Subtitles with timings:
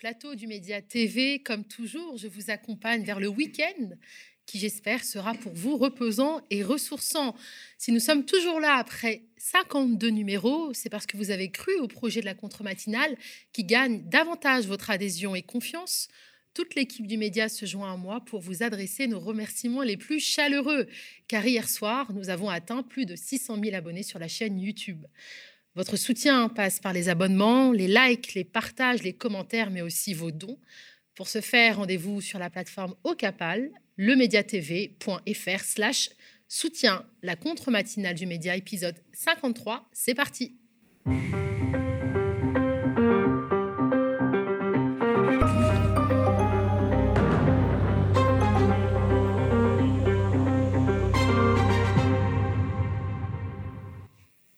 [0.00, 1.40] plateau du Média TV.
[1.40, 3.90] Comme toujours, je vous accompagne vers le week-end
[4.46, 7.36] qui, j'espère, sera pour vous reposant et ressourçant.
[7.76, 11.86] Si nous sommes toujours là après 52 numéros, c'est parce que vous avez cru au
[11.86, 13.14] projet de la contre-matinale
[13.52, 16.08] qui gagne davantage votre adhésion et confiance.
[16.54, 20.18] Toute l'équipe du média se joint à moi pour vous adresser nos remerciements les plus
[20.18, 20.86] chaleureux,
[21.28, 25.04] car hier soir, nous avons atteint plus de 600 000 abonnés sur la chaîne YouTube.
[25.76, 30.30] Votre soutien passe par les abonnements, les likes, les partages, les commentaires, mais aussi vos
[30.30, 30.58] dons.
[31.14, 36.10] Pour ce faire, rendez-vous sur la plateforme Ocapal, lemediatv.fr slash
[36.48, 39.88] soutien, la contre-matinale du média, épisode 53.
[39.92, 40.56] C'est parti.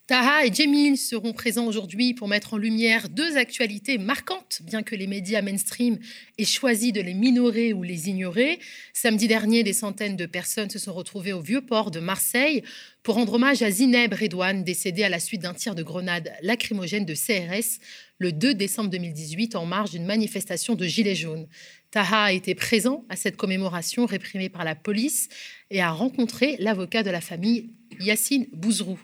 [0.09, 4.97] Taha et Jemil seront présents aujourd'hui pour mettre en lumière deux actualités marquantes, bien que
[4.97, 5.97] les médias mainstream
[6.39, 8.59] aient choisi de les minorer ou les ignorer.
[8.93, 12.65] Samedi dernier, des centaines de personnes se sont retrouvées au Vieux-Port de Marseille
[13.05, 17.05] pour rendre hommage à Zineb Redouane, décédée à la suite d'un tir de grenade lacrymogène
[17.05, 17.79] de CRS
[18.19, 21.47] le 2 décembre 2018 en marge d'une manifestation de Gilets jaunes.
[21.93, 25.29] Taha a été présent à cette commémoration réprimée par la police
[25.71, 28.99] et a rencontré l'avocat de la famille, Yassine Bouzrou.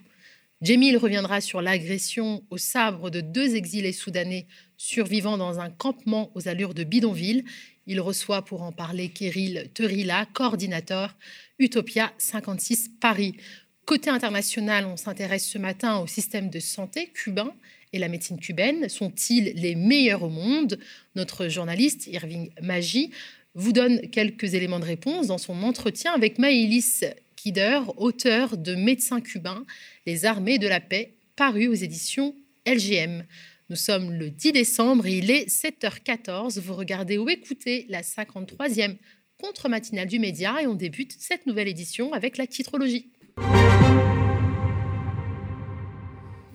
[0.60, 6.48] Jemil reviendra sur l'agression au sabre de deux exilés soudanais survivant dans un campement aux
[6.48, 7.44] allures de bidonville.
[7.86, 11.16] Il reçoit pour en parler Kéril Terila, coordinateur
[11.60, 13.36] Utopia 56 Paris.
[13.84, 17.54] Côté international, on s'intéresse ce matin au système de santé cubain
[17.92, 18.88] et la médecine cubaine.
[18.88, 20.80] Sont-ils les meilleurs au monde?
[21.14, 23.12] Notre journaliste Irving Maggi
[23.54, 27.04] vous donne quelques éléments de réponse dans son entretien avec Maëlys
[27.38, 29.64] Kider, auteur de Médecins cubains,
[30.06, 32.34] les armées de la paix, paru aux éditions
[32.66, 33.24] LGM.
[33.70, 36.58] Nous sommes le 10 décembre il est 7h14.
[36.58, 38.96] Vous regardez ou écoutez la 53e
[39.40, 43.12] contre-matinale du média et on débute cette nouvelle édition avec la titrologie.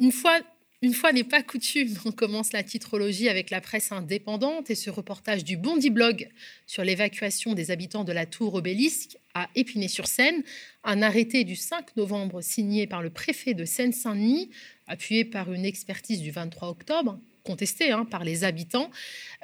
[0.02, 0.42] Une fois
[0.82, 4.90] une fois n'est pas coutume, on commence la titrologie avec la presse indépendante et ce
[4.90, 6.28] reportage du Bondi Blog
[6.68, 10.44] sur l'évacuation des habitants de la tour Obélisque à Épinay-sur-Seine.
[10.84, 14.50] Un arrêté du 5 novembre signé par le préfet de Seine-Saint-Denis,
[14.88, 18.90] appuyé par une expertise du 23 octobre, contestée hein, par les habitants,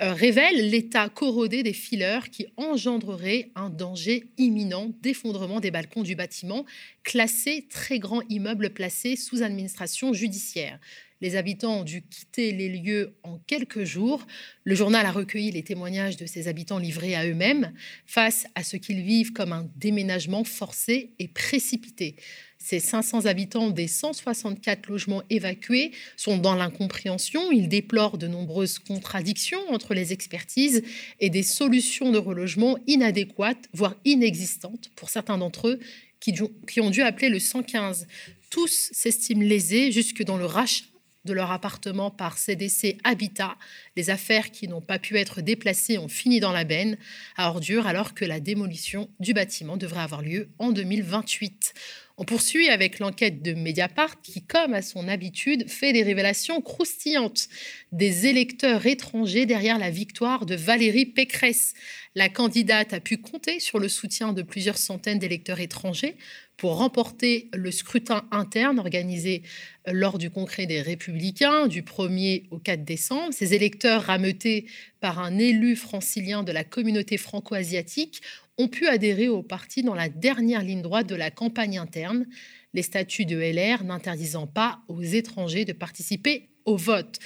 [0.01, 6.15] euh, révèle l'état corrodé des fileurs qui engendrerait un danger imminent d'effondrement des balcons du
[6.15, 6.65] bâtiment,
[7.03, 10.79] classé très grand immeuble placé sous administration judiciaire.
[11.21, 14.25] Les habitants ont dû quitter les lieux en quelques jours.
[14.63, 17.73] Le journal a recueilli les témoignages de ces habitants livrés à eux-mêmes
[18.05, 22.15] face à ce qu'ils vivent comme un déménagement forcé et précipité.
[22.57, 27.51] Ces 500 habitants des 164 logements évacués sont dans l'incompréhension.
[27.51, 30.83] Ils déplorent de nombreuses contradictions entre les expertises
[31.19, 35.79] et des solutions de relogement inadéquates, voire inexistantes pour certains d'entre eux
[36.19, 38.07] qui, ont dû appeler le 115.
[38.49, 40.88] Tous s'estiment lésés jusque dans le rachat
[41.25, 43.57] de leur appartement par CDC Habitat.
[43.95, 46.97] Les affaires qui n'ont pas pu être déplacées ont fini dans la benne
[47.35, 51.73] à ordures alors que la démolition du bâtiment devrait avoir lieu en 2028.
[52.21, 57.47] On poursuit avec l'enquête de Mediapart qui, comme à son habitude, fait des révélations croustillantes
[57.93, 61.73] des électeurs étrangers derrière la victoire de Valérie Pécresse.
[62.15, 66.17] La candidate a pu compter sur le soutien de plusieurs centaines d'électeurs étrangers
[66.59, 69.43] pour remporter le scrutin interne organisé
[69.87, 73.33] lors du congrès des Républicains du 1er au 4 décembre.
[73.33, 74.65] Ces électeurs rameutés
[74.99, 78.21] par un élu francilien de la communauté franco-asiatique
[78.57, 82.27] ont pu adhérer au parti dans la dernière ligne droite de la campagne interne,
[82.73, 87.19] les statuts de LR n'interdisant pas aux étrangers de participer au vote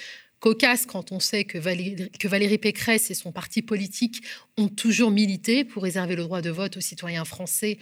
[0.44, 4.22] cocasse quand on sait que Valérie, Pécresse et son parti politique
[4.58, 7.78] ont toujours milité pour réserver le droit de vote aux citoyens français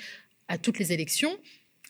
[0.52, 1.38] à toutes les élections.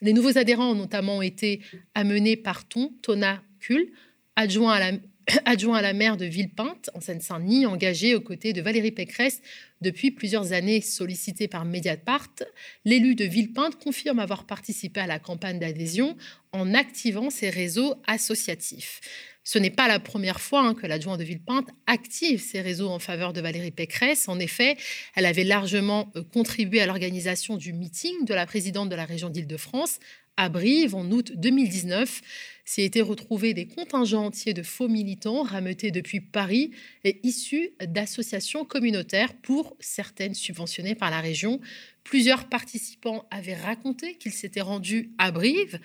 [0.01, 1.61] Les nouveaux adhérents ont notamment été
[1.95, 3.88] amenés par Ton, Tona Kuhl,
[4.36, 4.97] adjoint à la,
[5.45, 9.41] adjoint à la maire de Villepinte, en Seine-Saint-Denis, engagé aux côtés de Valérie Pécresse
[9.81, 12.30] depuis plusieurs années, sollicité par Mediapart.
[12.86, 16.15] L'élu de Villepinte confirme avoir participé à la campagne d'adhésion
[16.51, 19.01] en activant ses réseaux associatifs.
[19.43, 22.99] Ce n'est pas la première fois hein, que l'adjoint de Villepinte active ses réseaux en
[22.99, 24.29] faveur de Valérie Pécresse.
[24.29, 24.77] En effet,
[25.15, 29.29] elle avait largement euh, contribué à l'organisation du meeting de la présidente de la région
[29.29, 29.99] d'Île-de-France
[30.38, 32.21] à Brive en août 2019.
[32.65, 36.71] S'y étaient retrouvés des contingents entiers de faux militants rameutés depuis Paris
[37.03, 41.59] et issus d'associations communautaires, pour certaines subventionnées par la région.
[42.03, 45.79] Plusieurs participants avaient raconté qu'ils s'étaient rendus à Brive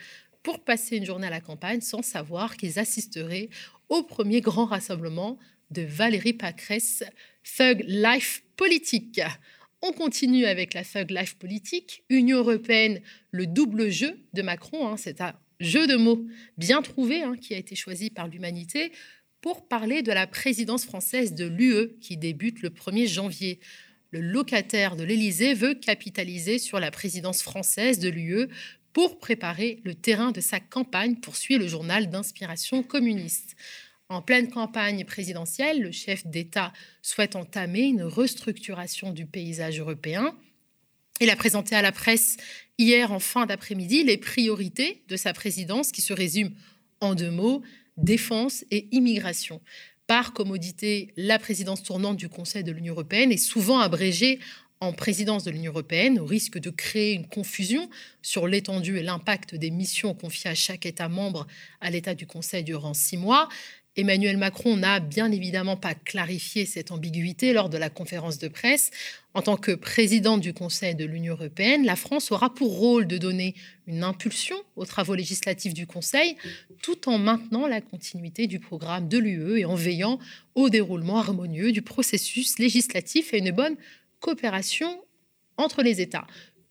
[0.46, 3.48] pour passer une journée à la campagne sans savoir qu'ils assisteraient
[3.88, 5.40] au premier grand rassemblement
[5.72, 7.02] de Valérie Pacresse,
[7.56, 9.20] Thug Life Politique.
[9.82, 12.04] On continue avec la Thug Life Politique.
[12.10, 13.00] Union européenne,
[13.32, 16.24] le double jeu de Macron, hein, c'est un jeu de mots
[16.56, 18.92] bien trouvé hein, qui a été choisi par l'humanité
[19.40, 23.58] pour parler de la présidence française de l'UE qui débute le 1er janvier.
[24.12, 28.46] Le locataire de l'Élysée veut capitaliser sur la présidence française de l'UE
[28.96, 33.54] pour préparer le terrain de sa campagne, poursuit le journal d'inspiration communiste.
[34.08, 36.72] En pleine campagne présidentielle, le chef d'État
[37.02, 40.34] souhaite entamer une restructuration du paysage européen.
[41.20, 42.38] Il a présenté à la presse
[42.78, 46.56] hier en fin d'après-midi les priorités de sa présidence qui se résument
[47.02, 47.60] en deux mots,
[47.98, 49.60] défense et immigration.
[50.06, 54.38] Par commodité, la présidence tournante du Conseil de l'Union européenne est souvent abrégée
[54.80, 57.88] en présidence de l'Union européenne, au risque de créer une confusion
[58.22, 61.46] sur l'étendue et l'impact des missions confiées à chaque État membre
[61.80, 63.48] à l'État du Conseil durant six mois.
[63.98, 68.90] Emmanuel Macron n'a bien évidemment pas clarifié cette ambiguïté lors de la conférence de presse.
[69.32, 73.16] En tant que présidente du Conseil de l'Union européenne, la France aura pour rôle de
[73.16, 73.54] donner
[73.86, 76.36] une impulsion aux travaux législatifs du Conseil,
[76.82, 80.18] tout en maintenant la continuité du programme de l'UE et en veillant
[80.54, 83.76] au déroulement harmonieux du processus législatif et une bonne
[84.20, 85.02] coopération
[85.56, 86.26] entre les États.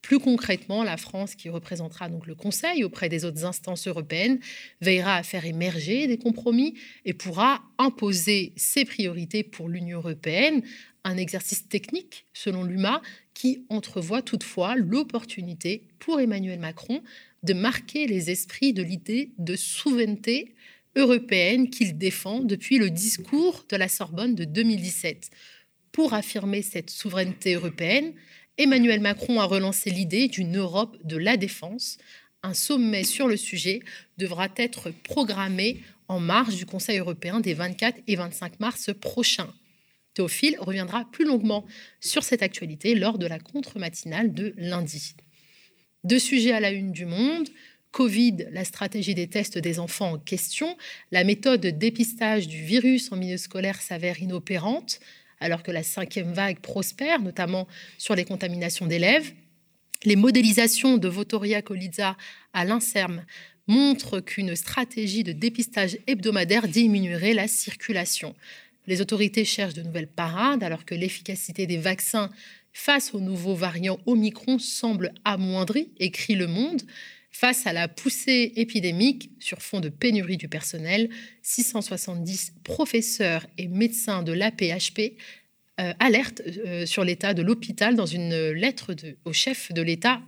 [0.06, 4.39] Plus concrètement, la France, qui représentera donc le Conseil auprès des autres instances européennes,
[4.80, 6.75] veillera à faire émerger des compromis
[7.06, 10.62] et pourra imposer ses priorités pour l'Union européenne,
[11.03, 13.01] un exercice technique, selon l'UMA,
[13.33, 17.01] qui entrevoit toutefois l'opportunité pour Emmanuel Macron
[17.42, 20.53] de marquer les esprits de l'idée de souveraineté
[20.95, 25.31] européenne qu'il défend depuis le discours de la Sorbonne de 2017.
[25.95, 28.12] Pour affirmer cette souveraineté européenne,
[28.57, 31.97] Emmanuel Macron a relancé l'idée d'une Europe de la défense.
[32.44, 33.80] Un sommet sur le sujet
[34.18, 39.53] devra être programmé en marge du Conseil européen des 24 et 25 mars prochains.
[40.13, 41.65] Théophile reviendra plus longuement
[42.01, 45.15] sur cette actualité lors de la contre-matinale de lundi.
[46.03, 47.47] Deux sujets à la une du monde.
[47.92, 50.75] Covid, la stratégie des tests des enfants en question.
[51.12, 55.00] La méthode de dépistage du virus en milieu scolaire s'avère inopérante
[55.39, 57.67] alors que la cinquième vague prospère, notamment
[57.97, 59.31] sur les contaminations d'élèves.
[60.03, 62.15] Les modélisations de Votoria Colizza
[62.53, 63.23] à l'INSERM
[63.67, 68.35] montrent qu'une stratégie de dépistage hebdomadaire diminuerait la circulation.
[68.87, 72.29] Les autorités cherchent de nouvelles parades alors que l'efficacité des vaccins
[72.73, 76.81] face aux nouveaux variants Omicron semble amoindrie, écrit Le Monde.
[77.37, 81.09] Face à la poussée épidémique sur fond de pénurie du personnel,
[81.41, 85.17] 670 professeurs et médecins de l'APHP
[85.81, 88.95] euh, alertent euh, sur l'état de l'hôpital dans une lettre
[89.25, 90.21] au chef de l'État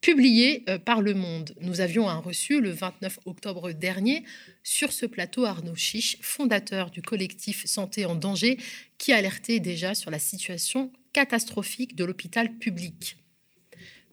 [0.00, 1.52] publiée euh, par Le Monde.
[1.62, 4.22] Nous avions un reçu le 29 octobre dernier
[4.62, 8.56] sur ce plateau Arnaud Chiche, fondateur du collectif Santé en danger,
[8.98, 13.16] qui alertait déjà sur la situation catastrophique de l'hôpital public.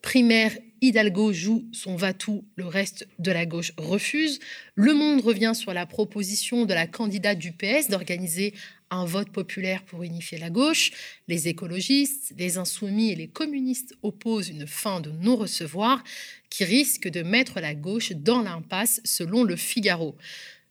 [0.02, 4.40] Primaire, Hidalgo joue son va-tout, le reste de la gauche refuse.
[4.76, 8.54] Le Monde revient sur la proposition de la candidate du PS d'organiser
[8.90, 10.92] un vote populaire pour unifier la gauche.
[11.28, 16.04] Les écologistes, les insoumis et les communistes opposent une fin de non-recevoir
[16.50, 20.18] qui risque de mettre la gauche dans l'impasse, selon le Figaro.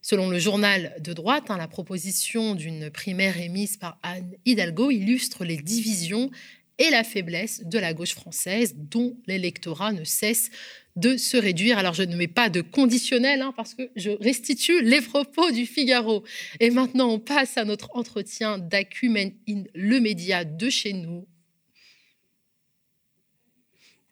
[0.00, 5.44] Selon le journal de droite, hein, la proposition d'une primaire émise par Anne Hidalgo illustre
[5.44, 6.30] les divisions
[6.78, 10.50] et la faiblesse de la gauche française, dont l'électorat ne cesse
[10.96, 11.78] de se réduire.
[11.78, 15.66] Alors je ne mets pas de conditionnel hein, parce que je restitue les propos du
[15.66, 16.24] Figaro.
[16.60, 21.26] Et maintenant, on passe à notre entretien d'Acumen in le média de chez nous.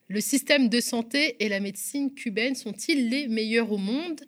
[0.09, 4.21] Le système de santé et la médecine cubaine sont-ils les meilleurs au monde?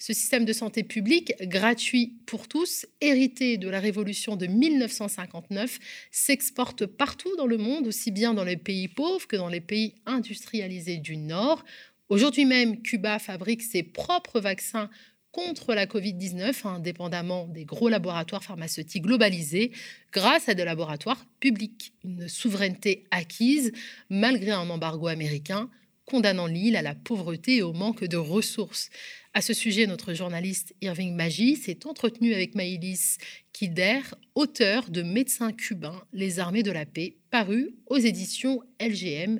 [0.00, 5.78] Ce système de santé publique, gratuit pour tous, hérité de la révolution de 1959,
[6.10, 9.94] s'exporte partout dans le monde, aussi bien dans les pays pauvres que dans les pays
[10.06, 11.62] industrialisés du Nord.
[12.08, 14.88] Aujourd'hui même, Cuba fabrique ses propres vaccins
[15.32, 19.70] contre la Covid-19, indépendamment des gros laboratoires pharmaceutiques globalisés,
[20.12, 21.92] grâce à des laboratoires publics.
[22.04, 23.70] Une souveraineté acquise
[24.08, 25.68] malgré un embargo américain
[26.10, 28.90] condamnant l'île à la pauvreté et au manque de ressources.
[29.32, 33.16] À ce sujet, notre journaliste Irving Maggi s'est entretenu avec Maïlis
[33.52, 34.00] Kider,
[34.34, 39.38] auteur de Médecins cubains, les armées de la paix, paru aux éditions LGM.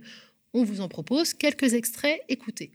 [0.54, 2.70] On vous en propose quelques extraits, écoutez.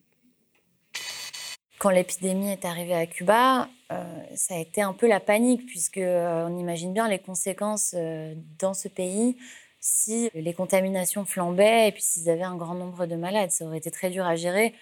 [1.80, 4.04] Quand l'épidémie est arrivée à Cuba, euh,
[4.36, 8.36] ça a été un peu la panique, puisque euh, on imagine bien les conséquences euh,
[8.60, 9.38] dans ce pays
[9.80, 13.52] si les contaminations flambaient et puis s'ils avaient un grand nombre de malades.
[13.52, 14.74] Ça aurait été très dur à gérer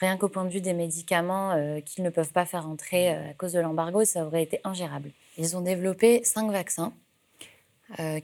[0.00, 1.54] Rien qu'au point de vue des médicaments
[1.84, 5.10] qu'ils ne peuvent pas faire entrer à cause de l'embargo, ça aurait été ingérable.
[5.36, 6.94] Ils ont développé cinq vaccins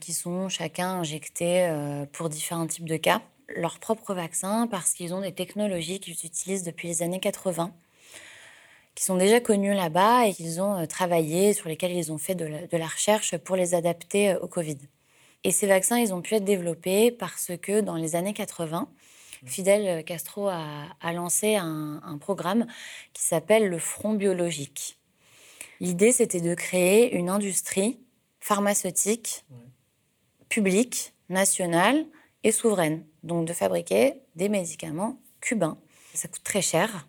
[0.01, 1.71] qui sont chacun injectés
[2.13, 3.21] pour différents types de cas.
[3.55, 7.71] Leur propre vaccin parce qu'ils ont des technologies qu'ils utilisent depuis les années 80
[8.97, 12.33] qui sont déjà connus là-bas et qu'ils ont euh, travaillé, sur lesquels ils ont fait
[12.33, 14.79] de la, recherche pour les adapter euh, au Covid.
[15.43, 18.89] Et ces vaccins, ils ont pu être développés parce que dans les années 80,
[19.45, 22.65] Fidel Castro a, lancé un, programme
[23.13, 24.99] qui s'appelle le Front biologique.
[25.79, 27.99] L'idée, c'était de créer une industrie
[28.39, 29.45] pharmaceutique
[30.49, 32.05] publique, nationale
[32.43, 33.05] et souveraine.
[33.23, 35.77] Donc de fabriquer des médicaments cubains.
[36.13, 37.07] Ça coûte très cher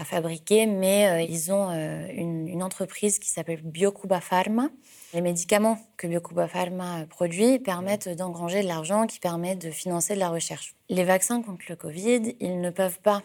[0.00, 4.68] à, fabriquer, mais euh, ils ont euh, une, entreprise qui s'appelle Biocuba Pharma.
[5.14, 10.18] Les médicaments que Biocuba Pharma produit permettent d'engranger de l'argent qui permet de financer de
[10.18, 10.74] la recherche.
[10.88, 13.22] Les vaccins contre le Covid, ils ne peuvent pas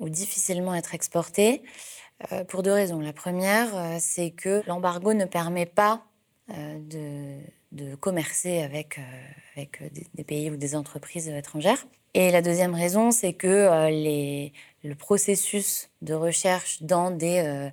[0.00, 1.62] ou difficilement être exportés
[2.32, 3.00] euh, pour deux raisons.
[3.00, 3.68] La première,
[4.00, 6.02] c'est que l'embargo ne permet pas
[6.48, 7.40] de,
[7.72, 8.98] de, commercer avec,
[9.56, 11.86] avec des, des, pays ou des entreprises étrangères.
[12.14, 14.52] Et la deuxième raison, c'est que les,
[14.86, 17.70] le processus de recherche dans des euh,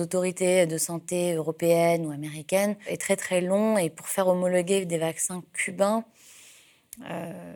[0.00, 4.98] autorités de santé européennes ou américaines est très très long et pour faire homologuer des
[4.98, 6.04] vaccins cubains,
[7.08, 7.54] euh,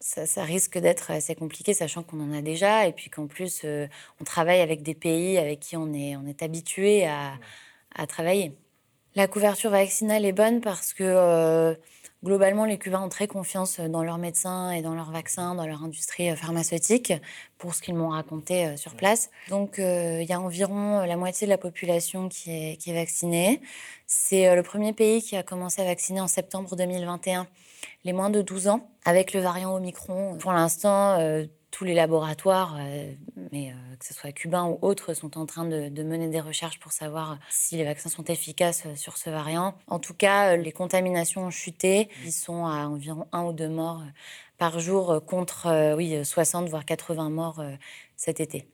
[0.00, 3.86] ça, risque d'être assez compliqué, sachant qu'on en a déjà et puis qu'en plus euh,
[4.20, 7.38] on travaille avec des pays avec qui on est, on est habitué à,
[7.94, 8.52] à travailler.
[9.16, 11.76] La couverture vaccinale est bonne parce que
[12.24, 15.84] Globalement, les Cubains ont très confiance dans leurs médecins et dans leurs vaccins, dans leur
[15.84, 17.12] industrie euh, pharmaceutique,
[17.58, 19.28] pour ce qu'ils m'ont raconté euh, sur place.
[19.50, 22.94] Donc, euh, il y a environ la moitié de la population qui est, qui est
[22.94, 23.60] vaccinée.
[24.06, 27.46] C'est le premier pays qui a commencé à vacciner en septembre 2021
[28.04, 30.38] les moins de 12 ans avec le variant Omicron.
[30.38, 31.18] Pour l'instant,
[31.74, 33.12] tous les laboratoires, euh,
[33.50, 36.78] mais euh, que ce soit cubains ou autres, sont en train de, mener des recherches
[36.78, 39.74] pour savoir si les vaccins sont efficaces euh, sur ce variant.
[39.88, 42.08] En tout cas, les contaminations ont chuté.
[42.24, 44.04] Ils sont à environ un ou deux morts
[44.56, 47.60] par jour contre oui, 60 voire 80 morts
[48.16, 48.68] cet été.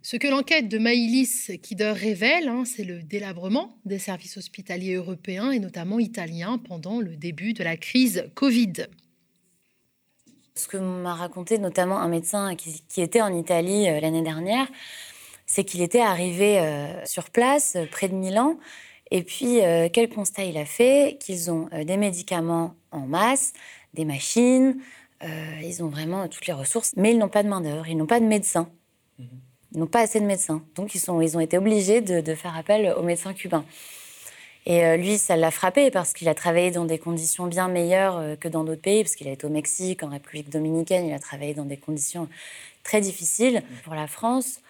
[0.00, 5.50] Ce que l'enquête de Maïlis Kider révèle, hein, c'est le délabrement des services hospitaliers européens
[5.50, 8.86] et notamment italiens pendant le début de la crise Covid.
[10.60, 14.66] Ce que m'a raconté notamment un médecin qui, était en Italie euh, l'année dernière,
[15.46, 18.58] c'est qu'il était arrivé euh, sur place, euh, près de Milan,
[19.10, 19.58] et puis
[19.92, 21.18] quel constat il a fait?
[21.18, 23.54] Qu'ils ont des médicaments en masse,
[23.92, 24.80] des machines,
[25.64, 28.20] ils ont vraiment toutes les ressources, mais ils n'ont pas de main-d'œuvre, ils n'ont pas
[28.20, 28.70] de médecins.
[29.18, 29.26] Mhm.
[29.72, 30.62] Ils n'ont pas assez de médecins.
[30.76, 33.64] Donc ils, sont, ils ont été obligés de, de faire appel aux médecins cubains.
[34.70, 38.18] Et euh, lui, ça l'a frappé parce qu'il a travaillé dans des conditions bien meilleures
[38.18, 41.12] euh, que dans d'autres pays, parce qu'il a été au Mexique, en République dominicaine, il
[41.12, 42.28] a travaillé dans des conditions
[42.84, 43.64] très difficiles.
[43.82, 44.60] Pour la France,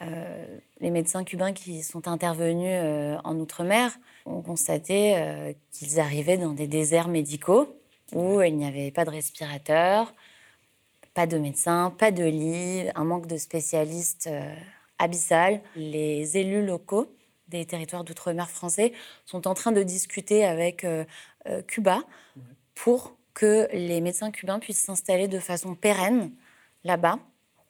[0.00, 0.46] euh,
[0.80, 2.80] les médecins cubains qui sont intervenus
[3.24, 3.92] en Outre-mer
[4.24, 7.76] ont constaté qu'ils arrivaient dans des déserts médicaux
[8.14, 10.14] où il n'y avait pas de respirateur,
[11.12, 14.30] pas de médecins, pas de lit, un manque de spécialistes
[14.98, 15.60] abyssal.
[15.76, 17.06] Les élus locaux
[17.52, 18.92] des territoires d'outre-mer français
[19.26, 21.04] sont en train de discuter avec euh,
[21.46, 22.02] euh, Cuba
[22.74, 26.32] pour que les médecins cubains puissent s'installer de façon pérenne
[26.84, 27.18] là-bas.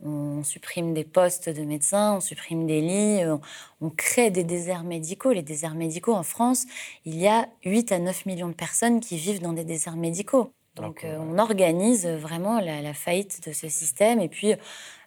[0.04, 3.40] On supprime des postes de médecins, on supprime des lits, on,
[3.80, 5.32] on, crée des déserts médicaux.
[5.32, 6.66] Les déserts médicaux en France,
[7.04, 10.52] il y a 8 à 9 millions de personnes qui vivent dans des déserts médicaux.
[10.76, 14.20] Donc euh, on organise vraiment la, faillite de ce système.
[14.20, 14.54] Et puis,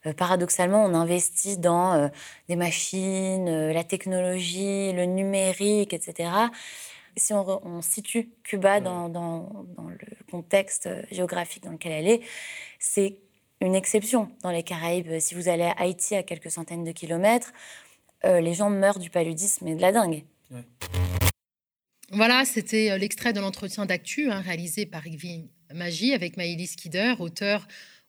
[0.06, 2.08] euh, paradoxalement, on investit dans euh,
[2.48, 6.30] des machines, la technologie, le numérique, etc.
[7.18, 9.98] Si on, situe Cuba dans, le
[10.30, 12.22] contexte géographique dans lequel elle est,
[12.78, 13.18] c'est
[13.62, 15.20] une exception dans les Caraïbes.
[15.20, 17.54] Si vous allez à Haïti à quelques centaines de kilomètres,
[18.26, 20.26] les gens meurent du paludisme et de la dingue.
[22.12, 27.68] Voilà, c'était l'extrait de l'entretien d'actu hein, réalisé par Yves Magie avec Maïlis Kider, auteur,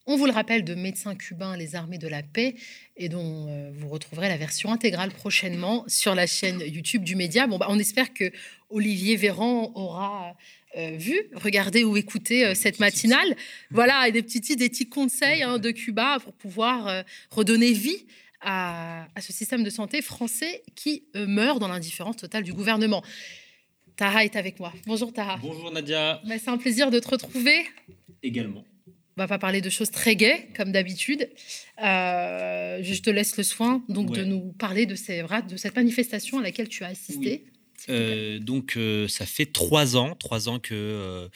[0.09, 2.55] on vous le rappelle, de Médecins cubains, les armées de la paix,
[2.97, 7.49] et dont euh, vous retrouverez la version intégrale prochainement sur la chaîne YouTube du Média.
[7.49, 8.31] Bon, bah, on espère que
[8.71, 10.37] Olivier Véran aura
[10.77, 13.35] euh, vu, regardé ou écouté euh, cette matinale.
[13.73, 18.07] Voilà, et des petits des petits conseils hein, de Cuba pour pouvoir redonner vie
[18.41, 23.03] à, à, ce système de santé français qui meurt dans l'indifférence totale du gouvernement.
[23.97, 24.73] Tara est avec moi.
[24.87, 25.39] Bonjour Tara.
[25.39, 26.21] Bonjour Nadia.
[26.27, 27.65] Bah, c'est un plaisir de te retrouver.
[28.23, 28.65] Également.
[29.17, 31.31] On va pas parler de choses très gaies, comme d'habitude.
[31.83, 36.39] Euh, je te laisse le soin donc de nous parler de, ces, de cette manifestation
[36.39, 37.47] à laquelle tu as assisté.
[37.89, 41.31] Euh, donc, euh, ça fait trois ans, trois ans que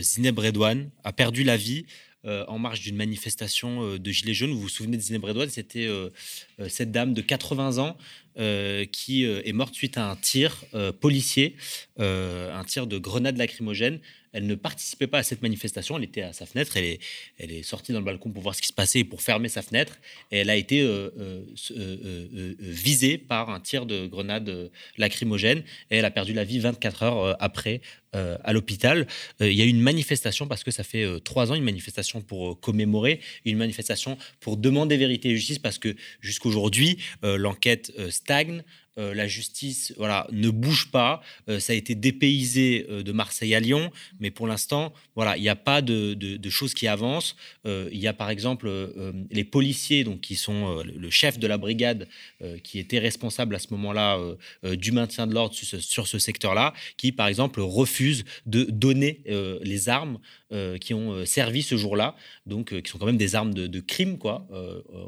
[0.00, 1.86] Zineb Redouane a perdu la vie
[2.24, 4.52] en marge d'une manifestation de Gilets jaunes.
[4.52, 5.50] Vous vous souvenez de Zineb Redouane?
[5.50, 5.88] C'était
[6.68, 7.96] cette dame de 80 ans
[8.36, 10.64] qui est morte suite à un tir
[11.00, 11.56] policier,
[11.98, 14.00] un tir de grenade lacrymogène
[14.32, 15.96] elle ne participait pas à cette manifestation.
[15.98, 16.76] Elle était à sa fenêtre.
[16.76, 16.98] Elle
[17.38, 19.62] est, sortie dans le balcon pour voir ce qui se passait et pour fermer sa
[19.62, 19.98] fenêtre.
[20.30, 25.62] Elle a été euh, euh, euh, visée par un tir de grenade lacrymogène.
[25.90, 27.80] Et elle a perdu la vie 24 heures après
[28.14, 29.06] à l'hôpital.
[29.40, 32.60] il y a eu une manifestation parce que ça fait trois ans, une manifestation pour
[32.60, 37.90] commémorer, une manifestation pour demander vérité et justice parce que jusqu'aujourd'hui, l'enquête
[38.22, 38.62] steigen
[38.98, 41.22] Euh, la justice voilà, ne bouge pas.
[41.48, 45.42] Euh, ça a été dépaysé euh, de Marseille à Lyon, mais pour l'instant, voilà, il
[45.42, 47.34] n'y a pas de, choses qui avancent.
[47.64, 48.70] il y a par exemple
[49.30, 52.08] les policiers, donc, qui sont le chef de la brigade,
[52.62, 54.18] qui était responsable à ce moment-là
[54.64, 59.22] du maintien de l'ordre sur ce, secteur-là, qui par exemple refuse de donner
[59.62, 60.18] les armes
[60.80, 64.46] qui ont servi ce jour-là, donc qui sont quand même des armes de, crime, quoi,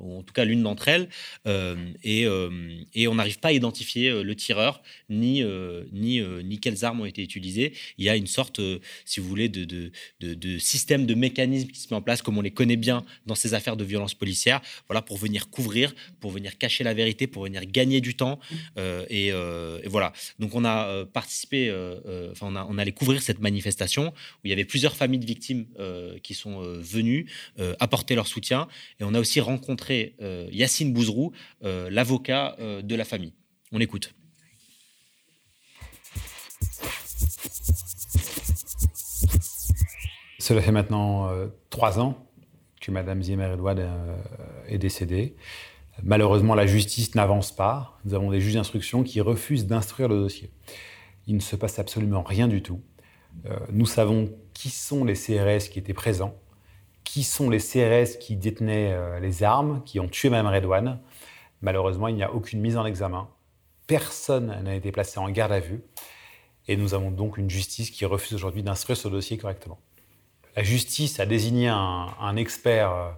[0.02, 1.08] en tout cas l'une d'entre elles,
[1.46, 6.84] et on n'arrive pas à identifier euh, le tireur, ni, euh, ni, euh, ni quelles
[6.84, 7.72] armes ont été utilisées.
[7.98, 8.60] Il y a une sorte,
[9.04, 9.90] si vous voulez, de, de,
[10.20, 13.34] de, système, de mécanisme qui se met en place, comme on les connaît bien dans
[13.34, 17.44] ces affaires de violence policière, voilà, pour venir couvrir, pour venir cacher la vérité, pour
[17.44, 18.38] venir gagner du temps.
[19.10, 19.32] et,
[19.86, 20.12] voilà.
[20.38, 21.70] Donc on a participé,
[22.32, 25.66] enfin on, on allait couvrir cette manifestation où il y avait plusieurs familles de victimes
[26.22, 27.26] qui sont venues
[27.80, 28.68] apporter leur soutien.
[29.00, 30.14] Et on a aussi rencontré
[30.50, 33.32] Yacine Bouzrou, l'avocat de la famille.
[33.76, 34.14] On écoute.
[40.38, 42.28] Cela fait maintenant euh, trois ans
[42.80, 44.16] que Mme Zimmer Edouard euh,
[44.68, 45.34] est décédée.
[46.04, 47.98] Malheureusement, la justice n'avance pas.
[48.04, 50.52] Nous avons des juges d'instruction qui refusent d'instruire le dossier.
[51.26, 52.80] Il ne se passe absolument rien du tout.
[53.46, 56.36] Euh, nous savons qui sont les CRS qui étaient présents,
[57.02, 61.00] qui sont les CRS qui détenaient les armes, qui ont tué Mme Redouane.
[61.60, 63.28] Malheureusement, il n'y a aucune mise en examen.
[63.86, 65.82] Personne n'a été placé en garde à vue.
[66.66, 69.78] Et nous avons donc une justice qui refuse aujourd'hui d'instruire ce dossier correctement.
[70.56, 73.10] La justice a désigné un, expert euh,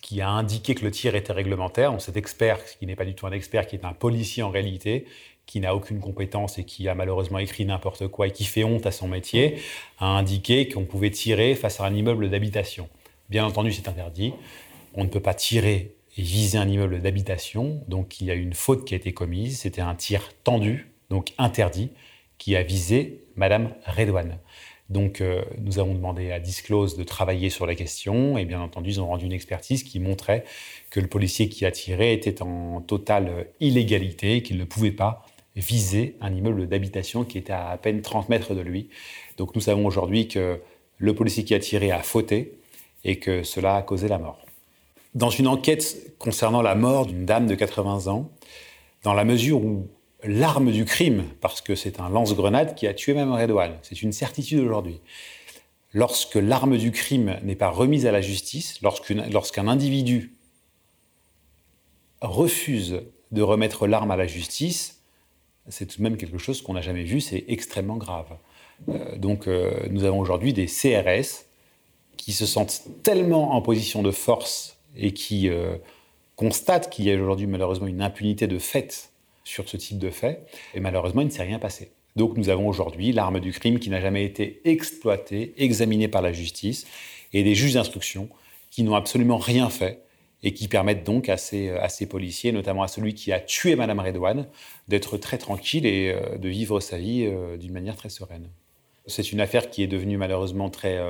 [0.00, 2.00] qui a indiqué que le tir était réglementaire.
[2.00, 5.06] cet expert, qui n'est pas du tout un expert, qui est un policier en réalité,
[5.46, 8.86] qui n'a aucune compétence et qui a malheureusement écrit n'importe quoi et qui fait honte
[8.86, 9.60] à son métier,
[9.98, 12.88] a indiqué qu'on pouvait tirer face à un immeuble d'habitation.
[13.28, 14.32] Bien entendu, c'est interdit.
[14.94, 17.82] On ne peut pas tirer viser un immeuble d'habitation.
[17.88, 19.60] Donc il y a une faute qui a été commise.
[19.60, 21.90] C'était un tir tendu, donc interdit,
[22.38, 24.38] qui a visé Madame Redouane.
[24.88, 28.90] Donc euh, nous avons demandé à Disclose de travailler sur la question et bien entendu
[28.90, 30.44] ils ont rendu une expertise qui montrait
[30.90, 35.26] que le policier qui a tiré était en totale illégalité, qu'il ne pouvait pas
[35.56, 38.88] viser un immeuble d'habitation qui était à à peine 30 mètres de lui.
[39.36, 40.60] Donc nous savons aujourd'hui que
[40.96, 42.58] le policier qui a tiré a fauté
[43.04, 44.47] et que cela a causé la mort
[45.18, 48.30] dans une enquête concernant la mort d'une dame de 80 ans,
[49.02, 49.88] dans la mesure où
[50.22, 54.12] l'arme du crime, parce que c'est un lance-grenade qui a tué même Redouane, c'est une
[54.12, 55.00] certitude aujourd'hui.
[55.92, 60.36] Lorsque l'arme du crime n'est pas remise à la justice, lorsqu'un individu
[62.20, 63.02] refuse
[63.32, 65.02] de remettre l'arme à la justice,
[65.68, 68.36] c'est tout de même quelque chose qu'on n'a jamais vu, c'est extrêmement grave.
[68.88, 71.44] Euh, donc euh, nous avons aujourd'hui des CRS
[72.16, 75.76] qui se sentent tellement en position de force et qui euh,
[76.36, 79.12] constate qu'il y a aujourd'hui malheureusement une impunité de fait
[79.44, 81.90] sur ce type de fait, et malheureusement il ne s'est rien passé.
[82.16, 86.32] Donc nous avons aujourd'hui l'arme du crime qui n'a jamais été exploitée, examinée par la
[86.32, 86.86] justice,
[87.32, 88.28] et des juges d'instruction
[88.70, 90.02] qui n'ont absolument rien fait
[90.42, 93.98] et qui permettent donc à ces, ces, policiers, notamment à celui qui a tué Madame
[93.98, 94.46] Redouane,
[94.86, 98.48] d'être très tranquille et euh, de vivre sa vie euh, d'une manière très sereine.
[99.06, 101.00] C'est une affaire qui est devenue malheureusement très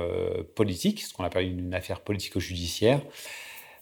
[0.55, 3.01] politique, ce qu'on appelle une affaire politico-judiciaire.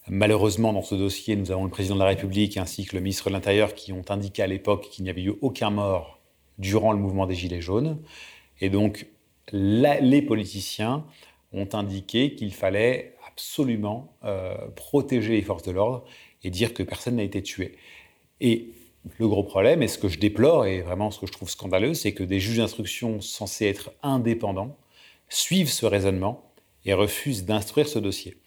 [0.10, 3.30] Malheureusement, dans ce dossier, nous avons le président de la République ainsi que le ministre
[3.30, 6.20] de l'Intérieur qui ont indiqué à l'époque qu'il n'y avait eu aucun mort
[6.60, 8.00] durant le mouvement des Gilets jaunes.
[8.62, 9.08] Et donc,
[9.52, 11.06] les politiciens
[11.52, 16.06] ont indiqué qu'il fallait absolument euh, protéger les forces de l'ordre
[16.44, 17.76] et dire que personne n'a été tué.
[18.40, 18.70] Et
[19.18, 21.94] le gros problème, et ce que je déplore, et vraiment ce que je trouve scandaleux,
[21.94, 24.78] c'est que des juges d'instruction censés être indépendants
[25.28, 26.44] suivent ce raisonnement
[26.86, 28.38] et refusent d'instruire ce dossier.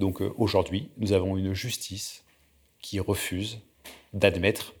[0.00, 2.24] Donc euh, aujourd'hui, nous avons une justice
[2.80, 3.60] qui refuse
[4.14, 4.74] d'admettre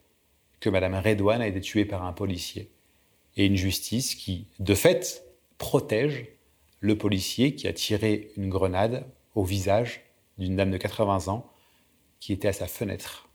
[0.60, 2.70] que Mme Redouane a été tuée par un policier.
[3.36, 5.22] Et une justice qui, de fait,
[5.58, 6.26] protège
[6.80, 10.00] le policier qui a tiré une grenade au visage
[10.38, 11.52] d'une dame de 80 ans
[12.18, 13.28] qui était à sa fenêtre,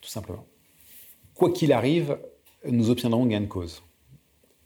[0.00, 0.46] tout simplement.
[1.34, 2.18] Quoi qu'il arrive,
[2.64, 3.84] nous obtiendrons gain de cause.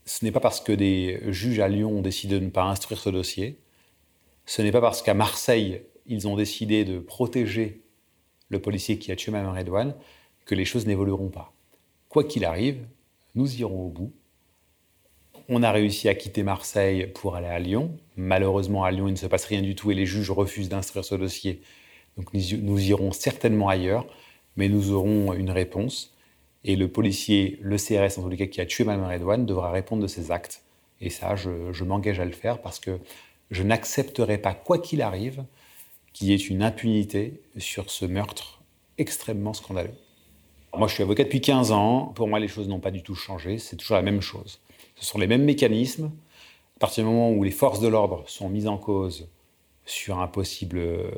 [0.06, 2.98] Ce n'est pas parce que des juges à Lyon ont décidé de ne pas instruire
[2.98, 3.60] ce dossier,
[4.46, 7.82] ce n'est pas parce qu'à Marseille, ils ont décidé de protéger
[8.48, 9.94] le policier qui a tué Mme Redouane,
[10.44, 11.52] que les choses n'évolueront pas.
[12.08, 12.78] Quoi qu'il arrive,
[13.34, 14.12] nous irons au bout.
[15.48, 17.96] On a réussi à quitter Marseille pour aller à Lyon.
[18.16, 21.04] Malheureusement, à Lyon, il ne se passe rien du tout et les juges refusent d'instruire
[21.04, 21.60] ce dossier.
[22.16, 24.06] Donc nous irons certainement ailleurs,
[24.56, 26.14] mais nous aurons une réponse.
[26.64, 29.70] Et le policier, le CRS en tous les cas, qui a tué Mme Redouane, devra
[29.70, 30.62] répondre de ses actes.
[31.00, 32.98] Et ça, je, je m'engage à le faire parce que
[33.50, 35.44] je n'accepterai pas, quoi qu'il arrive,
[36.16, 38.62] qu'il y ait une impunité sur ce meurtre
[38.96, 39.92] extrêmement scandaleux.
[40.74, 42.06] Moi, je suis avocat depuis 15 ans.
[42.14, 43.58] Pour moi, les choses n'ont pas du tout changé.
[43.58, 44.62] C'est toujours la même chose.
[44.94, 46.10] Ce sont les mêmes mécanismes.
[46.76, 49.28] À partir du moment où les forces de l'ordre sont mises en cause
[49.84, 51.10] sur un possible euh,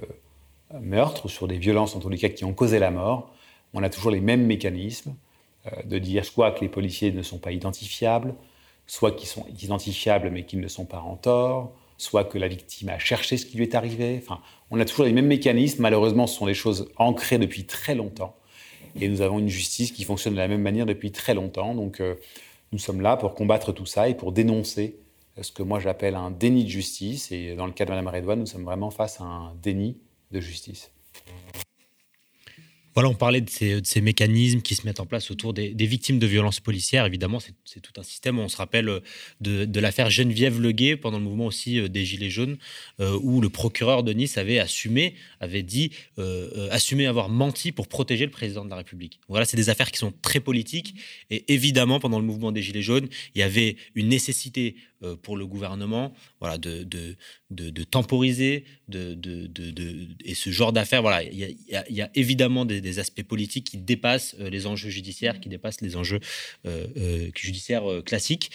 [0.81, 3.33] meurtre, sur des violences en tous les cas qui ont causé la mort,
[3.75, 5.15] on a toujours les mêmes mécanismes
[5.67, 8.35] euh, de dire soit que les policiers ne sont pas identifiables,
[8.89, 12.89] soit qu'ils sont identifiables mais qu'ils ne sont pas en tort, soit que la victime
[12.89, 14.19] a cherché ce qui lui est arrivé.
[14.23, 15.83] Enfin, on a toujours les mêmes mécanismes.
[15.83, 18.37] Malheureusement, ce sont des choses ancrées depuis très longtemps.
[19.01, 21.75] Et nous avons une justice qui fonctionne de la même manière depuis très longtemps.
[21.75, 22.15] Donc euh,
[22.73, 24.97] nous sommes là pour combattre tout ça et pour dénoncer
[25.41, 27.31] ce que moi j'appelle un déni de justice.
[27.33, 29.99] Et dans le cas de Mme Redouane, nous sommes vraiment face à un déni
[30.31, 30.91] de justice.
[32.99, 33.49] Voilà, on parlait de
[33.85, 37.07] ces, mécanismes qui se mettent en place autour des, victimes de violences policières.
[37.07, 38.41] Évidemment, c'est tout un système.
[38.41, 39.01] On se rappelle euh,
[39.41, 42.57] de, l'affaire Geneviève Leguet pendant le mouvement aussi euh, des Gilets jaunes,
[42.99, 45.93] euh, où le procureur de Nice avait assumé, avait dit,
[46.73, 49.21] assumer avoir menti pour protéger le président de la République.
[49.29, 50.97] Voilà, c'est des affaires qui sont très politiques.
[51.31, 53.07] Et évidemment, pendant le mouvement des Gilets jaunes,
[53.37, 54.75] il y avait une nécessité
[55.23, 57.17] pour le gouvernement, voilà, de, de,
[57.51, 59.17] de, temporiser, de,
[60.25, 64.51] et ce genre d'affaires, voilà, il y, a, évidemment des, aspects politiques qui dépassent euh,
[64.51, 66.21] les enjeux judiciaires, qui dépassent les enjeux
[66.67, 68.51] euh, judiciaires classiques.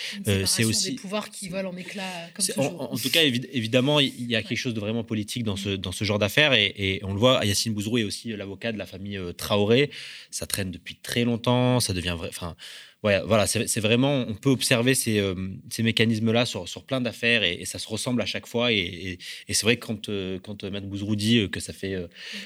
[0.46, 2.04] c'est aussi des pouvoirs qui volent en éclats.
[2.34, 5.56] Comme en, en, tout cas, évidemment, il y a quelque chose de vraiment politique dans
[5.56, 7.44] ce, dans ce genre d'affaires, et, on le voit.
[7.46, 9.90] Yacine Bouzrou est aussi l'avocat de la famille Traoré.
[10.30, 11.80] Ça traîne depuis très longtemps.
[11.80, 12.30] Ça devient vrai.
[12.30, 12.56] Enfin
[13.04, 15.36] ouais, voilà, c'est vraiment, on peut observer ces, euh,
[15.70, 18.72] ces mécanismes-là sur, sur, plein d'affaires et, ça se ressemble à chaque fois.
[18.72, 21.96] Et, c'est vrai que quand, euh, quand Matt Bouzrou dit euh, que ça fait,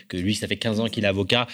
[0.08, 1.48] que lui, ça fait 15 ans qu'il est avocat,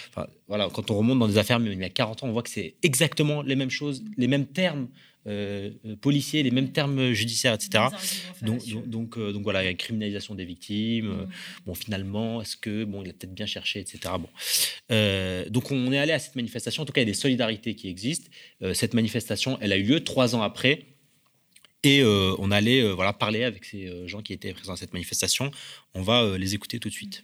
[0.47, 2.43] voilà, quand on remonte dans des affaires, mais il y a 40 ans, on voit
[2.43, 4.87] que c'est exactement les mêmes choses, les mêmes termes.
[5.25, 7.85] Euh, policiers, les mêmes termes judiciaires, etc.
[8.41, 11.07] Donc, donc, donc, voilà, il y a une criminalisation des victimes.
[11.07, 11.27] Mm.
[11.65, 13.99] Bon, finalement, est-ce que bon, il a peut-être bien cherché, etc.
[14.19, 14.29] Bon,
[15.49, 16.83] donc on est allé à cette manifestation.
[16.83, 18.29] En tout cas, il y a des solidarités qui existent.
[18.73, 20.85] cette manifestation, elle a eu lieu trois ans après.
[21.83, 25.51] Et on allait voilà, parler avec ces gens qui étaient présents à cette manifestation.
[25.93, 27.23] On va les écouter tout de suite.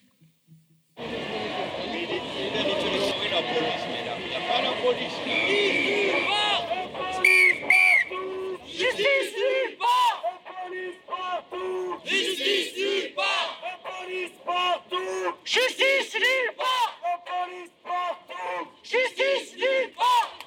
[15.46, 19.56] Justice nulle part police partout Justice
[19.96, 20.40] part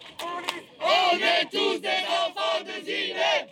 [0.80, 3.48] On est tous des enfants de Zineb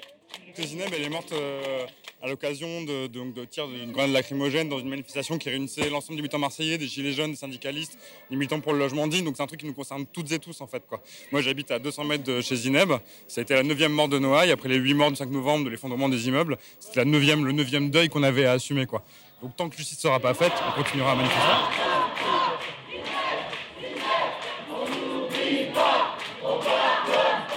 [0.59, 1.87] Zineb, elle est morte euh,
[2.23, 6.17] à l'occasion de, de, de tir d'une grenade lacrymogène dans une manifestation qui réunissait l'ensemble
[6.17, 7.97] des militants marseillais, des gilets jaunes, des syndicalistes,
[8.31, 9.25] des militants pour le logement digne.
[9.25, 10.83] Donc c'est un truc qui nous concerne toutes et tous en fait.
[10.87, 11.01] Quoi.
[11.33, 12.93] Moi j'habite à 200 mètres de chez Zineb.
[13.29, 15.65] Ça a été la neuvième mort de Noailles après les huit morts du 5 novembre
[15.65, 16.59] de l'effondrement des immeubles.
[16.81, 18.87] C'était la neuvième, le neuvième deuil qu'on avait à assumer.
[18.87, 19.03] Quoi.
[19.43, 21.41] Donc tant que justice ne sera pas faite, on continuera à manifester.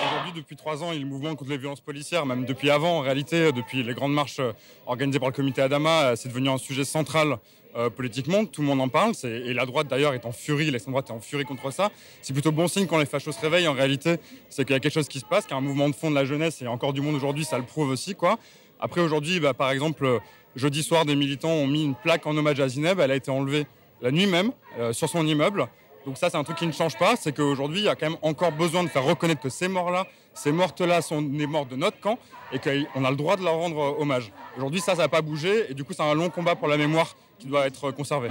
[0.05, 2.69] Aujourd'hui, depuis trois ans, il y a le mouvement contre les violences policières, même depuis
[2.69, 4.53] avant, en réalité, depuis les grandes marches euh,
[4.85, 7.37] organisées par le comité Adama, euh, c'est devenu un sujet central
[7.75, 10.93] euh, politiquement, tout le monde en parle, et la droite d'ailleurs est en furie, l'extrême
[10.93, 11.91] droite est en furie contre ça.
[12.21, 14.17] C'est plutôt bon signe quand les fachos se réveillent, en réalité,
[14.49, 15.95] c'est qu'il y a quelque chose qui se passe, qu'il y a un mouvement de
[15.95, 18.15] fond de la jeunesse, et encore du monde aujourd'hui, ça le prouve aussi.
[18.15, 18.39] quoi.
[18.79, 20.19] Après, aujourd'hui, bah, par exemple,
[20.55, 22.99] Jeudi soir, des militants ont mis une plaque en hommage à Zineb.
[22.99, 23.65] Elle a été enlevée
[24.01, 25.67] la nuit même euh, sur son immeuble.
[26.05, 27.15] Donc ça, c'est un truc qui ne change pas.
[27.15, 30.05] C'est qu'aujourd'hui, il y a quand même encore besoin de faire reconnaître que ces morts-là,
[30.33, 32.19] ces mortes-là sont des morts de notre camp
[32.51, 34.31] et qu'on a le droit de leur rendre hommage.
[34.57, 35.71] Aujourd'hui, ça, ça n'a pas bougé.
[35.71, 38.29] Et du coup, c'est un long combat pour la mémoire qui doit être conservé.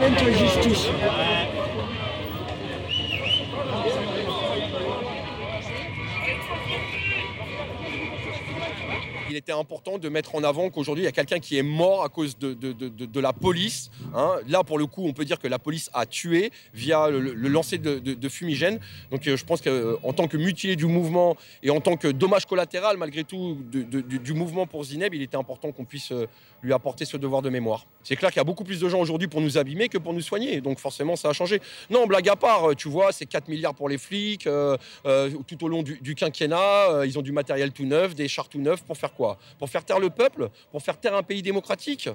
[9.33, 12.05] Il était important de mettre en avant qu'aujourd'hui, il y a quelqu'un qui est mort
[12.05, 13.90] à cause de, de, la police.
[14.14, 14.37] Hein.
[14.47, 17.79] Là, pour le coup, on peut dire que la police a tué via le, lancer
[17.79, 18.79] de, fumigène.
[19.11, 22.09] Donc, euh, je pense qu'en euh, tant que mutilé du mouvement et en tant que
[22.09, 26.27] dommage collatéral, malgré tout, du, mouvement pour Zineb, il était important qu'on puisse euh,
[26.62, 27.87] lui apporter ce devoir de mémoire.
[28.03, 30.12] C'est clair qu'il y a beaucoup plus de gens aujourd'hui pour nous abîmer que pour
[30.12, 30.61] nous soigner.
[30.61, 31.61] Donc, forcément, ça a changé.
[31.90, 34.45] Non, blague à part, tu vois, c'est 4 milliards pour les flics.
[34.45, 38.83] tout au long du, quinquennat, ils ont du matériel tout neuf, des chars tout neufs
[38.83, 39.21] pour faire quoi?
[39.58, 42.08] Pour faire taire le peuple Pour faire taire un pays démocratique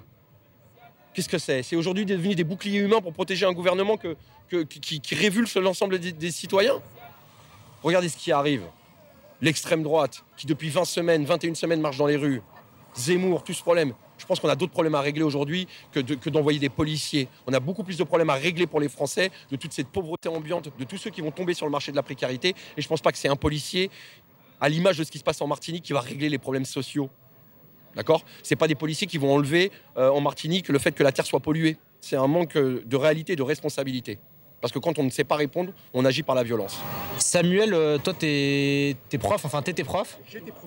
[1.17, 1.63] Qu'est-ce que c'est?
[1.63, 6.79] C'est aujourd'hui devenu des boucliers humains pour protéger un gouvernement qui, révulse l'ensemble des, citoyens?
[7.81, 8.61] Regardez ce qui arrive.
[9.41, 12.43] L'extrême droite, qui depuis 20 semaines, 21 semaines marche dans les rues.
[12.95, 13.93] Zemmour, tout ce problème.
[14.19, 17.27] Je pense qu'on a d'autres problèmes à régler aujourd'hui que d'envoyer des policiers.
[17.47, 20.29] On a beaucoup plus de problèmes à régler pour les Français, de toute cette pauvreté
[20.29, 22.49] ambiante, de tous ceux qui vont tomber sur le marché de la précarité.
[22.49, 23.89] Et je ne pense pas que c'est un policier,
[24.59, 27.09] à l'image de ce qui se passe en Martinique, qui va régler les problèmes sociaux.
[27.95, 28.23] D'accord?
[28.43, 31.25] C'est pas des policiers qui vont enlever euh, en Martinique le fait que la terre
[31.25, 31.77] soit polluée.
[31.99, 34.19] C'est un manque euh, de réalité, de responsabilité.
[34.61, 36.79] Parce que quand on ne sait pas répondre, on agit par la violence.
[37.17, 40.19] Samuel, euh, toi, t'es es prof, enfin, t'étais prof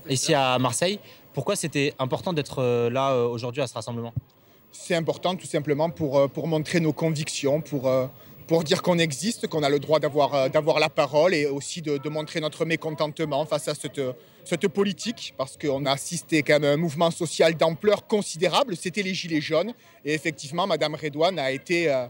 [0.09, 0.99] ici à Marseille.
[1.33, 4.13] Pourquoi c'était important d'être là aujourd'hui à ce rassemblement?
[4.73, 8.07] C'est important tout simplement pour, pour montrer nos convictions, pour, euh,
[8.51, 10.49] pour dire qu'on existe, qu'on a le droit d'avoir euh,
[10.81, 15.93] la parole et aussi de, montrer notre mécontentement face à cette, politique, parce qu'on a
[15.93, 19.73] assisté quand à un mouvement social d'ampleur considérable, c'était les Gilets jaunes,
[20.05, 22.09] et effectivement, Madame Redouane a été, euh,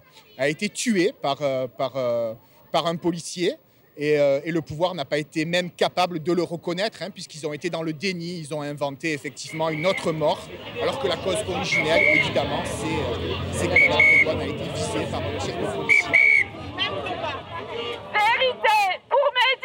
[0.72, 3.56] tuée par, euh, par, un policier.
[3.98, 7.68] Et, le pouvoir n'a pas été même capable de le reconnaître, hein, puisqu'ils ont été
[7.68, 10.48] dans le déni, ils ont inventé effectivement une autre mort,
[10.80, 15.36] alors que la cause originelle, évidemment, c'est que Mme Redouane a été visée par un
[15.36, 16.19] tir de policier.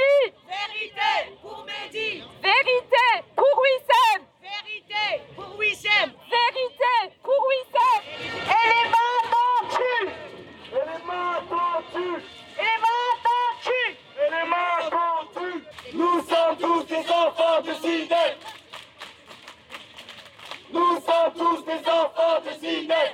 [0.06, 2.24] Mehdi Vérité pour Mehdi.
[2.42, 4.22] Vérité pour Wissem.
[4.42, 6.12] Vérité pour Wissem.
[6.30, 8.02] Vérité pour Wissem.
[8.14, 10.10] Et les mains tendues
[10.72, 12.24] Et les mains tendues
[12.58, 15.64] Et les mains tendues Et les mains tendues
[15.94, 18.38] Nous sommes tous des enfants de Sydney.
[20.72, 23.08] Nous sommes tous des enfants de Sydney.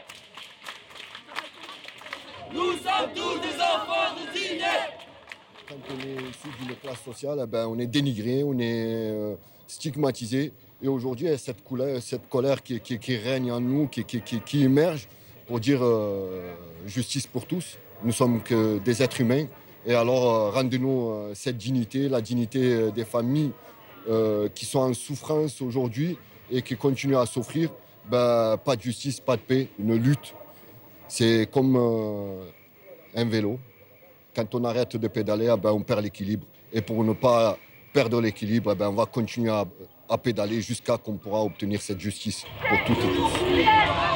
[2.52, 5.01] Nous sommes tous des enfants de Sydney
[5.72, 9.36] Quand on est issu d'une classe sociale, eh ben, on est dénigré, on est euh,
[9.68, 10.52] stigmatisé.
[10.82, 15.08] Et aujourd'hui, cette colère, cette colère qui, règne en nous, qui, émerge
[15.48, 16.54] pour dire euh,
[16.86, 17.78] justice pour tous.
[18.04, 19.46] Nous sommes que des êtres humains.
[19.86, 23.52] Et alors, euh, rendez-nous cette dignité, la dignité des familles
[24.54, 26.18] qui sont en souffrance aujourd'hui
[26.52, 27.70] et qui continuent à souffrir.
[28.10, 30.34] Ben, pas de justice, pas de paix, une lutte.
[31.08, 31.78] C'est comme
[33.16, 33.58] un vélo
[34.36, 36.46] quand on arrête de pédaler, eh ben, on perd l'équilibre.
[36.74, 37.58] Et pour ne pas
[37.94, 39.66] perdre l'équilibre, eh ben, on va continuer à,
[40.18, 44.11] pédaler jusqu'à qu'on pourra obtenir cette justice pour toutes et tous.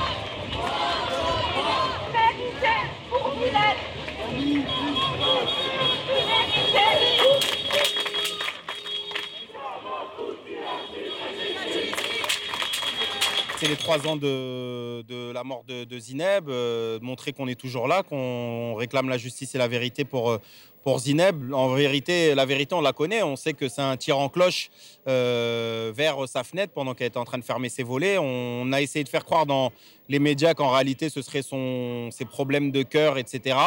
[13.67, 18.75] Les trois ans de, la mort de, Zineb, euh, montrer qu'on est toujours là, qu'on
[18.75, 20.38] réclame la justice et la vérité pour, euh,
[20.85, 21.51] pour Zineb.
[21.51, 23.23] En vérité, la vérité, on la connaît.
[23.23, 24.69] On sait que c'est un tir en cloche
[25.07, 28.19] euh, vers sa fenêtre pendant qu'elle était en train de fermer ses volets.
[28.19, 29.71] On a essayé de faire croire dans
[30.07, 33.57] les médias qu'en réalité, ce serait son, ses problèmes de cœur, etc.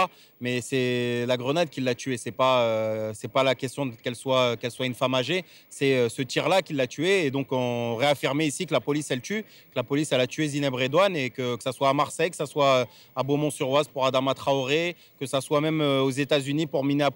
[0.41, 2.17] Mais c'est la grenade qui l'a tué.
[2.17, 5.45] C'est pas, euh, pas la question qu'elle soit, qu'elle soit une femme âgée.
[5.69, 7.27] C'est euh, ce tir-là qui l'a tué.
[7.27, 10.29] Et donc, on réaffirmait ici que la police, elle tue, que la police, elle a
[10.29, 13.89] tué Zineb Redouane et que, que ça soit à Marseille, que ça soit à Beaumont-sur-Oise
[13.89, 17.08] pour Adama Traoré, que ça soit même aux États-Unis pour Minneapolis.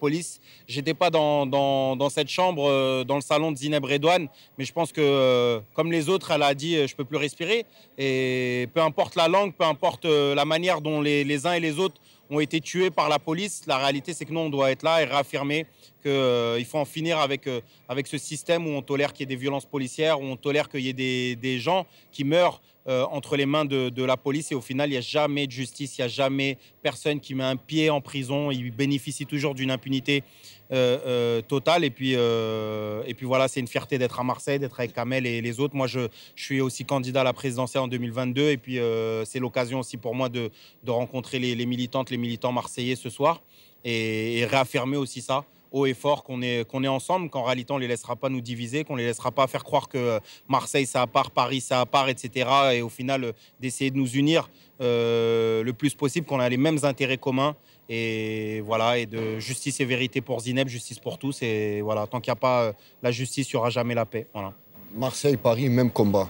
[0.66, 4.28] J'étais pas dans, dans, dans cette chambre, euh, dans le salon de Zineb Redouane,
[4.58, 7.16] mais je pense que, euh, comme les autres, elle a dit euh, je peux plus
[7.16, 7.66] respirer.
[7.98, 11.78] Et peu importe la langue, peu importe la manière dont les, les uns et les
[11.78, 12.00] autres
[12.30, 15.02] ont été tués par la police, la réalité, c'est que nous, on doit être là
[15.02, 15.66] et réaffirmer
[16.02, 19.36] qu'il faut en finir avec, euh, avec ce système où on tolère qu'il y ait
[19.36, 23.04] des violences policières, où on tolère qu'il y ait des, des gens qui meurent euh,
[23.10, 25.98] entre les mains de, la police et au final, il n'y a jamais de justice,
[25.98, 29.70] il n'y a jamais personne qui met un pied en prison, il bénéficie toujours d'une
[29.70, 30.24] impunité
[30.72, 31.84] euh, euh, totale.
[31.84, 35.26] Et puis, euh, et puis voilà, c'est une fierté d'être à Marseille, d'être avec Kamel
[35.26, 35.76] et les autres.
[35.76, 39.38] Moi, je, je suis aussi candidat à la présidentielle en 2022 et puis euh, c'est
[39.38, 40.50] l'occasion aussi pour moi de,
[40.82, 43.42] de rencontrer les, militantes, les militants marseillais ce soir
[43.84, 47.76] et réaffirmer aussi ça haut et fort qu'on est, qu'on est ensemble, qu'en réalité on
[47.76, 50.86] ne les laissera pas nous diviser, qu'on ne les laissera pas faire croire que Marseille
[50.86, 52.48] c'est à part, Paris c'est à part, etc.
[52.74, 56.56] Et au final euh, d'essayer de nous unir euh, le plus possible, qu'on a les
[56.56, 57.56] mêmes intérêts communs.
[57.88, 61.42] Et voilà, et de justice et vérité pour Zineb, justice pour tous.
[61.42, 64.06] Et voilà, tant qu'il n'y a pas euh, la justice, il n'y aura jamais la
[64.06, 64.26] paix.
[64.32, 64.54] Voilà.
[64.94, 66.28] Marseille, Paris, même combat.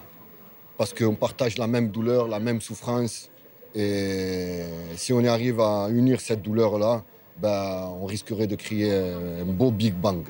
[0.76, 3.30] Parce qu'on partage la même douleur, la même souffrance.
[3.74, 4.62] Et
[4.96, 7.04] si on arrive à unir cette douleur-là,
[7.42, 10.24] ben, on risquerait de créer un beau Big Bang.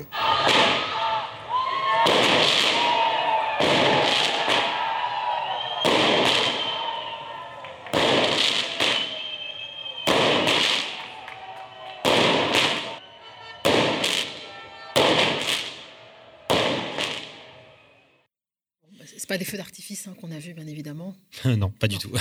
[19.32, 21.16] Pas des feux d'artifice hein, qu'on a vus, bien évidemment.
[21.46, 22.12] non, pas du tout.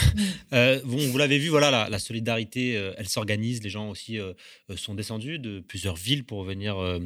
[0.54, 3.64] Euh, bon, vous l'avez vu, voilà, la, la solidarité, euh, elle s'organise.
[3.64, 4.34] Les gens aussi euh,
[4.70, 7.00] euh, sont descendus de plusieurs villes pour venir euh,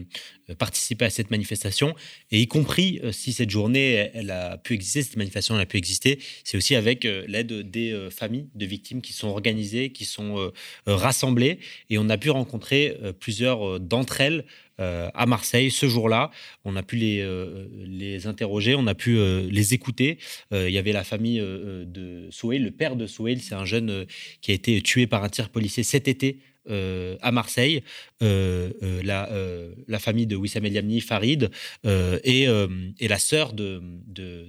[0.49, 1.95] euh, participer à cette manifestation.
[2.31, 5.65] Et y compris euh, si cette journée, elle, a pu exister, cette manifestation, elle a
[5.67, 9.91] pu exister, c'est aussi avec euh, l'aide des euh, familles de victimes qui sont organisées,
[9.91, 10.51] qui sont euh,
[10.87, 11.59] euh, rassemblées.
[11.91, 14.45] Et on a pu rencontrer euh, plusieurs euh, d'entre elles
[14.81, 16.31] euh, à Marseille ce jour-là.
[16.65, 20.17] On a pu les, euh, interroger, on a pu euh, les écouter.
[20.51, 24.05] Il y avait la famille de Souhail, le père de Souhail, c'est un jeune
[24.41, 26.39] qui a été tué par un tir policier cet été.
[26.67, 27.83] à Marseille,
[28.21, 31.51] la, famille de Wissam El Yamni, Farid,
[31.83, 33.81] et, la sœur de,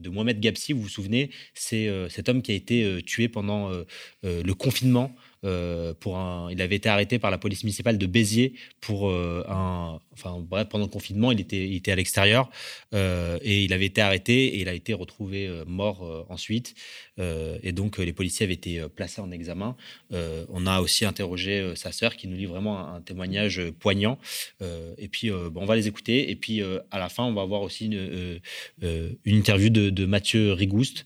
[0.09, 3.71] Mohamed Gabsi, vous vous souvenez, c'est cet homme qui a été tué pendant
[4.23, 5.15] le confinement.
[5.47, 9.45] Euh, pour un, il avait été arrêté par la police municipale de Béziers pour euh,
[9.49, 12.51] un, enfin bref, pendant le confinement, il était, il était à l'extérieur
[12.95, 16.75] euh, et il avait été arrêté et il a été retrouvé mort ensuite.
[17.19, 19.77] Et donc les policiers avaient été placés en examen.
[20.11, 24.19] On a aussi interrogé sa sœur qui nous livre vraiment un, témoignage poignant.
[24.99, 26.31] Et puis bon, on va les écouter.
[26.31, 28.41] Et puis à la fin, on va voir aussi une,
[29.25, 31.05] interview de, de Mathieu Rigouste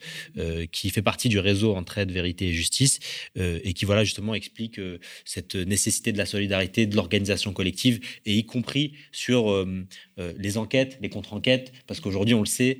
[0.72, 2.98] qui fait partie du réseau Entraide, Vérité et Justice
[3.37, 8.36] et qui voilà justement explique euh, cette nécessité de la solidarité, de l'organisation collective et
[8.36, 9.86] y compris sur euh,
[10.18, 12.78] euh, les enquêtes, les contre-enquêtes, parce qu'aujourd'hui on le sait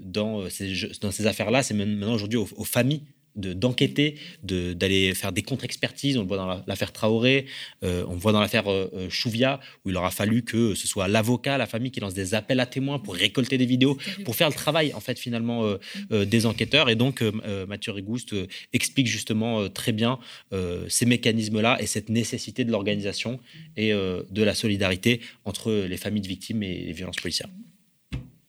[0.00, 3.02] dans ces, affaires-là, c'est maintenant aujourd'hui aux, familles
[3.36, 6.16] d'enquêter, de, d'aller faire des contre-expertises.
[6.18, 7.46] On le voit dans la- l'affaire Traoré,
[7.82, 10.86] euh, on le voit dans l'affaire euh, euh, Chouvia, où il aura fallu que ce
[10.86, 14.36] soit l'avocat, la famille qui lance des appels à témoins pour récolter des vidéos, pour
[14.36, 15.78] faire le travail en fait finalement euh,
[16.12, 16.88] euh, des enquêteurs.
[16.90, 17.22] Et donc
[17.68, 18.34] Mathieu Rigouste
[18.72, 20.18] explique justement euh, très bien
[20.52, 23.40] euh, ces mécanismes-là et cette nécessité de l'organisation
[23.76, 27.48] et euh, de la solidarité entre les familles de victimes et les violences policières.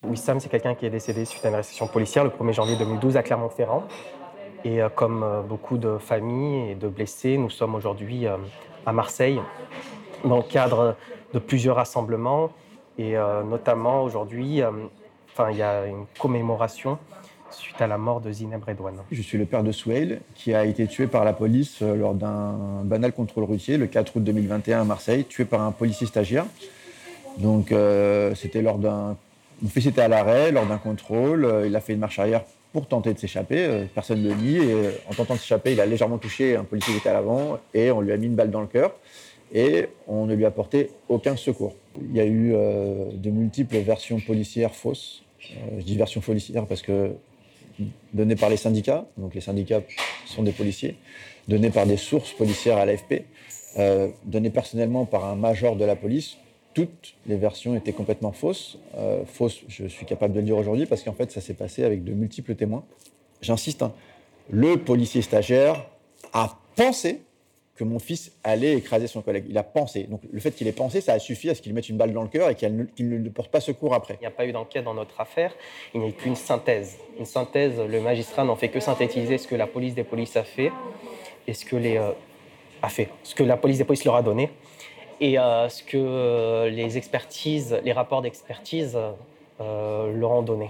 [0.04, 3.16] Wissam, c'est quelqu'un qui est décédé suite à une arrestation policière le 1er janvier 2012
[3.16, 3.88] à Clermont-Ferrand.
[4.66, 8.38] Et euh, comme euh, beaucoup de familles et de blessés, nous sommes aujourd'hui euh,
[8.86, 9.40] à Marseille
[10.24, 10.96] dans le cadre
[11.34, 12.52] de plusieurs rassemblements.
[13.00, 13.16] Et
[13.50, 14.62] notamment aujourd'hui,
[15.32, 17.00] enfin, il y a une commémoration
[17.50, 18.98] suite à la mort de Zineb Redouane.
[19.12, 22.84] Je suis le père de Souheil, qui a été tué par la police lors d'un
[22.84, 26.46] banal contrôle routier le 4 août 2021 à Marseille, tué par un policier stagiaire.
[27.40, 27.74] Donc
[28.36, 29.18] c'était lors d'un...
[29.64, 32.44] Mon fils était à l'arrêt lors d'un contrôle, il a fait une marche arrière
[32.74, 35.74] pour tenter de s'échapper, euh, personne ne le nie, et euh, en tentant de s'échapper,
[35.74, 38.26] il a légèrement touché un policier qui était à l'avant, et on lui a mis
[38.26, 38.96] une balle dans le cœur,
[39.54, 41.76] et on ne lui a apporté aucun secours.
[42.02, 45.24] Il y a eu euh, de multiples versions policières fausses.
[45.78, 47.12] Je dis versions policières parce que
[48.14, 49.82] données par les syndicats, donc les syndicats
[50.26, 50.96] sont des policiers,
[51.48, 53.26] données par des sources policières à l'AFP,
[54.24, 56.38] données personnellement par un major de la police.
[56.74, 58.78] Toutes les versions étaient complètement fausses.
[58.98, 61.84] Euh, fausses, je suis capable de le dire aujourd'hui parce qu'en fait, ça s'est passé
[61.84, 62.84] avec de multiples témoins.
[63.42, 63.94] J'insiste, hein,
[64.50, 65.86] le policier stagiaire
[66.34, 67.22] a pensé
[67.76, 69.46] que mon fils allait écraser son collègue.
[69.50, 70.04] Il a pensé.
[70.04, 72.14] Donc le fait qu'il ait pensé, ça a suffi à ce qu'il mette une balle
[72.14, 74.16] dans le cœur et qu'il ne, lui porte pas secours après.
[74.16, 75.54] Il n'y a pas eu d'enquête dans notre affaire,
[75.94, 76.98] il n'y a qu'une synthèse.
[77.18, 80.44] Une synthèse, le magistrat n'en fait que synthétiser ce que la police des polices a
[80.44, 80.72] fait
[81.48, 82.12] et ce que les euh,
[82.82, 84.52] a fait, ce que la police des polices leur a donné
[85.24, 89.00] et euh, ce que euh, les rapports d'expertise
[89.62, 90.70] euh, leur ont donné.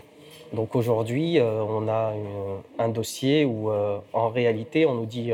[0.54, 2.14] Donc aujourd'hui, on a
[2.78, 5.32] un dossier où, en réalité, on nous dit,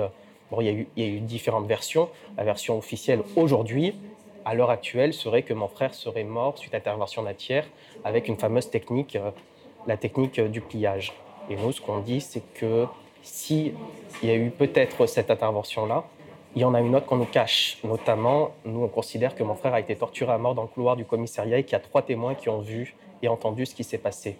[0.49, 2.07] bon, il y, a eu- différentes versions.
[2.37, 3.95] La version officielle aujourd'hui,
[4.45, 7.67] à l'heure actuelle, serait que mon frère serait mort suite à intervention d'un tiers
[8.05, 9.17] avec une fameuse technique,
[9.87, 11.11] la technique du pliage.
[11.49, 12.85] Et nous, ce qu'on dit, c'est que
[13.21, 13.73] si
[14.23, 16.05] il y a eu peut-être cette intervention-là,
[16.55, 17.77] il y en a une autre qu'on nous cache.
[17.83, 20.95] Notamment, nous, on considère que mon frère a été torturé à mort dans le couloir
[20.95, 23.83] du commissariat et qu'il y a trois témoins qui ont vu et entendu ce qui
[23.83, 24.37] s'est passé.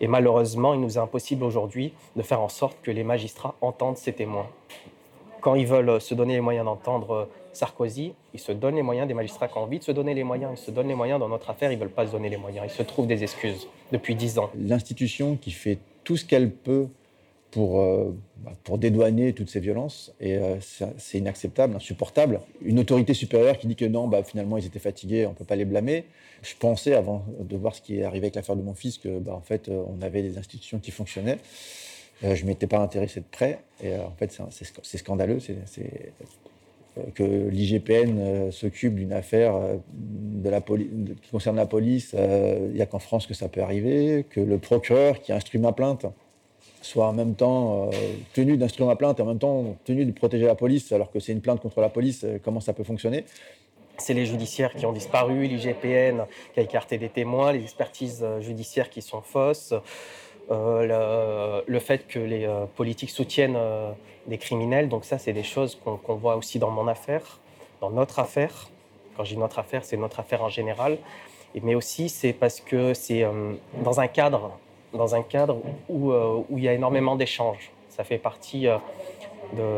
[0.00, 3.98] Et malheureusement, il nous est impossible aujourd'hui de faire en sorte que les magistrats entendent
[3.98, 4.48] ces témoins.
[5.40, 9.08] Quand ils veulent se donner les moyens d'entendre euh, Sarkozy, ils se donnent les moyens,
[9.08, 11.18] des magistrats qui ont envie de se donner les moyens, ils se donnent les moyens.
[11.18, 12.66] Dans notre affaire, ils ne veulent pas se donner les moyens.
[12.68, 14.50] Ils se trouvent des excuses depuis dix ans.
[14.56, 16.88] L'institution qui fait tout ce qu'elle peut
[17.52, 20.56] pour, euh, bah, pour dédouaner toutes ces violences, et euh,
[20.96, 22.40] c'est inacceptable, insupportable.
[22.64, 25.44] Une autorité supérieure qui dit que non, bah, finalement ils étaient fatigués, on ne peut
[25.44, 26.06] pas les blâmer.
[26.42, 29.18] Je pensais, avant de voir ce qui est arrivé avec l'affaire de mon fils, que
[29.18, 31.38] bah, en fait, euh, on avait des institutions qui fonctionnaient.
[32.22, 35.38] Je ne m'étais pas intéressé de près, et en fait, c'est scandaleux.
[37.14, 39.54] que l'IGPN s'occupe d'une affaire
[41.20, 44.58] qui concerne la police, il n'y a qu'en France que ça peut arriver, que le
[44.58, 46.06] procureur qui instruit ma plainte
[46.82, 47.90] soit en même temps euh,
[48.34, 51.20] tenu d'instruire ma plainte et en même temps tenu de protéger la police alors que
[51.20, 53.24] c'est une plainte contre la police, euh, comment ça peut fonctionner?
[53.98, 56.24] C'est les judiciaires qui ont disparu, l'IGPN
[56.54, 59.74] qui a écarté des témoins, les expertises euh, judiciaires qui sont fausses.
[60.50, 63.58] le, fait que les politiques soutiennent
[64.26, 64.88] des criminels.
[64.88, 67.38] Donc ça, c'est des choses qu'on voit aussi dans mon affaire,
[67.80, 68.68] dans notre affaire.
[69.16, 70.98] Quand je dis notre affaire, c'est notre affaire en général.
[71.54, 73.24] Et- Mais aussi, c'est parce que c'est
[73.82, 74.50] dans un cadre,
[74.92, 77.72] dans un cadre où, euh, où il y a énormément d'échanges.
[77.88, 78.78] Ça fait partie euh,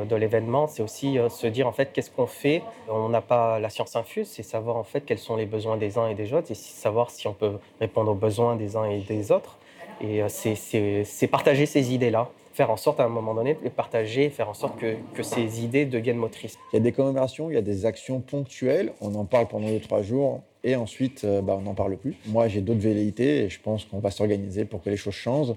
[0.04, 0.66] de, l'événement.
[0.66, 2.62] C'est aussi euh, se dire en fait qu'est-ce qu'on fait?
[2.88, 5.98] On n'a pas la science infuse, c'est savoir en fait quels sont les besoins des
[5.98, 9.00] uns et des autres, et savoir si on peut répondre aux besoins des uns et
[9.00, 9.58] des autres.
[10.00, 14.30] Et euh, c'est- partager ces idées-là, faire en sorte à un moment donné de partager,
[14.30, 16.56] faire en sorte que, que ces idées deviennent motrices.
[16.72, 19.68] Il y a des commémorations, il y a des actions ponctuelles, on en parle pendant
[19.68, 22.16] deux, trois jours, et ensuite, euh, bah, on n'en parle plus.
[22.26, 25.54] Moi, j'ai d'autres velléités, et je pense qu'on va s'organiser pour que les choses changent.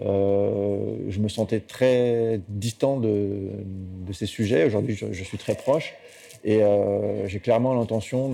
[0.00, 3.50] Euh, je me sentais très distant de,
[4.12, 4.64] ces sujets.
[4.64, 5.94] Aujourd'hui, je, suis très proche.
[6.44, 8.28] Et euh, j'ai clairement l'intention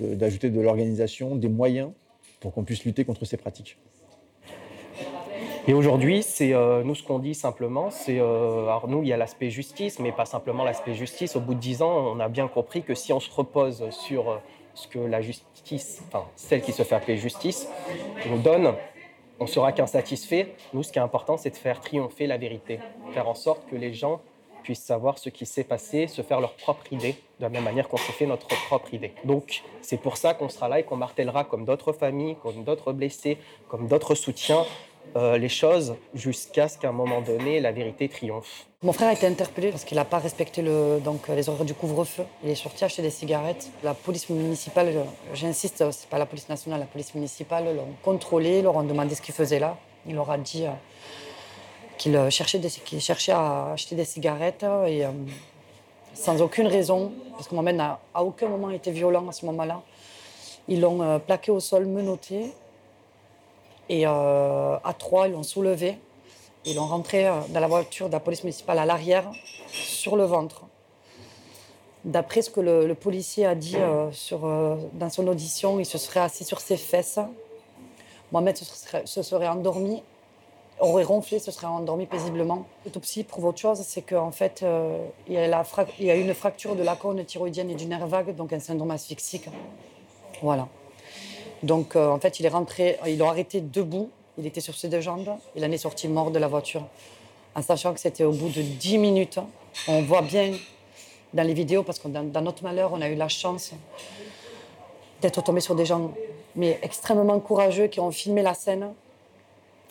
[0.00, 1.90] d'ajouter de, l'organisation, des moyens
[2.40, 3.76] pour qu'on puisse lutter contre ces pratiques.
[5.68, 9.50] Et aujourd'hui, c'est nous ce qu'on dit simplement, c'est alors nous il y a l'aspect
[9.50, 11.36] justice, mais pas simplement l'aspect justice.
[11.36, 14.40] Au bout de dix ans, on a bien compris que si on se repose sur
[14.78, 17.68] ce que la justice, enfin celle qui se fait appeler justice,
[18.26, 18.74] nous donne,
[19.40, 20.54] on sera qu'insatisfait.
[20.72, 22.78] Nous, ce qui est important, c'est de faire triompher la vérité,
[23.12, 24.20] faire en sorte que les gens
[24.62, 27.88] puissent savoir ce qui s'est passé, se faire leur propre idée, de la même manière
[27.88, 29.12] qu'on s'est fait notre propre idée.
[29.24, 32.92] Donc, c'est pour ça qu'on sera là et qu'on martèlera comme d'autres familles, comme d'autres
[32.92, 34.64] blessés, comme d'autres soutiens,
[35.16, 38.66] euh, les choses jusqu'à ce qu'à un moment donné, la vérité triomphe.
[38.82, 41.74] Mon frère a été interpellé parce qu'il n'a pas respecté le, donc, les horaires du
[41.74, 42.24] couvre-feu.
[42.44, 43.70] Il est sorti acheter des cigarettes.
[43.82, 44.94] La police municipale,
[45.34, 49.22] j'insiste, c'est pas la police nationale, la police municipale l'ont contrôlé, leur ont demandé ce
[49.22, 49.76] qu'il faisait là.
[50.06, 50.70] Il leur a dit euh,
[51.98, 55.10] qu'il euh, cherchait, à acheter des cigarettes et euh,
[56.14, 59.82] sans aucune raison, parce que Mohamed n'a à aucun moment été violent à ce moment-là.
[60.68, 62.52] Ils l'ont euh, plaqué au sol, menotté.
[63.88, 65.98] Et euh, à trois, ils l'ont soulevé.
[66.64, 69.30] Ils l'ont rentré euh, dans la voiture de la police municipale à l'arrière,
[69.70, 70.64] sur le ventre.
[72.04, 74.40] D'après ce que le, policier a dit euh, sur,
[74.92, 77.18] dans son audition, il se serait assis sur ses fesses.
[78.30, 80.02] Mohamed se serait, se serait endormi,
[80.80, 82.66] aurait ronflé, se serait endormi paisiblement.
[82.84, 84.64] L'autopsie prouve autre chose, c'est qu'en fait,
[85.26, 85.64] il, y a la
[86.14, 89.48] une fracture de la cône thyroïdienne et du nerf vague, donc un syndrome asphyxique.
[90.42, 90.68] Voilà.
[91.62, 94.88] Donc, euh, en fait, il est rentré, ils l'ont arrêté debout, il était sur ses
[94.88, 96.84] deux jambes, il en est sorti mort de la voiture.
[97.54, 99.40] En sachant que c'était au bout de 10 minutes.
[99.88, 100.52] On voit bien
[101.34, 103.72] dans les vidéos, parce que dans, notre malheur, on a eu la chance
[105.20, 106.12] d'être tombé sur des gens
[106.54, 108.92] mais extrêmement courageux qui ont filmé la scène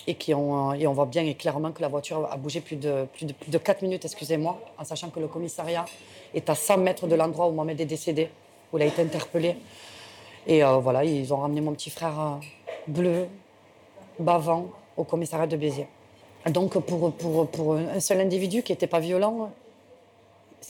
[0.05, 2.61] et, qui ont, euh, et on voit bien et clairement que la voiture a bougé
[2.61, 5.85] plus de, plus de, plus de 4 minutes, excusez-moi, en sachant que le commissariat
[6.33, 8.29] est à 100 mètres de l'endroit où Mohamed est décédé,
[8.71, 9.55] où il a été interpellé.
[10.47, 12.35] Et euh, voilà, ils ont ramené mon petit frère euh,
[12.87, 13.27] bleu,
[14.17, 15.87] bavant, au commissariat de Béziers.
[16.47, 19.51] Donc pour, pour, pour un seul individu qui n'était pas violent,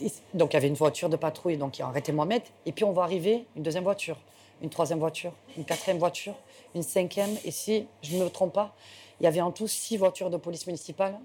[0.02, 2.42] il- donc il y avait une voiture de patrouille, donc ils ont arrêté Mohamed.
[2.66, 4.18] Et puis on va arriver, une deuxième voiture,
[4.64, 6.34] une troisième voiture, une quatrième voiture,
[6.74, 7.38] une cinquième.
[7.46, 8.74] Et si je ne me trompe pas,
[9.20, 11.20] il y avait en tout six voitures de police municipale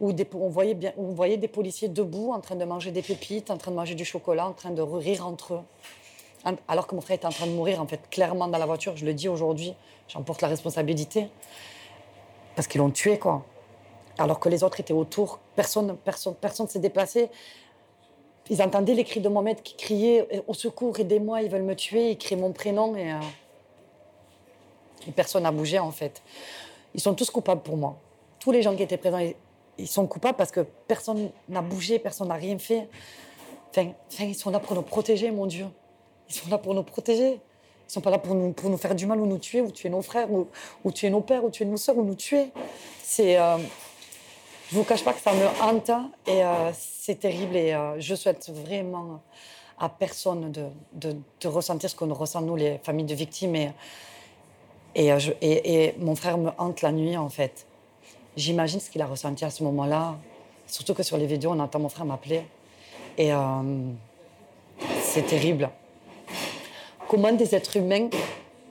[0.00, 3.02] où on, voyait bien, où on voyait des policiers debout en train de manger des
[3.02, 5.60] pépites, en train de manger du chocolat, en train de rire entre eux.
[6.68, 8.96] Alors que mon frère était en train de mourir, en fait, clairement dans la voiture.
[8.96, 9.74] Je le dis aujourd'hui,
[10.08, 11.28] j'en porte la responsabilité.
[12.56, 13.44] Parce qu'ils l'ont tué, quoi.
[14.18, 15.38] Alors que les autres étaient autour.
[15.54, 17.28] Personne personne, personne s'est déplacé.
[18.48, 22.10] Ils entendaient les cris de Mohamed qui criait Au secours, aidez-moi, ils veulent me tuer.
[22.10, 23.16] Ils crient mon prénom et, euh,
[25.06, 26.22] et personne n'a bougé, en fait.
[26.94, 27.96] Ils sont tous coupables pour moi.
[28.38, 29.20] Tous les gens qui étaient présents,
[29.78, 32.88] ils sont coupables parce que personne n'a bougé, personne n'a rien fait.
[33.70, 35.66] Enfin, enfin, ils sont là pour nous protéger, mon Dieu.
[36.30, 37.32] Ils sont là pour nous protéger.
[37.34, 39.70] Ils sont pas là pour nous, pour nous faire du mal ou nous tuer, ou
[39.72, 40.46] tuer nos frères, ou,
[40.92, 42.50] tuer nos pères, ou tuer nos soeurs, ou nous tuer.
[43.02, 43.36] C'est.
[43.38, 43.58] euh,
[44.70, 45.90] je vous cache pas que ça me hante
[46.28, 49.20] et euh, c'est terrible et euh, je souhaite vraiment
[49.80, 53.56] à personne de, de, ressentir ce nous ressent nous, les familles de victimes.
[53.56, 53.72] Et,
[54.94, 57.66] et, euh, je- et mon frère me hante la nuit, en fait.
[58.36, 60.16] J'imagine ce qu'il a ressenti à ce moment-là.
[60.68, 62.42] Surtout que sur les vidéos, on entend mon frère m'appeler.
[63.18, 63.38] Et euh,
[65.02, 65.68] c'est terrible.
[67.10, 68.08] Comment des êtres humains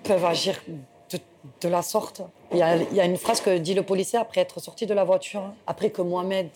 [0.02, 0.62] peuvent agir
[1.62, 2.22] de, la sorte
[2.54, 5.44] il y, a, une phrase que dit le policier après être sorti de la voiture,
[5.68, 6.48] après que Mohamed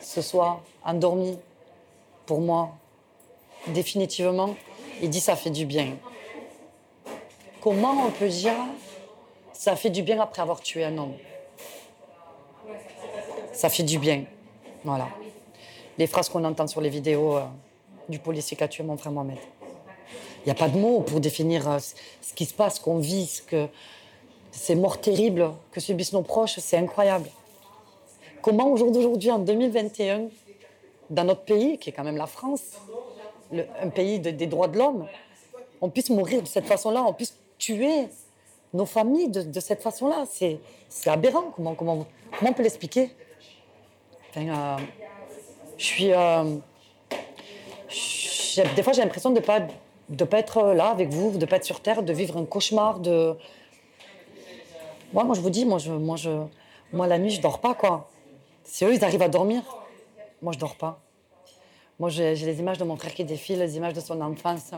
[0.00, 1.36] se soit endormi,
[2.24, 2.70] pour moi,
[3.66, 4.56] définitivement,
[5.02, 5.88] il dit ça fait du bien.
[7.60, 8.56] Comment on peut dire
[9.52, 11.16] ça fait du bien après avoir tué un homme?
[13.52, 14.24] Ça fait du bien.
[14.84, 15.08] Voilà.
[15.98, 17.44] Les phrases qu'on entend sur les vidéos euh,
[18.08, 19.36] du policier qui a tué mon frère Mohamed.
[20.40, 22.98] Il n'y a pas de mots pour définir euh, ce qui se passe, ce qu'on
[22.98, 23.66] vit, ce que...
[24.50, 27.28] ces morts terribles que subissent nos proches, c'est incroyable.
[28.42, 30.28] Comment aujourd'hui, en 2021,
[31.10, 32.62] dans notre pays, qui est quand même la France,
[33.52, 35.06] un pays des droits de l'homme,
[35.80, 38.08] on puisse mourir de cette façon-là, on puisse tuer
[38.72, 40.24] nos familles de, cette façon-là.
[40.28, 41.52] C'est aberrant.
[41.54, 42.06] Comment, comment,
[42.38, 43.10] comment on peut l'expliquer?
[44.36, 44.76] Euh,
[45.76, 46.12] Je suis.
[46.12, 46.56] Euh,
[48.76, 49.60] des fois, j'ai l'impression de ne pas,
[50.10, 53.00] de pas être là avec vous, de pas être sur Terre, de vivre un cauchemar.
[53.00, 53.34] De...
[55.12, 55.92] Moi, moi, je vous dis, moi, je,
[56.92, 57.74] moi, la nuit, je dors pas.
[57.74, 58.10] quoi.
[58.64, 59.62] Si eux, ils arrivent à dormir,
[60.42, 61.00] moi, je dors pas.
[61.98, 64.72] Moi, j'ai les images de mon frère qui défile, les images de son enfance.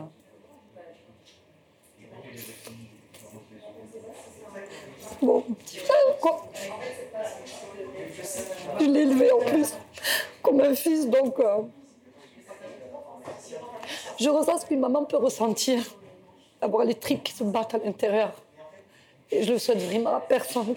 [5.19, 6.45] Frère, quoi.
[8.79, 9.73] Je en plus
[10.41, 11.61] comme un fils, donc euh,
[14.19, 15.83] je ressens ce qu'une maman peut ressentir,
[16.61, 18.31] avoir les tripes qui se battent à l'intérieur.
[19.31, 20.75] Et je le souhaite vraiment à personne.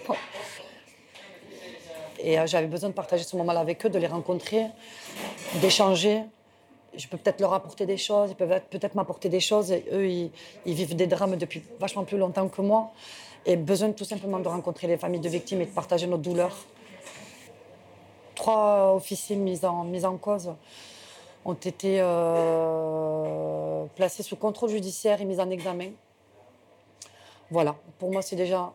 [2.19, 4.65] Et euh, j'avais besoin de partager ce moment-là avec eux, de les rencontrer,
[5.61, 6.23] d'échanger.
[6.95, 9.71] Je peux peut-être leur apporter des choses, ils peuvent peut-être m'apporter des choses.
[9.71, 10.31] Et eux, ils,
[10.65, 12.91] vivent des drames depuis vachement plus longtemps que moi.
[13.45, 16.57] Et besoin tout simplement de rencontrer les familles de victimes et de partager nos douleurs.
[18.33, 20.51] Trois officiers mis en, mis en cause
[21.47, 25.91] ont été euh, placés sous contrôle judiciaire et mis en examen.
[27.49, 28.73] Voilà, pour moi c'est déjà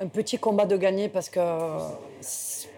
[0.00, 1.40] un petit combat de gagner parce que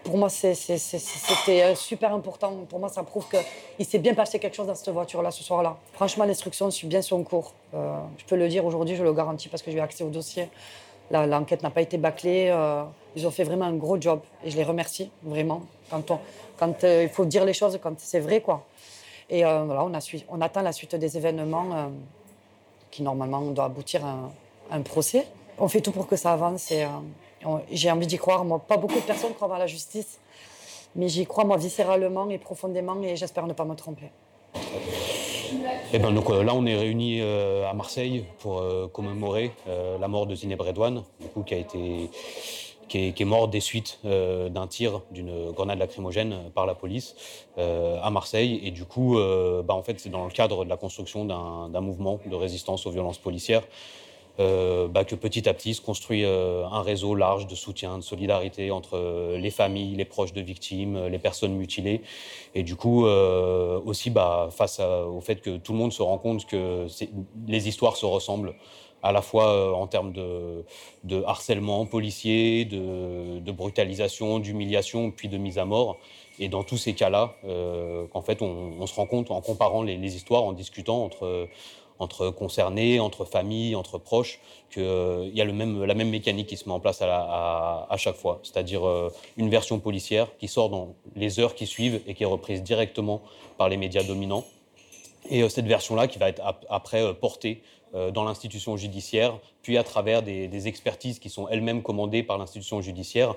[0.03, 2.65] pour moi c'était super important.
[2.67, 5.77] Pour moi ça prouve qu'il s'est bien passé quelque chose dans cette voiture-là ce soir-là.
[5.93, 7.53] Franchement l'instruction suit bien son cours.
[7.75, 10.49] Euh, je peux le dire aujourd'hui, je le garantis parce que j'ai accès au dossier.
[11.11, 12.49] L'enquête n'a pas été bâclée.
[12.49, 12.83] Euh,
[13.15, 15.61] ils ont fait vraiment un gros job et je les remercie vraiment.
[15.89, 16.19] Quand on,
[16.57, 18.65] quand euh, il faut dire les choses quand c'est vrai, quoi.
[19.29, 19.99] Et euh, voilà, on, a
[20.29, 21.91] on, attend la suite des événements
[22.91, 24.29] qui, normalement, doit aboutir à
[24.71, 25.25] un, procès.
[25.57, 26.85] On fait tout pour que ça avance et
[27.71, 28.45] j'ai envie d'y croire.
[28.45, 30.19] Moi, pas beaucoup de personnes croient à la justice,
[30.95, 34.11] mais j'y crois, moi, viscéralement et profondément et j'espère ne pas me tromper.
[35.93, 39.51] Eh ben donc là, on est réunis à Marseille pour commémorer
[39.99, 45.01] la mort de Zineb Redouane, du coup, qui est, mort des suites euh, d'un tir
[45.11, 47.15] d'une grenade lacrymogène par la police
[47.57, 48.59] euh, à Marseille.
[48.63, 51.81] Et du coup, euh, bah, en fait, c'est dans le cadre de la construction d'un
[51.81, 53.63] mouvement de résistance aux violences policières
[54.37, 59.35] bah, que petit à petit se construit un réseau large de soutien, de solidarité entre
[59.37, 62.01] les familles, les proches de victimes, les personnes mutilées.
[62.53, 66.45] Et du coup, aussi bah, face au fait que tout le monde se rend compte
[66.45, 66.87] que
[67.47, 68.55] les histoires se ressemblent
[69.05, 75.59] à la fois euh, en termes de, harcèlement policier, de, brutalisation, d'humiliation, puis de mise
[75.59, 75.97] à mort.
[76.39, 80.15] Et dans tous ces cas-là, euh, en fait, on, se rend compte en comparant les,
[80.15, 81.47] histoires, en discutant entre,
[81.99, 84.39] entre concernés, entre familles, entre proches,
[84.71, 85.53] qu'il euh, y a la
[85.93, 88.39] même mécanique qui se met en place à, chaque fois.
[88.43, 88.81] C'est-à-dire
[89.37, 93.21] une version policière qui sort dans les heures qui suivent et qui est reprise directement
[93.57, 94.43] par les médias dominants.
[95.29, 97.61] Et cette version-là qui va être après portée
[97.95, 102.81] euh, dans l'institution judiciaire, puis à travers des, expertises qui sont elles-mêmes commandées par l'institution
[102.81, 103.35] judiciaire,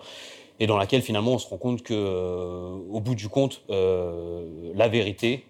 [0.58, 4.72] et dans laquelle finalement on se rend compte que, euh, au bout du compte, euh,
[4.74, 5.44] la vérité,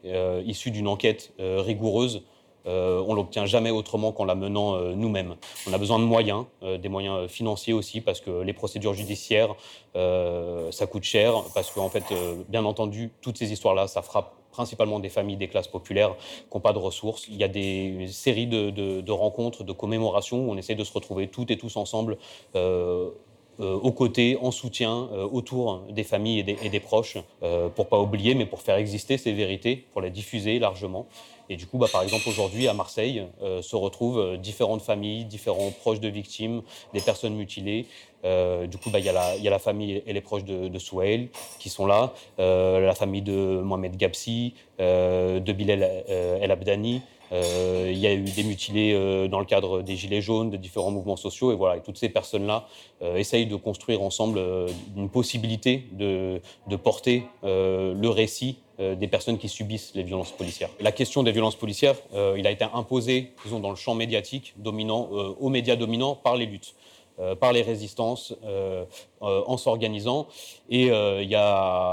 [0.45, 2.23] issue d'une enquête rigoureuse,
[2.69, 5.37] on l'obtient jamais autrement qu'en la menant nous-mêmes.
[5.69, 9.55] On a besoin de moyens, des moyens financiers aussi, parce que les procédures judiciaires,
[9.95, 12.05] ça coûte cher, parce qu'en fait,
[12.49, 16.61] bien entendu, toutes ces histoires-là, ça frappe principalement des familles des classes populaires qui n'ont
[16.61, 17.29] pas de ressources.
[17.29, 21.29] Il y a des séries de, rencontres, de commémorations où on essaie de se retrouver
[21.29, 22.19] toutes et tous ensemble.
[22.57, 23.11] Euh,
[23.61, 27.19] euh, aux côtés, en soutien, euh, autour des familles et des, proches,
[27.75, 31.07] pour pas oublier, mais pour faire exister ces vérités, pour les diffuser largement.
[31.51, 35.25] Et du coup, bah, par exemple, aujourd'hui, à Marseille, euh, se retrouvent euh, différentes familles,
[35.25, 37.87] différents proches de victimes, des personnes mutilées.
[38.25, 40.79] Euh, du coup, bah, il y, a la famille et les proches de, de
[41.59, 47.03] qui sont là, la famille de Mohamed Gabsi, de Bilal El Abdani.
[47.33, 51.17] Il y a eu des mutilés dans le cadre des Gilets jaunes, de différents mouvements
[51.17, 51.53] sociaux.
[51.53, 52.67] Et voilà, toutes ces personnes-là
[53.17, 54.41] essayent de construire ensemble
[54.97, 56.41] une possibilité de,
[56.77, 60.71] porter le récit des personnes qui subissent les violences policières.
[60.79, 64.55] La question des violences policières, euh, il a été imposé, disons, dans le champ médiatique
[64.57, 66.75] dominant, euh, aux médias dominants par les luttes.
[67.41, 68.33] par les résistances,
[69.21, 70.29] en s'organisant.
[70.71, 70.89] Et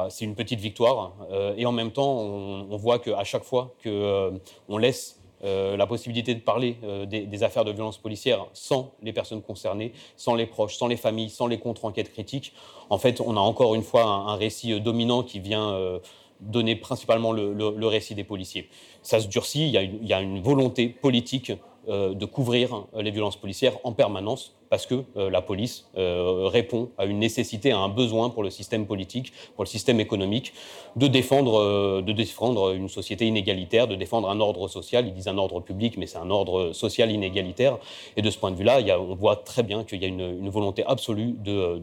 [0.09, 1.13] c'est une petite victoire.
[1.57, 6.77] et en même temps, on, voit qu'à chaque fois qu'on laisse la possibilité de parler
[7.07, 11.31] des, affaires de violences policières sans les personnes concernées, sans les proches, sans les familles,
[11.31, 12.53] sans les contre-enquêtes critiques,
[12.91, 15.99] en fait, on a encore une fois un récit dominant qui vient
[16.39, 18.69] donner principalement le, récit des policiers.
[19.01, 21.51] Ça se durcit, il y a une, volonté politique
[21.87, 26.49] euh, de couvrir euh, les violences policières en permanence, parce que euh, la police euh,
[26.51, 30.51] répond à une nécessité, à un besoin pour le système politique, pour le système économique,
[30.97, 35.07] de défendre, euh, de défendre une société inégalitaire, de défendre un ordre social.
[35.07, 37.77] Ils disent un ordre public, mais c'est un ordre social inégalitaire.
[38.17, 40.83] Et de ce point de vue-là, on voit très bien qu'il y a une, volonté
[40.85, 41.81] absolue de,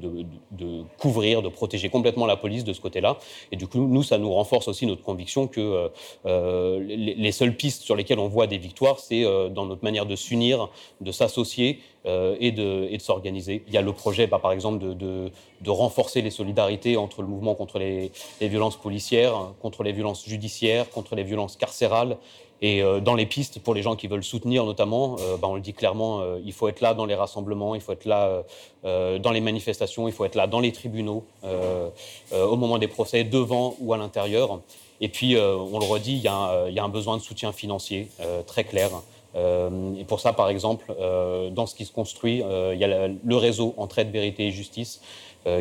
[0.99, 3.16] couvrir, de protéger complètement la police de ce côté-là.
[3.53, 5.90] Et du coup, nous, ça nous renforce aussi notre conviction que
[6.26, 10.14] les, les seules pistes sur lesquelles on voit des victoires, c'est dans notre manière de
[10.14, 10.68] s'unir,
[11.01, 13.62] de s'associer et de, et de s'organiser.
[13.68, 15.30] Il y a le projet, bah, par exemple, de,
[15.66, 21.14] renforcer les solidarités entre le mouvement contre les, violences policières, contre les violences judiciaires, contre
[21.14, 22.16] les violences carcérales.
[22.62, 25.57] Et euh, dans les pistes, pour les gens qui veulent soutenir notamment, euh, bah, on
[25.57, 28.26] le dit clairement, euh, il faut être là dans les rassemblements, il faut être là
[28.26, 28.42] euh,
[28.84, 31.88] euh, dans les manifestations, il faut être là dans les tribunaux, euh,
[32.32, 34.61] euh, au moment des procès, devant ou à l'intérieur.
[35.00, 38.42] Et puis, euh, on le redit, il y, a un- besoin de soutien financier euh,
[38.42, 38.90] très clair.
[39.35, 42.85] Euh, et pour ça, par exemple, euh, dans ce qui se construit, euh, il y
[42.85, 45.01] a le réseau Entraide, Vérité et Justice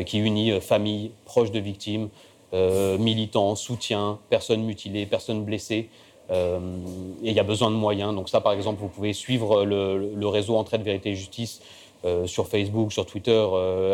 [0.06, 2.08] qui unit familles, proches de victimes,
[2.52, 5.88] militants, soutien, personnes mutilées, personnes blessées.
[6.30, 6.34] Et
[7.24, 8.14] il y a besoin de moyens.
[8.14, 11.62] Donc ça, par exemple, vous pouvez suivre le, réseau Entraide, Vérité et Justice
[12.26, 13.44] sur Facebook, sur Twitter,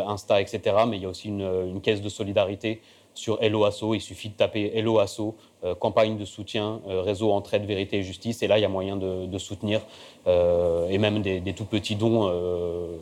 [0.07, 0.76] Insta, etc.
[0.87, 2.83] Mais il y a aussi une caisse de solidarité
[3.18, 3.94] sur Hello Asso.
[3.94, 8.02] Il suffit de taper Hello Asso, euh, campagne de soutien, euh, réseau Entraide, Vérité et
[8.02, 8.42] Justice.
[8.42, 9.80] Et là, il y a moyen de, soutenir
[10.26, 12.96] euh, et même des, tout petits dons euh,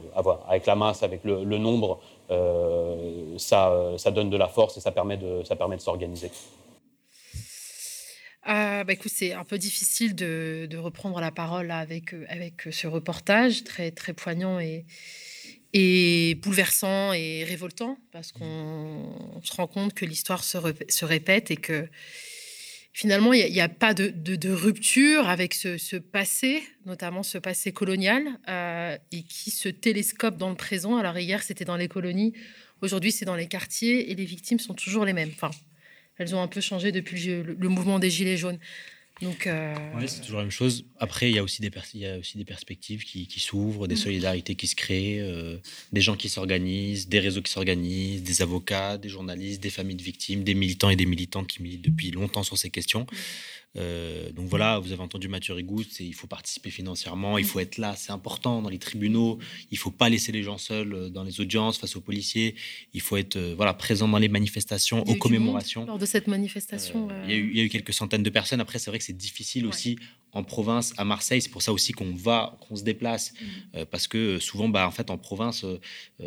[0.49, 2.01] avec la masse, avec le, nombre.
[3.39, 6.31] ça, ça donne de la force et ça permet de, ça permet de s'organiser.
[8.49, 12.87] Euh, bah, écoute, c'est un peu difficile de, de reprendre la parole avec, avec ce
[12.87, 14.85] reportage très, très poignant et,
[15.79, 20.57] et bouleversant et révoltant parce qu'on on se rend compte que l'histoire se,
[20.89, 21.87] se répète et que
[22.95, 28.27] finalement, il n'y a, pas de, de- rupture avec ce, passé, notamment ce passé colonial,
[28.49, 30.97] euh, et qui se télescope dans le présent.
[30.97, 32.33] Alors hier, c'était dans les colonies,
[32.81, 35.33] aujourd'hui, c'est dans les quartiers, et les victimes sont toujours les mêmes.
[35.35, 35.51] Enfin,
[36.17, 38.59] elles ont un peu changé depuis le mouvement des Gilets jaunes.
[39.23, 40.85] Donc, euh, Ouais, c'est toujours la même chose.
[40.99, 43.41] Après, il y a aussi des, pers- il y a aussi des perspectives qui, qui
[43.41, 45.57] s'ouvrent, des solidarités qui se créent, euh,
[45.93, 50.03] des gens qui s'organisent, des réseaux qui s'organisent, des avocats, des journalistes, des familles de
[50.03, 53.07] victimes, des militants et des militantes qui militent depuis longtemps sur ces questions.
[53.79, 57.61] Euh, donc voilà, vous avez entendu Mathieu Rigout, c'est il faut participer financièrement, il faut
[57.61, 59.39] être là, c'est important dans les tribunaux,
[59.71, 62.55] il faut pas laisser les gens seuls dans les audiences face aux policiers,
[62.95, 65.85] il faut être euh, voilà présent dans les manifestations, aux commémorations.
[65.85, 67.09] Lors de cette manifestation.
[67.11, 68.61] euh, Il y, a eu, il y a eu quelques centaines de personnes.
[68.63, 69.97] Après, c'est vrai que c'est difficile aussi
[70.37, 71.41] en province, à Marseille.
[71.41, 73.33] C'est pour ça aussi qu'on va, qu'on se déplace.
[73.75, 75.79] Euh, parce que euh, souvent, bah, en fait, en province, euh,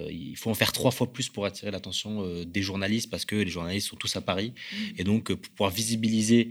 [0.09, 3.35] il faut en faire trois fois plus pour attirer l'attention euh, des journalistes parce que
[3.35, 4.53] les journalistes sont tous à Paris.
[4.97, 6.49] Et donc, pour pouvoir visibiliser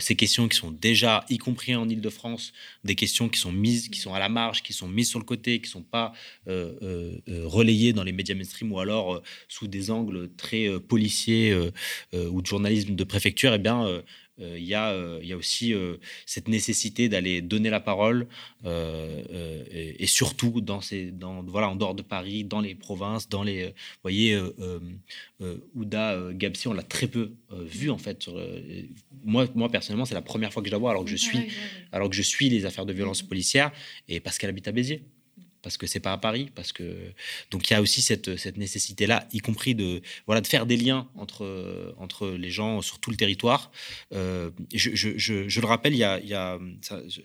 [0.00, 4.00] ces questions qui sont déjà, y compris en Ile-de-France, des questions qui sont mises, qui
[4.00, 6.14] sont à la marge, qui sont mises sur le côté, qui ne sont pas
[6.46, 11.54] relayées dans les médias mainstream ou alors sous des angles très policiers
[12.14, 14.02] ou de journalisme de préfecture, eh bien,
[14.40, 17.80] euh, euh, il y, a, euh, y a aussi euh, cette nécessité d'aller donner la
[17.80, 18.26] parole
[18.64, 23.42] et, et surtout dans ces, dans, voilà, en dehors de Paris, dans les provinces, dans
[23.42, 23.66] les.
[23.66, 23.72] Vous
[24.02, 24.40] voyez,
[25.74, 28.22] Ouda Gabsi, on l'a très peu vu en fait.
[28.24, 28.36] sur,
[29.24, 31.38] moi, moi, personnellement, c'est la première fois que je la vois alors que je suis,
[31.92, 33.70] alors que je suis les affaires de violence policière
[34.08, 35.04] et parce qu'elle habite à Béziers
[35.66, 36.84] parce que c'est pas à Paris, parce que
[37.50, 40.64] donc il y a aussi cette, cette nécessité là, y compris de voilà de faire
[40.64, 41.44] des liens entre
[41.98, 43.72] entre les gens sur tout le territoire.
[44.14, 46.60] Euh, je, je, je, le rappelle, il y a y a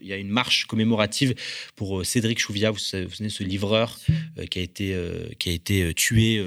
[0.02, 1.36] y a une marche commémorative
[1.76, 4.00] pour euh, Cédric Chouvia, vous vous ce livreur
[4.39, 4.88] euh, qui a été
[5.38, 6.44] qui a été tué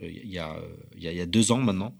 [0.00, 0.60] il y a-
[0.96, 1.92] il y a deux ans maintenant.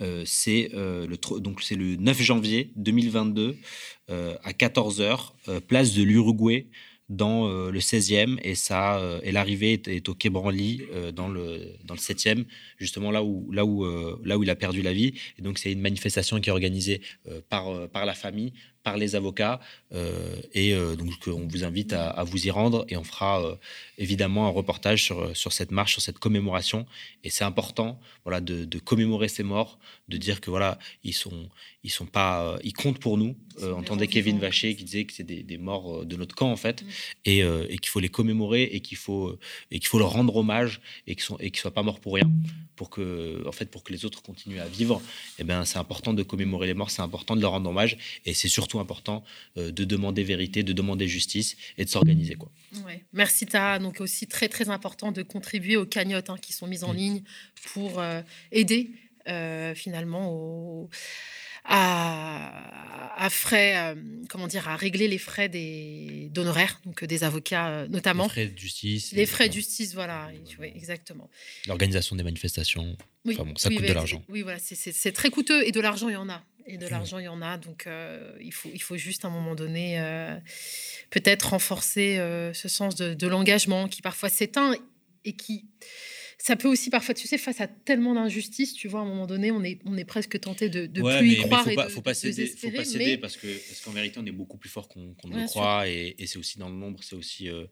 [0.00, 1.16] Euh, c'est euh, le
[1.60, 3.56] c'est le 9 janvier 2022
[4.10, 5.30] euh, à 14h
[5.66, 6.66] place de l'Uruguay
[7.08, 8.54] dans le 16e et
[9.22, 10.82] et l'arrivée est, au Quai Branly
[11.14, 12.44] dans le dans le 7e
[12.78, 13.84] justement là où là où
[14.24, 15.14] là où il a perdu la vie.
[15.38, 17.00] Et donc c'est une manifestation qui est organisée
[17.48, 18.52] par par la famille
[18.86, 19.58] par les avocats
[19.92, 23.44] euh, et euh, donc on vous invite à, à vous y rendre et on fera
[23.44, 23.56] euh,
[23.98, 26.86] évidemment un reportage sur sur cette marche sur cette commémoration.
[27.24, 31.48] Et c'est important voilà de, de commémorer ces morts de dire que voilà ils sont
[31.82, 33.36] ils sont pas ils comptent pour nous.
[33.62, 36.84] Entendait Kevin Vacher qui disait que c'est des, des morts de notre camp en fait.
[37.24, 39.38] Et, euh, et qu'il faut les commémorer et qu'il faut
[39.70, 42.14] et qu'il faut leur rendre hommage et qu'ils sont et qu'ils soient pas morts pour
[42.14, 42.30] rien.
[42.74, 45.00] Pour que en fait pour que les autres continuent à vivre
[45.38, 47.96] et ben c'est important de commémorer les morts c'est important de leur rendre hommage.
[48.26, 49.24] Et c'est surtout important
[49.56, 52.50] euh, de demander vérité de demander justice et de s'organiser quoi
[52.84, 53.04] Ouais.
[53.12, 53.78] Merci Tara.
[53.78, 57.22] Donc aussi très très important de contribuer aux cagnottes hein, qui sont mises en ligne
[57.72, 58.20] pour euh,
[58.52, 58.90] aider
[59.28, 60.88] euh, finalement au-
[61.68, 63.94] à, à frais, euh,
[64.28, 68.24] comment dire, à régler les frais des d'honoraires, donc des avocats euh, notamment.
[68.24, 69.12] Les frais de justice.
[69.12, 70.30] Les frais de justice, voilà,
[70.74, 71.28] exactement.
[71.66, 72.96] L'organisation des manifestations.
[73.24, 74.22] Oui, Enfin bon, ça oui, coûte de l'argent.
[74.28, 76.42] Oui, voilà, c'est très coûteux et de l'argent, il y en a.
[76.68, 77.58] Et de l'argent, il y en a.
[77.58, 80.36] Donc, euh, il, faut, il faut juste à un moment donné, euh,
[81.10, 84.74] peut-être renforcer euh, ce sens de, de l'engagement qui parfois s'éteint
[85.24, 85.66] et qui.
[86.38, 89.26] Ça peut aussi parfois, tu sais, face à tellement d'injustices, tu vois, à un moment
[89.26, 91.64] donné, on est, on est presque tenté de, de Ouais, plus mais, y mais croire
[91.64, 93.80] faut et pas, de, faut pas de céder, faut pas céder mais- parce que parce
[93.80, 96.38] qu'en vérité on est beaucoup plus fort qu'on qu'on ne le croit et, et c'est
[96.38, 97.64] aussi dans le nombre, c'est aussi euh,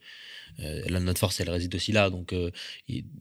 [0.60, 2.08] euh, là, notre force elle réside aussi là.
[2.10, 2.50] Donc euh,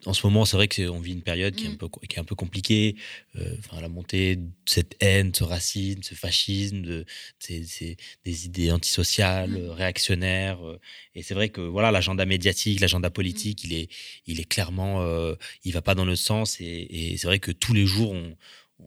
[0.05, 1.77] en ce moment c'est vrai que c'est- on vit une période qui est un Mm.
[1.77, 2.95] peu qui est un peu compliquée.
[3.35, 7.05] Euh, Enfin la montée de cette haine, ce racisme, ce fascisme, de
[7.39, 9.55] ces, ces- des idées antisociales, Mm.
[9.57, 10.65] euh, réactionnaires.
[10.65, 10.79] euh,
[11.15, 13.13] et c'est vrai que voilà l'agenda médiatique, l'agenda Mm.
[13.13, 13.89] politique, il est
[14.25, 15.01] il est clairement
[15.63, 18.35] il va pas dans le sens et, et c'est vrai que tous les jours on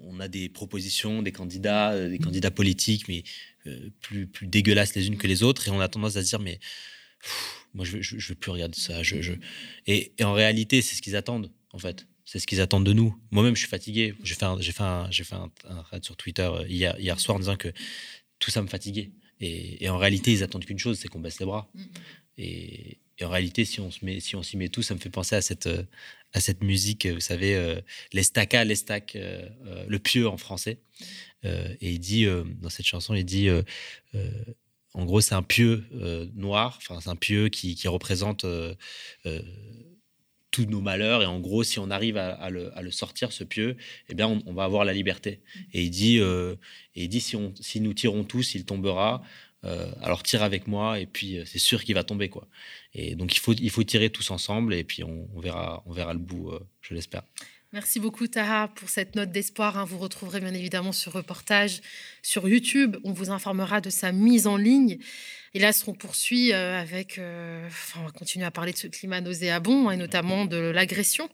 [0.03, 3.23] on a des propositions, des candidats, euh, des candidats politiques, mais
[3.67, 5.67] euh, plus, plus dégueulasses les unes que les autres.
[5.69, 6.59] Et on a tendance à se dire, mais
[7.23, 9.03] pff, moi, je je, veux- je veux plus regarder ça.
[9.03, 9.33] Je, je...
[9.87, 12.07] Et, et en réalité, c'est ce qu'ils attendent, en fait.
[12.27, 13.17] C'est ce qu'ils attendent de nous.
[13.31, 14.15] Moi-même, je suis fatigué.
[14.23, 16.95] J'ai fait un, j'ai fait un, j'ai fait un, un thread sur Twitter euh, hier,
[16.99, 17.73] hier soir en disant que
[18.39, 19.13] tout ça me fatiguait.
[19.41, 21.71] Et, et en réalité, ils attendent qu'une chose, c'est qu'on baisse les bras.
[22.37, 25.37] Et, et en réalité, si on se si s'y met tout, ça me fait penser
[25.37, 25.85] à cette, euh,
[26.33, 27.81] à cette musique, euh, vous savez, euh,
[28.13, 30.79] l'estaca, l'estac, euh, euh, le pieux en français.
[31.81, 32.27] Et il dit
[32.61, 33.49] dans cette chanson, il dit,
[34.95, 38.45] en gros, c'est un pieu euh, noir, enfin c'est un pieu qui, qui représente
[40.51, 41.23] tous nos malheurs.
[41.23, 43.77] Et en gros, si on arrive à, le, à le sortir, ce pieu,
[44.09, 45.41] eh bien, on, va avoir la liberté.
[45.73, 46.59] Et il dit, et
[46.97, 49.23] il dit si, on, si nous tirons tous, il tombera.
[49.67, 52.47] Euh, alors tire avec moi et puis euh, c'est sûr qu'il va tomber quoi.
[52.95, 56.13] Et donc il faut il faut tirer tous ensemble et puis on, verra on verra
[56.13, 57.23] le bout, euh, je l'espère.
[57.73, 59.77] Merci beaucoup, Taha, pour cette note d'espoir.
[59.77, 59.85] hein.
[59.85, 61.81] Vous retrouverez bien évidemment ce reportage
[62.23, 62.97] sur YouTube.
[63.03, 64.99] On vous informera de sa mise en ligne.
[65.53, 67.21] Et là, on poursuit avec.
[67.21, 71.29] on va continuer à parler de ce climat nauséabond hein, et notamment de l'agression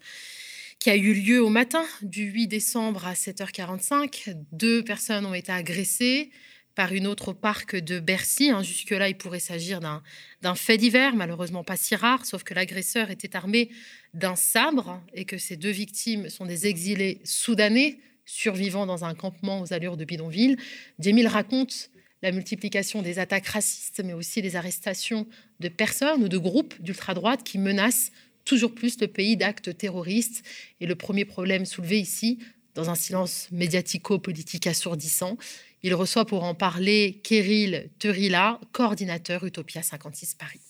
[0.81, 4.35] qui a eu lieu au matin du 8 décembre à 7h45.
[4.51, 6.33] Deux personnes ont été agressées
[6.75, 8.51] par une autre au parc de Bercy.
[8.51, 8.63] hein.
[8.63, 13.37] Jusque-là, il pourrait s'agir d'un fait divers, malheureusement pas si rare, sauf que l'agresseur était
[13.37, 13.71] armé
[14.15, 19.61] d'un sabre et que ces deux victimes sont des exilés soudanais survivant dans un campement
[19.61, 20.57] aux allures de bidonville.
[20.99, 21.91] Jamil raconte
[22.23, 25.27] la multiplication des attaques racistes, mais aussi les arrestations
[25.61, 28.13] de personnes ou de groupes d'ultra-droite qui menacent
[28.45, 30.45] toujours plus le pays d'actes terroristes.
[30.81, 32.39] Et le premier problème soulevé ici,
[32.75, 35.37] dans un silence médiatico-politique assourdissant,
[35.83, 40.61] il reçoit pour en parler Kéril Terila, coordinateur Utopia 56 Paris.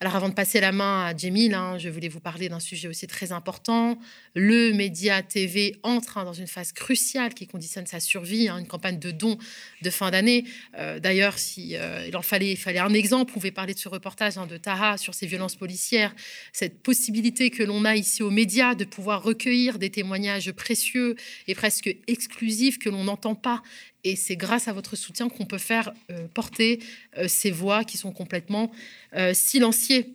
[0.00, 2.86] Alors avant de passer la main à Jamil, hein, je voulais vous parler d'un sujet
[2.86, 3.98] aussi très important.
[4.36, 8.68] Le média TV entre hein, dans une phase cruciale qui conditionne sa survie, hein, une
[8.68, 9.38] campagne de dons
[9.82, 10.44] de fin d'année.
[10.76, 13.78] Euh, D'ailleurs, si euh, il en fallait, il fallait un exemple, on pouvait parler de
[13.80, 16.14] ce reportage de Taha sur ces violences policières,
[16.52, 21.16] cette possibilité que l'on a ici aux médias de pouvoir recueillir des témoignages précieux
[21.48, 23.62] et presque exclusifs que l'on n'entend pas.
[24.04, 26.80] Et c'est grâce à votre soutien qu'on peut faire euh, porter
[27.16, 28.70] euh, ces voix qui sont complètement
[29.14, 30.14] euh, silenciées.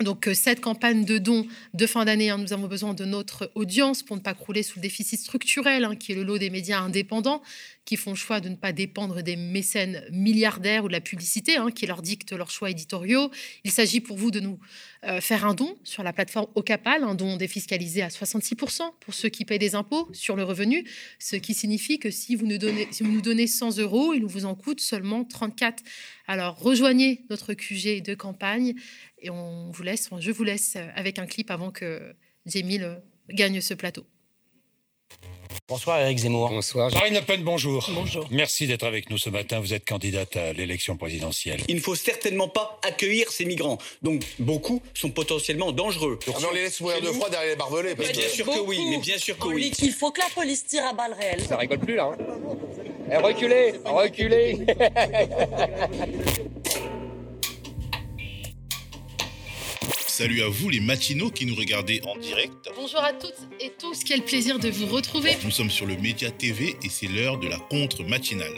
[0.00, 1.44] Donc, cette campagne de dons
[1.74, 4.78] de fin d'année, hein, nous avons besoin de notre audience pour ne pas crouler sous
[4.78, 7.42] le déficit structurel, hein, qui est le lot des médias indépendants,
[7.88, 11.70] qui font choix de ne pas dépendre des mécènes milliardaires ou de la publicité, hein,
[11.70, 13.30] qui leur dictent leurs choix éditoriaux.
[13.64, 14.58] Il s'agit pour vous de nous
[15.06, 19.30] euh, faire un don sur la plateforme Ocapal, un don défiscalisé à 66% pour ceux
[19.30, 20.86] qui payent des impôts sur le revenu,
[21.18, 24.22] ce qui signifie que si vous nous donnez, si vous nous donnez 100 euros, il
[24.22, 25.82] vous en coûte seulement 34.
[26.26, 28.74] Alors, rejoignez notre QG de campagne
[29.22, 32.14] et on vous laisse, je vous laisse avec un clip avant que
[32.44, 32.96] Jamil euh,
[33.30, 34.04] gagne ce plateau.
[35.68, 36.48] Bonsoir Eric Zemmour.
[36.48, 36.90] Bonsoir.
[36.94, 37.90] Marine Le Pen, bonjour.
[37.92, 38.26] Bonjour.
[38.30, 39.60] Merci d'être avec nous ce matin.
[39.60, 41.60] Vous êtes candidate à l'élection présidentielle.
[41.68, 43.76] Il ne faut certainement pas accueillir ces migrants.
[44.00, 46.18] Donc beaucoup sont potentiellement dangereux.
[46.26, 47.94] Ah, on les laisse mourir de froid derrière les barbelés.
[47.98, 49.70] Mais bien sûr que oui, mais bien sûr que oui.
[49.82, 51.44] Il faut que la police tire à balles réelles.
[51.46, 52.12] Ça rigole plus là.
[52.12, 52.16] Hein.
[53.12, 54.58] Eh, reculez, reculez.
[60.18, 62.68] Salut à vous les matinaux qui nous regardez en direct.
[62.74, 65.36] Bonjour à toutes et tous, quel plaisir de vous retrouver.
[65.44, 68.54] Nous sommes sur le Média TV et c'est l'heure de la contre-matinale.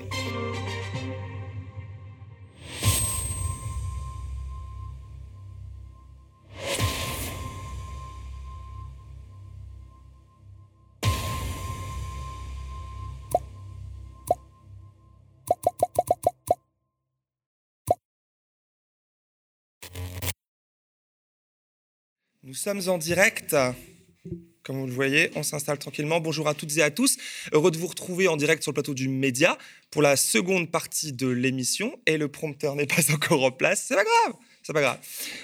[22.50, 23.54] Nous sommes en direct
[24.64, 26.18] comme vous le voyez, on s'installe tranquillement.
[26.18, 27.16] Bonjour à toutes et à tous.
[27.52, 29.56] Heureux de vous retrouver en direct sur le plateau du Média
[29.92, 31.96] pour la seconde partie de l'émission.
[32.06, 33.84] Et le prompteur n'est pas encore en place.
[33.86, 34.36] C'est pas grave.
[34.64, 34.98] C'est pas grave.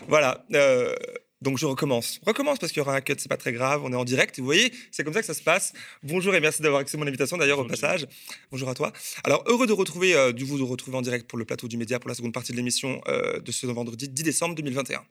[0.08, 0.44] Voilà.
[0.54, 0.96] euh,
[1.42, 2.18] donc je recommence.
[2.26, 3.82] Recommence parce qu'il y aura un cut, c'est pas très grave.
[3.84, 4.40] On est en direct.
[4.40, 5.74] Vous voyez, c'est comme ça que ça se passe.
[6.02, 8.08] Bonjour et merci d'avoir accepté mon invitation d'ailleurs au passage.
[8.50, 8.92] Bonjour à toi.
[9.22, 12.00] Alors heureux de retrouver, euh, de vous retrouver en direct pour le plateau du Média
[12.00, 15.04] pour la seconde partie de l'émission euh, de ce vendredi 10 décembre 2021.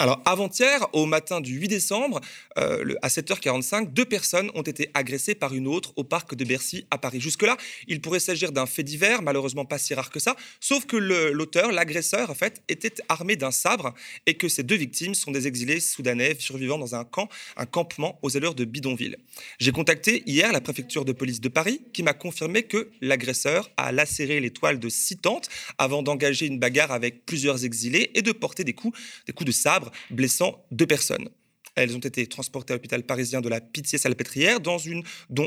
[0.00, 2.20] Alors, avant-hier, au matin du 8 décembre,
[2.58, 6.84] euh, à 7h45, deux personnes ont été agressées par une autre au parc de Bercy
[6.90, 7.20] à Paris.
[7.20, 10.96] Jusque-là, il pourrait s'agir d'un fait divers, malheureusement pas si rare que ça, sauf que
[10.96, 13.94] l'auteur, l'agresseur, en fait, était armé d'un sabre
[14.26, 18.18] et que ces deux victimes sont des exilés soudanais survivant dans un camp, un campement
[18.22, 19.16] aux allures de bidonville.
[19.60, 23.92] J'ai contacté hier la préfecture de police de Paris qui m'a confirmé que l'agresseur a
[23.92, 28.32] lacéré les toiles de six tentes avant d'engager une bagarre avec plusieurs exilés et de
[28.32, 31.28] porter des coups, des coups de sabre blessant deux personnes.
[31.74, 34.78] Elles ont été transportées à l'hôpital parisien de la Pitié-Salpêtrière, dont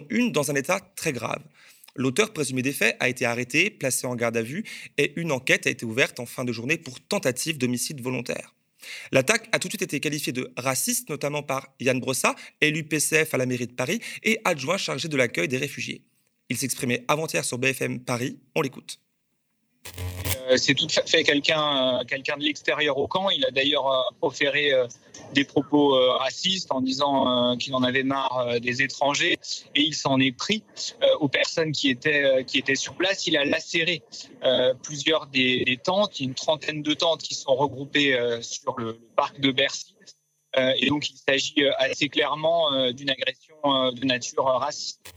[0.09, 1.41] une dans un état très grave.
[1.95, 4.63] L'auteur présumé des faits a été arrêté, placé en garde à vue,
[4.97, 8.53] et une enquête a été ouverte en fin de journée pour tentative d'homicide volontaire.
[9.11, 13.33] L'attaque a tout de suite été qualifiée de raciste, notamment par Yann Brossat, élu PCF
[13.33, 16.03] à la mairie de Paris et adjoint chargé de l'accueil des réfugiés.
[16.49, 18.39] Il s'exprimait avant-hier sur BFM Paris.
[18.55, 18.99] On l'écoute.
[20.49, 23.29] Euh, c'est tout à fait quelqu'un euh, quelqu'un de l'extérieur au camp.
[23.29, 24.71] Il a d'ailleurs euh, proféré
[25.33, 29.37] des propos racistes en disant qu'il en avait marre des étrangers
[29.75, 30.63] et il s'en est pris
[31.19, 33.27] aux personnes qui étaient, qui étaient sur place.
[33.27, 34.03] Il a lacéré
[34.83, 36.19] plusieurs des, tentes.
[36.19, 39.95] Une trentaine de tentes qui sont regroupées sur le, parc de Bercy.
[40.55, 45.13] Et donc il s'agit assez clairement d'une agression de nature raciste.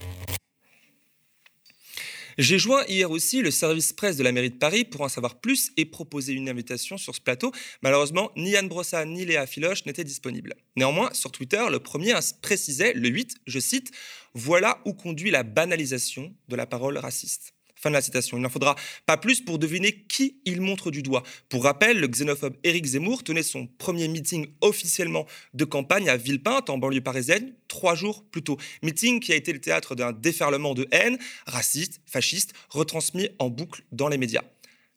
[2.39, 5.41] J'ai joint hier aussi le service presse de la mairie de Paris pour en savoir
[5.41, 7.53] plus et proposer une invitation sur ce plateau.
[7.83, 10.55] Malheureusement, ni Yann Brossat ni Léa Filoche n'étaient disponibles.
[10.77, 13.91] Néanmoins, sur Twitter, le premier précisait, le 8, je cite,
[14.35, 17.55] Voilà où conduit la banalisation de la parole raciste.
[17.81, 18.37] Fin de la citation.
[18.37, 18.77] Il n'en faudra
[19.07, 21.23] pas plus pour deviner qui il montre du doigt.
[21.49, 26.69] Pour rappel, le xénophobe Éric Zemmour tenait son premier meeting officiellement de campagne à Villepinte,
[26.69, 28.59] en banlieue parisienne, trois jours plus tôt.
[28.83, 33.83] Meeting qui a été le théâtre d'un déferlement de haine, raciste, fasciste, retransmis en boucle
[33.93, 34.43] dans les médias.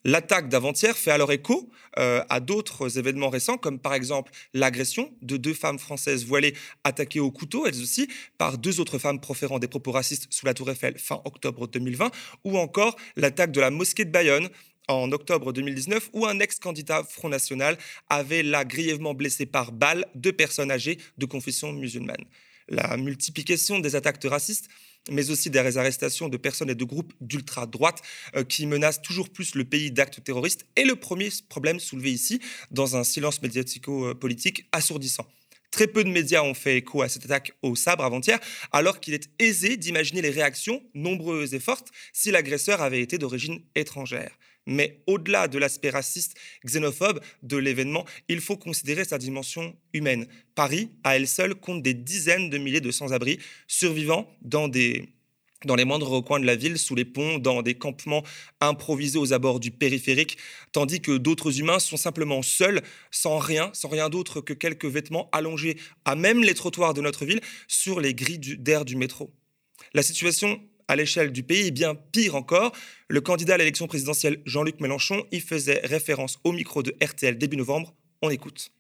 [0.06, 5.38] L'attaque d'avant-hier fait alors écho euh, à d'autres événements récents, comme par exemple l'agression de
[5.38, 9.70] deux femmes françaises voilées attaquées au couteau, elles aussi, par deux autres femmes proférant des
[9.70, 12.12] propos racistes sous la Tour Eiffel fin octobre 2020,
[12.44, 14.50] ou encore l'attaque de la mosquée de Bayonne
[14.90, 17.78] en octobre 2019, où un ex-candidat Front National
[18.10, 22.26] avait là grièvement blessé par balle deux personnes âgées de confession musulmane.
[22.68, 24.68] La multiplication des attaques racistes
[25.10, 28.02] mais aussi des arrestations de personnes et de groupes d'ultra-droite
[28.36, 32.40] euh, qui menacent toujours plus le pays d'actes terroristes est le premier problème soulevé ici
[32.72, 35.28] dans un silence médiatico-politique assourdissant.
[35.72, 38.40] Très peu de médias ont fait écho à cette attaque au sabre avant-hier,
[38.72, 43.60] alors qu'il est aisé d'imaginer les réactions, nombreuses et fortes, si l'agresseur avait été d'origine
[43.74, 44.38] étrangère.
[44.66, 46.36] Mais au-delà de l'aspect raciste,
[46.66, 50.28] xénophobe de l'événement, il faut considérer sa dimension humaine.
[50.56, 55.10] Paris, à elle seule, compte des dizaines de milliers de sans-abri survivant dans des
[55.66, 58.24] dans les moindres recoins de la ville, sous les ponts, dans des campements
[58.60, 60.38] improvisés aux abords du périphérique,
[60.72, 65.30] tandis que d'autres humains sont simplement seuls, sans rien, sans rien d'autre que quelques vêtements
[65.32, 69.32] allongés à même les trottoirs de notre ville, sur les grilles d'air du métro.
[69.94, 72.72] La situation à l'échelle du pays bien pire encore.
[73.08, 77.58] Le candidat à l'élection présidentielle Jean-Luc Mélenchon y faisait référence au micro de RTL début
[77.58, 77.94] novembre.
[78.22, 78.72] On écoute.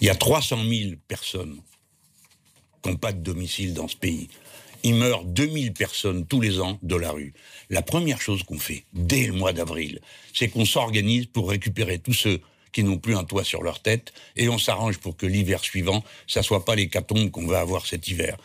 [0.00, 1.60] Il y a 300 000 personnes
[2.82, 4.28] qui n'ont pas de domicile dans ce pays.
[4.84, 7.34] Il meurt 2000 personnes tous les ans de la rue.
[7.70, 10.00] La première chose qu'on fait dès le mois d'avril,
[10.34, 12.40] c'est qu'on s'organise pour récupérer tous ceux
[12.72, 16.02] qui n'ont plus un toit sur leur tête et on s'arrange pour que l'hiver suivant,
[16.26, 18.36] ça soit pas l'hécatombe qu'on va avoir cet hiver.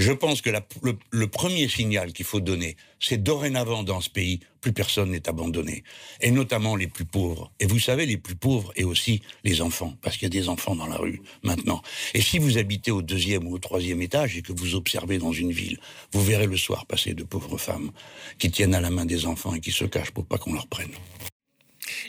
[0.00, 4.40] Je pense que le, le premier signal qu'il faut donner, c'est dorénavant dans ce pays,
[4.62, 5.84] plus personne n'est abandonné,
[6.22, 7.52] et notamment les plus pauvres.
[7.60, 10.48] Et vous savez, les plus pauvres et aussi les enfants, parce qu'il y a des
[10.48, 11.82] enfants dans la rue maintenant.
[12.14, 15.32] Et si vous habitez au deuxième ou au troisième étage et que vous observez dans
[15.32, 15.78] une ville,
[16.12, 17.90] vous verrez le soir passer de pauvres femmes
[18.38, 20.66] qui tiennent à la main des enfants et qui se cachent pour pas qu'on leur
[20.66, 20.92] prenne.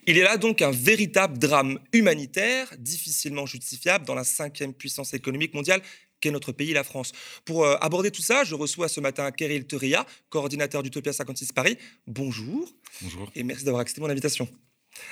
[0.07, 5.53] Il a là donc un véritable drame humanitaire, difficilement justifiable dans la cinquième puissance économique
[5.53, 5.81] mondiale
[6.21, 7.11] qu'est notre pays, la France.
[7.43, 11.77] Pour euh, aborder tout ça, je reçois ce matin Kéril Teria, coordinateur d'Utopia 56 Paris.
[12.07, 12.71] Bonjour.
[13.01, 13.29] Bonjour.
[13.35, 14.47] Et merci d'avoir accepté mon invitation.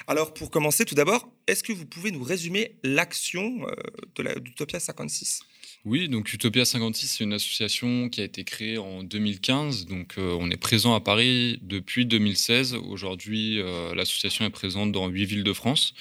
[0.07, 4.77] Alors, pour commencer, tout d'abord, est-ce que vous pouvez nous résumer l'action euh, la- d'Utopia
[4.79, 5.39] 56
[5.85, 9.85] Oui, donc Utopia 56, c'est une association qui a été créée en 2015.
[9.85, 12.75] Donc, euh, on est présent à Paris depuis 2016.
[12.75, 15.93] Aujourd'hui, euh, l'association est présente dans huit villes de France.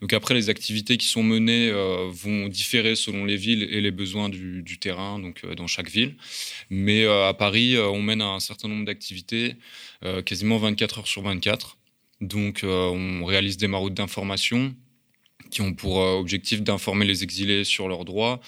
[0.00, 3.90] Donc, après, les activités qui sont menées euh, vont différer selon les villes et les
[3.90, 6.14] besoins du, terrain, donc euh, dans chaque ville.
[6.70, 9.56] Mais euh, à Paris, on mène un certain nombre d'activités,
[10.24, 11.76] quasiment 24 heures sur 24.
[12.20, 14.74] Donc, on réalise des maraudes d'information
[15.50, 18.40] qui ont pour objectif d'informer les exilés sur leurs droits.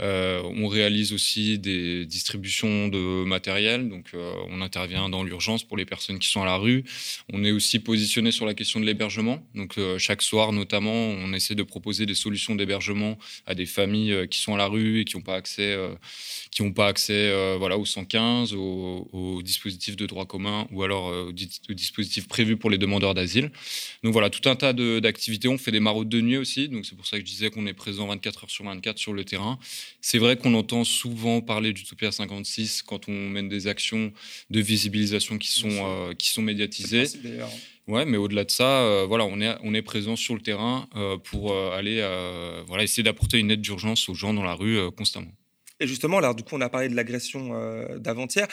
[0.00, 5.76] Euh, on réalise aussi des distributions de matériel, donc euh, on intervient dans l'urgence pour
[5.76, 6.84] les personnes qui sont à la rue.
[7.32, 11.32] On est aussi positionné sur la question de l'hébergement, donc euh, chaque soir notamment, on
[11.32, 15.04] essaie de proposer des solutions d'hébergement à des familles qui sont à la rue et
[15.04, 15.76] qui n'ont pas accès,
[16.50, 21.08] qui n'ont pas accès voilà, au 115, au, au dispositif de droit commun ou alors
[21.08, 23.50] euh, au, di- au dispositif prévu pour les demandeurs d'asile.
[24.02, 25.48] Donc voilà, tout un tas d'activités.
[25.48, 27.66] On fait des maraudes de nuit aussi, donc c'est pour ça que je disais qu'on
[27.66, 29.58] est présent 24 heures sur 24 sur le terrain.
[30.00, 34.12] C'est vrai qu'on entend souvent parler d'Utopia 56 quand on mène des actions
[34.50, 37.04] de visibilisation qui sont, euh, qui sont médiatisées.
[37.22, 37.50] D'ailleurs.
[37.86, 40.88] Ouais, mais au-delà de ça, euh, voilà, on est, on est présent sur le terrain
[40.96, 42.00] euh, pour aller
[42.66, 45.32] voilà, essayer d'apporter une aide d'urgence aux gens dans la rue constamment.
[45.80, 47.50] Et justement, alors du coup, on a parlé de l'agression
[47.98, 48.46] d'avant-hier.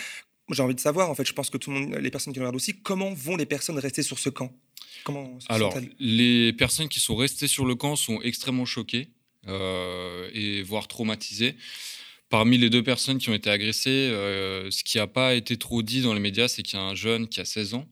[0.50, 2.40] J'ai envie de savoir, en fait, je pense que tout le monde, les personnes qui
[2.40, 4.50] nous regardent aussi, comment vont les personnes rester sur ce camp?
[5.04, 9.10] Comment Alors, les personnes qui sont restées sur le camp sont extrêmement choquées
[9.48, 11.56] et voire traumatisées.
[12.30, 15.82] Parmi les deux personnes qui ont été agressées, euh, ce qui n'a pas été trop
[15.82, 17.88] dit dans les médias, c'est qu'il y a un jeune qui a 16 ans,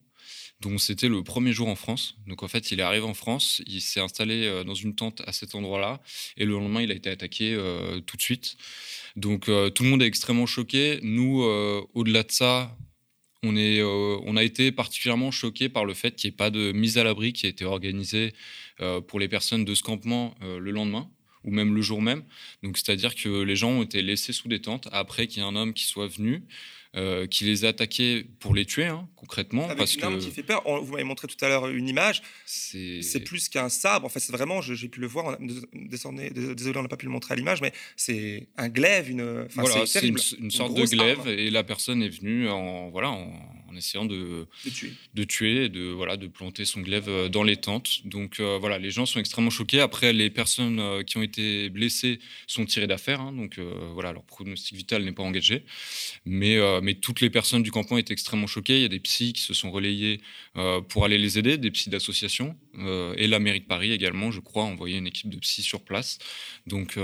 [0.60, 2.18] dont c'était le premier jour en France.
[2.28, 5.22] Donc en fait, il est arrivé en France, il s'est installé euh, dans une tente
[5.26, 6.02] à cet endroit-là,
[6.36, 8.58] et le lendemain, il a été attaqué euh, tout de suite.
[9.16, 11.00] Donc euh, tout le monde est extrêmement choqué.
[11.02, 12.78] Nous, euh, au-delà de ça,
[13.46, 16.72] on, euh, on a été particulièrement choqués par le fait qu'il n'y ait pas de
[16.72, 18.34] mise à l'abri qui a été organisée
[18.82, 21.10] euh, pour les personnes de ce campement euh, le lendemain
[21.46, 22.24] ou même le jour même.
[22.64, 25.48] Donc, c'est-à-dire que les gens ont été laissés sous des tentes après qu'il y ait
[25.48, 26.44] un homme qui soit venu,
[26.96, 29.66] euh, qui les a attaqués pour les tuer, hein, concrètement.
[29.66, 30.62] Avec parce une que arme qui fait peur.
[30.66, 32.22] On- vous m'avez montré tout à l'heure une image.
[32.46, 34.06] C'est C'est plus qu'un sabre.
[34.06, 35.26] En fait, c'est vraiment, j'ai pu le voir.
[35.26, 35.34] on
[36.18, 39.46] a- désolé, on n'a pas pu le montrer à l'image, mais c'est un glaive, une.
[39.46, 40.18] enfin, voilà, c'est une,
[40.52, 41.30] sorte de glaive arme.
[41.30, 43.30] et la personne est venue en, voilà, en,
[43.76, 44.92] en essayant de, De tuer.
[45.14, 48.08] de tuer et de, voilà, de planter son glaive euh, dans les tentes.
[48.08, 49.82] Donc euh, voilà, les gens sont extrêmement choqués.
[49.82, 53.20] Après, les personnes euh, qui ont été blessées sont tirées d'affaire.
[53.22, 53.34] hein.
[53.34, 55.64] donc euh, voilà, leur pronostic vital n'est pas engagé.
[56.26, 58.78] Mais, mais toutes les personnes du campement étaient extrêmement choquées.
[58.78, 60.22] Il y a des psys qui se sont relayés
[60.90, 62.56] pour aller les aider, des psys d'association.
[63.18, 65.82] et la mairie de Paris également, je crois, a envoyé une équipe de psys sur
[65.82, 66.18] place.
[66.68, 66.98] Donc,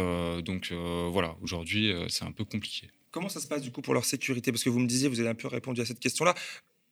[0.44, 2.88] donc voilà, aujourd'hui, c'est un peu compliqué.
[3.12, 4.52] Comment ça se passe du coup pour leur sécurité?
[4.52, 6.34] Parce que vous me disiez, vous avez un peu répondu à cette question-là.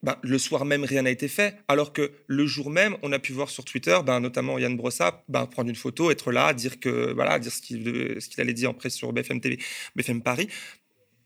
[0.02, 3.18] Ben, le soir même, rien n'a été fait, alors que le jour même, on a
[3.18, 6.80] pu voir sur Twitter, ben, notamment Yann Brossa, ben, prendre une photo, être là, dire
[6.80, 9.58] que voilà, dire ce qu'il ce qu'il allait dire en presse sur BFM TV,
[9.96, 10.48] BFM Paris.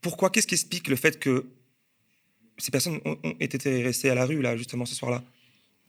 [0.01, 1.45] Pourquoi Qu'est-ce qui explique le fait que
[2.57, 5.23] ces personnes ont, ont été restées à la rue là, justement, ce soir-là?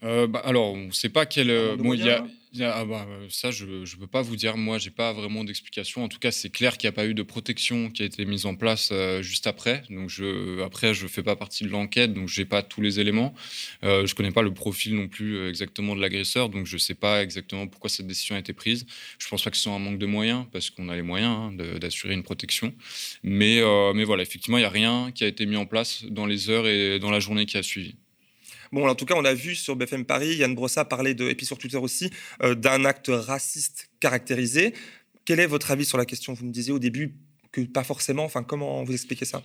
[0.02, 1.50] Euh, bah, alors, on ne sait pas quel.
[1.50, 4.20] euh, bon, il y a, y a- ah bah, euh, ça, je ne peux pas
[4.20, 4.56] vous dire.
[4.58, 6.04] Moi, j'ai pas vraiment d'explication.
[6.04, 8.24] En tout cas, c'est clair qu'il n'y a pas eu de protection qui a été
[8.26, 9.82] mise en place euh, juste après.
[9.88, 12.82] Donc, je, après, je ne fais pas partie de l'enquête, donc je n'ai pas tous
[12.82, 13.34] les éléments.
[13.82, 16.94] Je ne connais pas le profil non plus exactement de l'agresseur, donc je ne sais
[16.94, 18.86] pas exactement pourquoi cette décision a été prise.
[19.18, 21.02] Je ne pense pas que ce soit un manque de moyens, parce qu'on a les
[21.02, 22.74] moyens hein, d'assurer une protection.
[23.22, 23.62] Mais,
[23.94, 26.50] mais voilà, effectivement, il n'y a rien qui a été mis en place dans les
[26.50, 27.94] heures et dans la journée qui a suivi.
[28.72, 31.34] Bon, en tout cas, on a vu sur BFM Paris, Yann Brossa parler de, et
[31.34, 32.10] puis sur Twitter aussi,
[32.42, 34.74] euh, d'un acte raciste caractérisé.
[35.24, 36.32] Quel est votre avis sur la question?
[36.34, 37.14] Vous me disiez au début
[37.52, 38.24] que pas forcément.
[38.24, 39.42] Enfin, comment vous expliquez ça?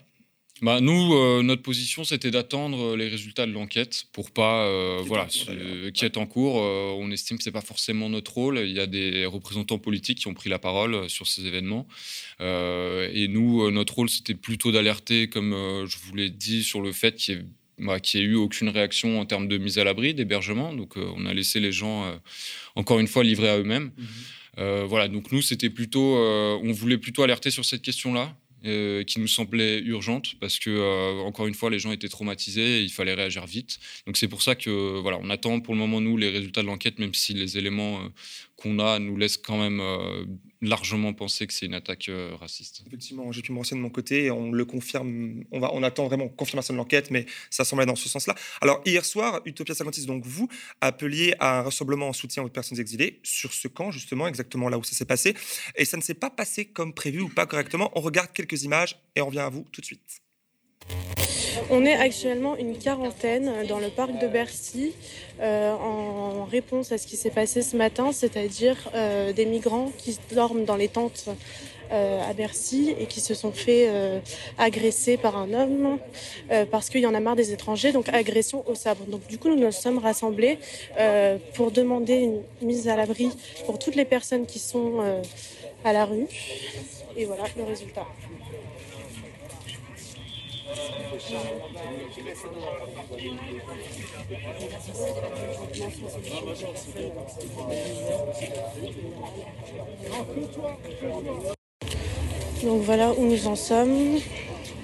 [0.61, 5.25] Bah, nous, euh, notre position, c'était d'attendre les résultats de l'enquête pour pas, euh, voilà,
[5.27, 6.59] ce- qui est en cours.
[6.61, 8.59] Euh, on estime que c'est pas forcément notre rôle.
[8.59, 11.87] Il y a des représentants politiques qui ont pris la parole euh, sur ces événements.
[12.41, 16.63] Euh, et nous, euh, notre rôle, c'était plutôt d'alerter, comme euh, je vous l'ai dit,
[16.63, 17.43] sur le fait qu'il y ait
[17.81, 20.73] bah, qu'il n'y ait eu aucune réaction en termes de mise à l'abri, d'hébergement.
[20.73, 22.15] Donc, euh, on a laissé les gens, euh,
[22.75, 23.91] encore une fois, livrés à eux-mêmes.
[24.59, 29.27] Euh, voilà, donc nous, c'était plutôt, on voulait plutôt alerter sur cette question-là, qui nous
[29.27, 33.47] semblait urgente, parce que, encore une fois, les gens étaient traumatisés et il fallait réagir
[33.47, 33.79] vite.
[34.05, 36.67] Donc c'est pour ça que, voilà, on attend pour le moment, nous, les résultats de
[36.67, 38.01] l'enquête, même si les éléments
[38.61, 40.25] qu'on a nous laissent quand même euh,
[40.61, 42.83] largement penser que c'est une attaque euh, raciste.
[42.87, 46.07] Effectivement, j'ai pu me renseigner de mon côté, on le confirme, on, va, on attend
[46.07, 48.35] vraiment confirmation de l'enquête, mais ça semble aller dans ce sens-là.
[48.61, 50.47] Alors, hier soir, Utopia 56, donc vous,
[50.79, 54.77] appeliez à un rassemblement en soutien aux personnes exilées sur ce camp, justement, exactement là
[54.77, 55.35] où ça s'est passé.
[55.75, 57.91] Et ça ne s'est pas passé comme prévu ou pas correctement.
[57.95, 60.21] On regarde quelques images et on revient à vous tout de suite.
[61.69, 64.93] On est actuellement une quarantaine dans le parc de Bercy
[65.41, 70.17] euh, en réponse à ce qui s'est passé ce matin, c'est-à-dire euh, des migrants qui
[70.33, 71.29] dorment dans les tentes
[71.91, 73.89] euh, à Bercy et qui se sont fait
[74.57, 75.99] agresser par un homme
[76.69, 79.03] parce qu'il y en a marre des étrangers, donc agression au sabre.
[79.05, 80.57] Donc du coup, nous nous sommes rassemblés
[81.53, 83.29] pour demander une mise à l'abri
[83.65, 85.01] pour toutes les personnes qui sont
[85.83, 86.27] à la rue.
[87.17, 88.07] Et voilà le résultat.
[102.63, 104.19] Donc voilà où nous en sommes.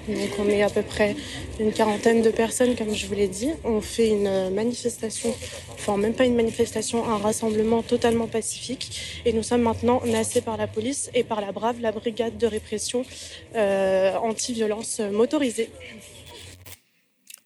[0.08, 1.14] Donc on est à peu près
[1.60, 3.50] une quarantaine de personnes, comme je vous l'ai dit.
[3.64, 5.34] On fait une manifestation,
[5.74, 9.22] enfin même pas une manifestation, un rassemblement totalement pacifique.
[9.26, 12.46] Et nous sommes maintenant nassés par la police et par la BRAVE, la brigade de
[12.46, 13.04] répression
[13.54, 15.70] euh, anti-violence motorisée.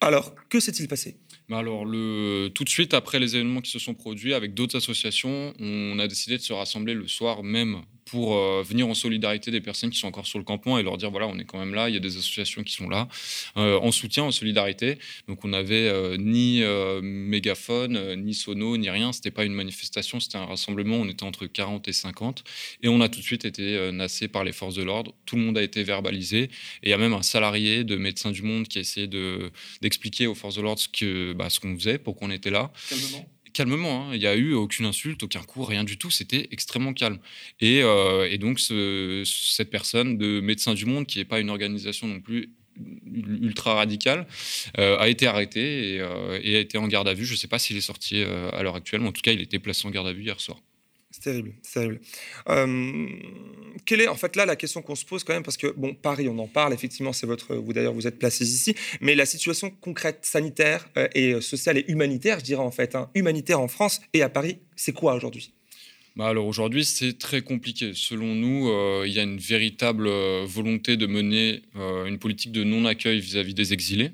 [0.01, 1.17] Alors, que s'est-il passé?
[1.49, 4.77] Bah alors, le, tout de suite après les événements qui se sont produits avec d'autres
[4.77, 7.83] associations, on a décidé de se rassembler le soir même
[8.13, 10.99] pour euh, venir en solidarité des personnes qui sont encore sur le campement et leur
[10.99, 13.09] dire voilà, on est quand même là, il y a des associations qui sont là,
[13.57, 14.99] euh, en soutien, en solidarité.
[15.29, 16.61] Donc on n'avait euh, ni
[17.03, 19.15] mégaphone, ni sono, ni rien.
[19.15, 20.97] C'était pas une manifestation, c'était un rassemblement.
[20.97, 22.45] On était entre 40 et 50
[22.83, 25.15] et on a tout de suite été nassé par les forces de l'ordre.
[25.25, 26.51] Tout le monde a été verbalisé et
[26.83, 29.51] il y a même un salarié de Médecins du Monde qui a essayé de
[29.81, 33.27] d'expliquer aux forces de l'ordre ce bah, qu'on faisait, pourquoi on était là Calmement.
[33.53, 34.09] Calmement.
[34.09, 34.14] hein.
[34.14, 36.11] Il n'y a eu aucune insulte, aucun coup, rien du tout.
[36.11, 37.18] C'était extrêmement calme.
[37.61, 42.07] Et, euh, donc, ce- cette personne de Médecins du Monde, qui n'est pas une organisation
[42.09, 42.50] non plus
[43.40, 44.26] ultra radicale,
[44.78, 47.24] euh, a été arrêtée et, euh, et a été en garde à vue.
[47.26, 49.40] Je ne sais pas s'il est sorti à l'heure actuelle, mais en tout cas, il
[49.40, 50.59] était placé en garde à vue hier soir.
[51.23, 52.01] Terrible, terrible.
[52.49, 53.07] Euh,
[53.85, 55.95] quelle est en fait là la question qu'on se pose quand même parce que bon
[55.95, 59.25] Paris on en parle effectivement c'est votre vous d'ailleurs vous êtes placés ici mais la
[59.25, 63.68] situation concrète sanitaire euh, et sociale et humanitaire je dirais en fait hein, humanitaire en
[63.68, 65.53] France et à Paris c'est quoi aujourd'hui?
[66.14, 67.93] Bah alors aujourd'hui, c'est très compliqué.
[67.95, 72.53] Selon nous, euh, il y a une véritable euh, volonté de mener euh, une politique
[72.53, 74.11] de non-accueil vis-à-vis des exilés.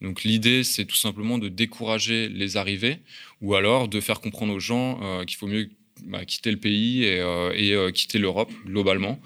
[0.00, 2.98] Donc l'idée, c'est tout simplement de décourager les arrivées
[3.40, 5.68] ou alors de faire comprendre aux gens euh, qu'il faut mieux
[6.06, 9.20] bah, quitter le pays et, euh, euh, quitter l'Europe globalement.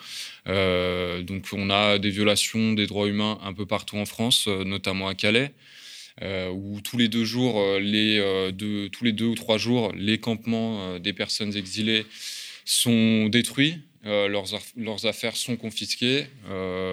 [0.47, 5.09] Euh, donc on a des violations des droits humains un peu partout en France, notamment
[5.09, 5.53] à Calais
[6.23, 11.55] où tous les deux jours, tous les deux ou trois jours, les campements des personnes
[11.55, 12.07] exilées
[12.65, 16.25] sont détruits, leurs, aff- leurs affaires sont confisquées.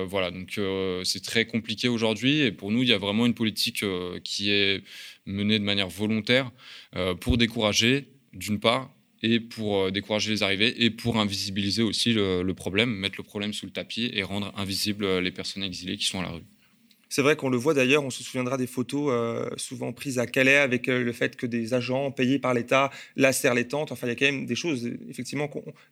[0.07, 0.59] Voilà, donc
[1.05, 2.41] c'est très compliqué aujourd'hui.
[2.41, 3.85] Et pour nous, il y a vraiment une politique
[4.25, 4.83] qui est
[5.25, 6.51] menée de manière volontaire
[7.21, 8.91] pour décourager, d'une part,
[9.23, 13.53] et pour euh, décourager les arrivées, et pour invisibiliser aussi le, problème, mettre le problème
[13.53, 16.43] sous le tapis et rendre invisibles euh, les personnes exilées qui sont à la rue.
[17.15, 20.25] C'est vrai qu'on le voit d'ailleurs, on se souviendra des photos euh, souvent prises à
[20.25, 23.91] Calais avec euh, le fait que des agents payés par l'État lacèrent les tentes.
[23.91, 25.47] Enfin, il y a quand même des choses effectivement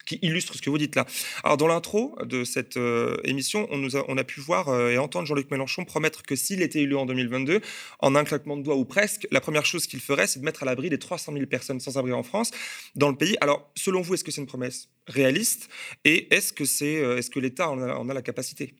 [0.08, 1.06] qui illustrent ce que vous dites là.
[1.44, 5.86] Alors, dans l'intro de cette euh, émission, on, a, pu voir et entendre Jean-Luc Mélenchon
[5.86, 7.62] promettre que s'il était élu en 2022,
[8.00, 10.64] en un claquement de doigts ou presque, la première chose qu'il ferait, c'est de mettre
[10.64, 12.50] à l'abri les 300 000 personnes sans abri en France,
[12.96, 13.38] dans le pays.
[13.42, 15.70] Alors, selon vous, est-ce que c'est une promesse réaliste?
[16.04, 18.74] Et est-ce que, l'État en a la capacité?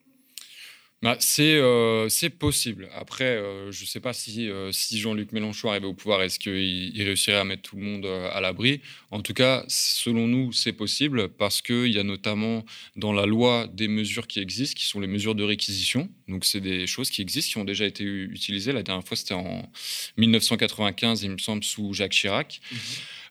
[1.02, 2.88] Bah, c'est euh, c'est possible.
[2.94, 6.38] Après, euh, je ne sais pas si, euh, si Jean-Luc Mélenchon arrivait au pouvoir, est-ce
[6.38, 6.52] qu'il
[6.96, 8.80] il réussirait à mettre tout le monde à l'abri?
[9.10, 13.66] En tout cas, selon nous, c'est possible parce qu'il y a notamment dans la loi
[13.72, 16.08] des mesures qui existent, qui sont les mesures de réquisition.
[16.28, 18.72] Donc, c'est des choses qui existent, qui ont déjà été utilisées.
[18.72, 19.68] La dernière fois, c'était en
[20.18, 22.60] 1995, il me semble, sous Jacques Chirac.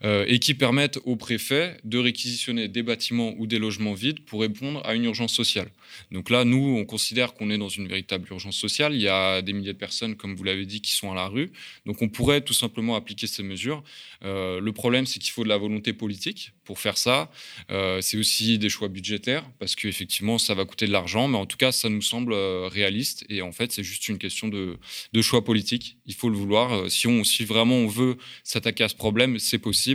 [0.04, 4.42] Euh, et qui permettent au préfet de réquisitionner des bâtiments ou des logements vides pour
[4.42, 5.70] répondre à une urgence sociale.
[6.12, 8.96] Donc là, nous, on considère qu'on est dans une véritable urgence sociale.
[8.96, 11.28] Il y a des milliers de personnes, comme vous l'avez dit, qui sont à la
[11.28, 11.52] rue.
[11.86, 13.84] Donc on pourrait tout simplement appliquer ces mesures.
[14.24, 17.32] Euh, le problème, c'est qu'il faut de la volonté politique pour faire ça.
[17.70, 21.28] Euh, c'est aussi des choix budgétaires, parce qu'effectivement, ça va coûter de l'argent.
[21.28, 23.26] Mais en tout cas, ça nous semble réaliste.
[23.30, 24.78] Et en fait, c'est juste une question de,
[25.22, 25.98] choix politique.
[26.08, 26.90] Il faut le vouloir.
[26.90, 29.91] Si vraiment on veut s'attaquer à ce problème, c'est possible.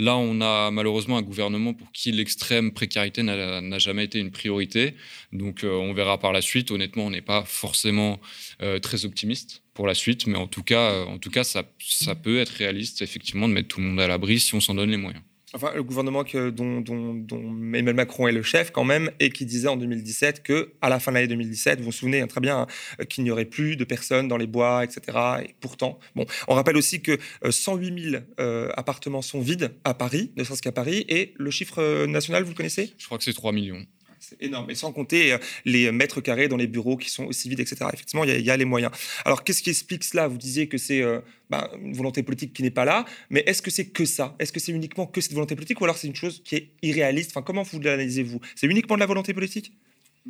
[0.00, 4.94] Là, on a malheureusement un gouvernement pour qui l'extrême précarité n'a jamais été une priorité.
[5.32, 6.70] Donc, euh, on verra par la suite.
[6.70, 8.20] Honnêtement, on n'est pas forcément
[8.62, 11.64] euh, très optimiste pour la suite, mais en tout cas, euh, en tout cas ça,
[11.80, 14.76] ça peut être réaliste, effectivement, de mettre tout le monde à l'abri si on s'en
[14.76, 15.24] donne les moyens.
[15.54, 19.76] Enfin, le gouvernement dont, Emmanuel Macron est le chef quand même, et qui disait en
[19.76, 23.04] 2017 que à la fin de l'année 2017, vous vous souvenez hein, très bien, hein,
[23.04, 25.18] qu'il n'y aurait plus de personnes dans les bois, etc.
[25.44, 29.94] Et pourtant, bon, on rappelle aussi que euh, 108 000 euh, appartements sont vides à
[29.94, 32.92] Paris, ne serait-ce qu'à Paris, et le chiffre euh, national, vous le connaissez?
[32.98, 33.84] Je crois que c'est 3 millions.
[34.28, 34.70] C'est énorme.
[34.70, 37.76] Et sans compter euh, les mètres carrés dans les bureaux qui sont aussi vides, etc.
[37.92, 38.92] Effectivement, il y, a- les moyens.
[39.24, 40.28] Alors, qu'est-ce qui explique cela?
[40.28, 43.62] Vous disiez que c'est euh, ben, une volonté politique qui n'est pas là, mais est-ce
[43.62, 44.36] que c'est que ça?
[44.38, 46.68] Est-ce que c'est uniquement que cette volonté politique ou alors c'est une chose qui est
[46.82, 47.30] irréaliste?
[47.30, 48.40] Enfin, comment vous l'analysez-vous?
[48.54, 49.72] C'est uniquement de la volonté politique?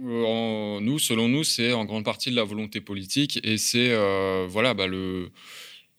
[0.00, 3.88] Euh, nous, selon nous, c'est en grande partie de la volonté politique et c'est
[4.46, 5.30] voilà bah, le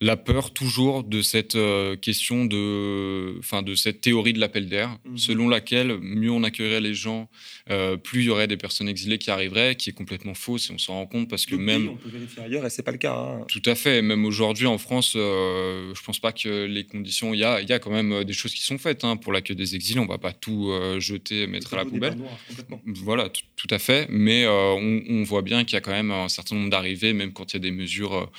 [0.02, 4.98] la peur toujours de cette euh, question de enfin de cette théorie de l'appel d'air
[5.06, 5.18] Mhm.
[5.18, 7.30] selon laquelle mieux on accueillerait les gens
[7.70, 10.74] euh, plus il y aurait des personnes exilées qui arriveraient qui est complètement fausse et
[10.74, 12.98] on s'en rend compte parce que même on peut vérifier ailleurs et c'est pas le
[12.98, 13.14] cas.
[13.14, 13.46] hein.
[13.50, 14.02] tout à fait.
[14.02, 17.34] Même aujourd'hui en France, euh, je pense pas que les conditions.
[17.34, 19.34] Il y a, y a quand même euh, des choses qui sont faites hein, pour
[19.34, 20.00] l'accueil des exilés.
[20.00, 22.16] On va pas tout jeter, mettre à la poubelle.
[22.16, 22.40] noirs.
[22.86, 24.08] Voilà, tout, à fait.
[24.10, 27.34] Mais on, on voit bien qu'il y a quand même un certain nombre d'arrivées, même
[27.34, 28.32] quand il y a des mesures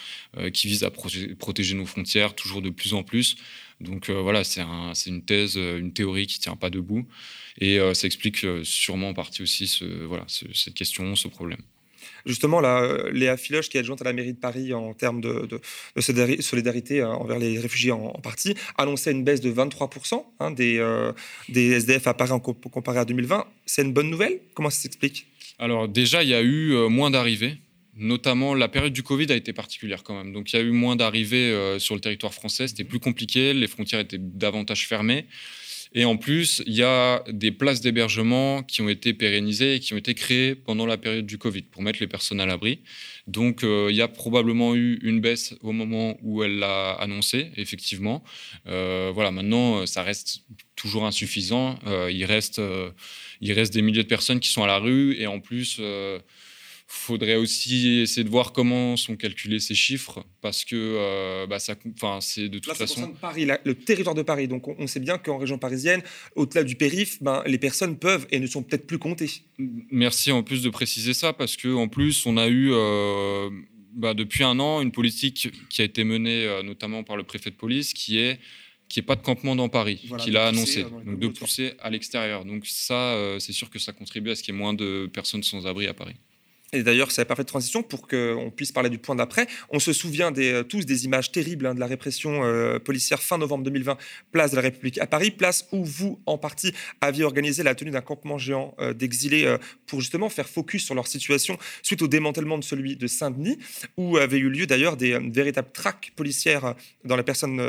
[0.53, 3.35] qui visent à proté- protéger nos frontières, toujours de plus en plus.
[3.81, 7.05] Donc euh, voilà, c'est un- c'est une thèse, euh, une théorie qui tient pas debout.
[7.61, 11.61] Et euh, ça explique sûrement en partie aussi ce, voilà, ce- cette question, ce problème.
[12.27, 12.75] Justement, là,
[13.13, 15.61] Léa Filoche, qui est adjointe à la mairie de Paris en termes de, de-
[15.97, 20.25] de solidari- solidarité euh, envers les réfugiés en, en partie, annonçait une baisse de 23%
[20.39, 21.13] hein, des, euh,
[21.49, 23.45] des SDF à Paris en comparé à 2020.
[23.67, 24.39] C'est une bonne nouvelle?
[24.55, 25.27] Comment ça s'explique?
[25.59, 27.57] Alors déjà, il y a eu moins d'arrivées.
[28.01, 30.33] Notamment, la période du Covid a été particulière quand même.
[30.33, 32.67] Donc, il y a eu moins d'arrivées euh, sur le territoire français.
[32.67, 33.53] C'était plus compliqué.
[33.53, 35.27] Les frontières étaient davantage fermées.
[35.93, 39.93] Et en plus, il y a des places d'hébergement qui ont été pérennisées et qui
[39.93, 42.81] ont été créées pendant la période du Covid pour mettre les personnes à l'abri.
[43.27, 47.51] Donc, euh, il y a probablement eu une baisse au moment où elle l'a annoncé,
[47.57, 48.23] effectivement.
[48.69, 50.45] Euh, voilà, maintenant, ça reste
[50.77, 51.77] toujours insuffisant.
[51.87, 52.63] Euh, il, reste,
[53.41, 55.81] il reste des milliers de personnes qui sont à la rue et en plus,
[56.93, 61.77] faudrait aussi essayer de voir comment sont calculés ces chiffres parce que euh, bah, ça,
[61.95, 63.13] enfin, c'est de toute Là, façon.
[63.21, 64.49] Paris, le territoire de Paris.
[64.49, 66.03] Donc, on, on sait bien qu'en région parisienne,
[66.35, 69.31] au-delà du périph', ben, les personnes peuvent et ne sont peut-être plus comptées.
[69.93, 73.51] Merci en plus de préciser ça parce que en plus on a eu euh,
[73.95, 77.51] bah, depuis un an une politique qui a été menée euh, notamment par le préfet
[77.51, 78.41] de police qui est
[78.89, 81.91] qui est pas de campement dans Paris, Voilà, qu'il a annoncé, donc de pousser à
[81.91, 82.45] l'extérieur.
[82.45, 85.09] Donc ça, euh, c'est sûr que ça contribue à ce qu'il y ait moins de
[85.13, 86.17] personnes sans abri à Paris.
[86.73, 89.49] Et d'ailleurs, c'est la parfaite transition pour qu'on puisse parler du point d'après.
[89.71, 93.39] On se souvient euh, tous des images terribles hein, de la répression euh, policière fin
[93.39, 93.97] novembre 2020,
[94.31, 97.91] place de la République à Paris, place où vous, en partie, aviez organisé la tenue
[97.91, 99.57] d'un campement géant euh, d'exilés
[99.87, 103.59] pour justement faire focus sur leur situation suite au démantèlement de celui de Saint-Denis,
[103.97, 106.75] où avait eu lieu d'ailleurs des véritables traques policières
[107.05, 107.61] dans les personnes,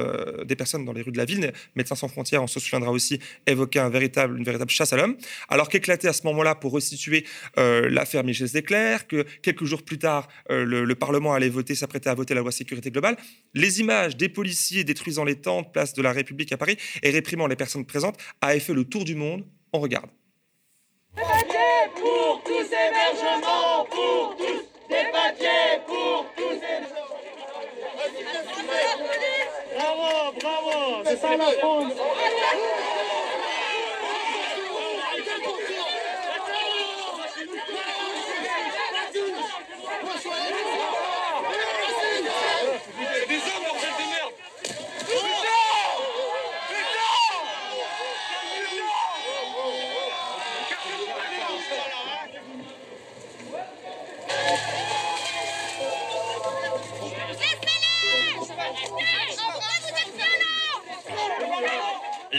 [0.45, 1.51] des personnes dans les rues de la ville.
[1.75, 5.15] Médecins sans frontières, on se souviendra aussi, véritable, une véritable chasse à l'homme.
[5.49, 7.25] Alors qu'éclatait à ce moment-là, pour resituer
[7.57, 11.75] euh, l'affaire Michel Desclerc, que quelques jours plus tard, euh, le, le Parlement allait voter,
[11.75, 13.17] s'apprêter à voter la loi sécurité globale,
[13.53, 17.47] les images des policiers détruisant les tentes, place de la République à Paris, et réprimant
[17.47, 19.45] les personnes présentes, avaient fait le tour du monde.
[19.73, 20.09] On regarde.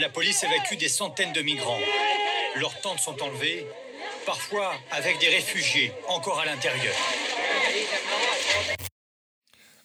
[0.03, 1.79] La police évacue des centaines de migrants.
[2.59, 3.65] Leurs tentes sont enlevées,
[4.25, 6.93] parfois avec des réfugiés encore à l'intérieur.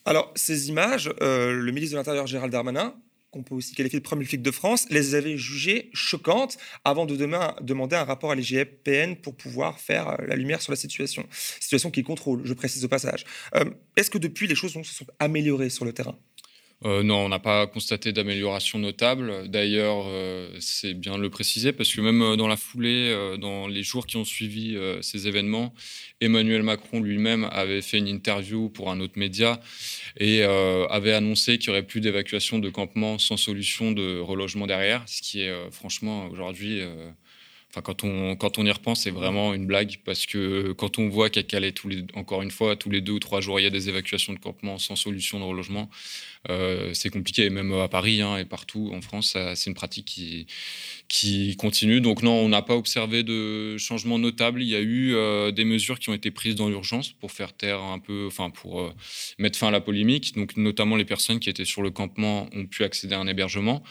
[0.03, 2.95] Alors, ces images, euh, le ministre de l'Intérieur Gérald Darmanin,
[3.31, 7.15] qu'on peut aussi qualifier de premier flic de France, les avait jugées choquantes avant de
[7.15, 11.25] demain demander un rapport à l'IGPN pour pouvoir faire euh, la lumière sur la situation.
[11.31, 13.23] Situation qu'il contrôle, je précise au passage.
[13.55, 13.63] Euh,
[13.95, 16.17] Est-ce que depuis, les choses se sont améliorées sur le terrain?
[16.85, 19.49] Euh, non, on n'a pas constaté d'amélioration notable.
[19.49, 23.67] D'ailleurs, euh, c'est bien de le préciser parce que même euh, dans la foulée, dans
[23.67, 25.73] les jours qui ont suivi ces événements,
[26.21, 29.59] Emmanuel Macron lui-même avait fait une interview pour un autre média
[30.17, 35.03] et avait annoncé qu'il n'y aurait plus d'évacuation de campements sans solution de relogement derrière,
[35.07, 36.81] ce qui est franchement aujourd'hui.
[37.71, 41.07] Enfin, quand on, quand on y repense, c'est vraiment une blague parce que quand on
[41.07, 41.73] voit qu'à Calais,
[42.15, 44.39] encore une fois, tous les deux ou trois jours, il y a des évacuations de
[44.39, 45.87] campements sans solution de relogement,
[46.49, 47.45] euh, c'est compliqué.
[47.45, 50.47] Et même à Paris hein, et partout en France, c'est une pratique qui,
[51.09, 52.01] qui continue.
[52.01, 54.63] Donc non, on n'a pas observé de changement notable.
[54.63, 57.53] Il y a eu euh, des mesures qui ont été prises dans l'urgence pour faire
[57.53, 58.93] taire un peu, enfin pour euh,
[59.37, 60.33] mettre fin à la polémique.
[60.35, 63.83] Donc notamment les personnes qui étaient sur le campement ont pu accéder à un hébergement.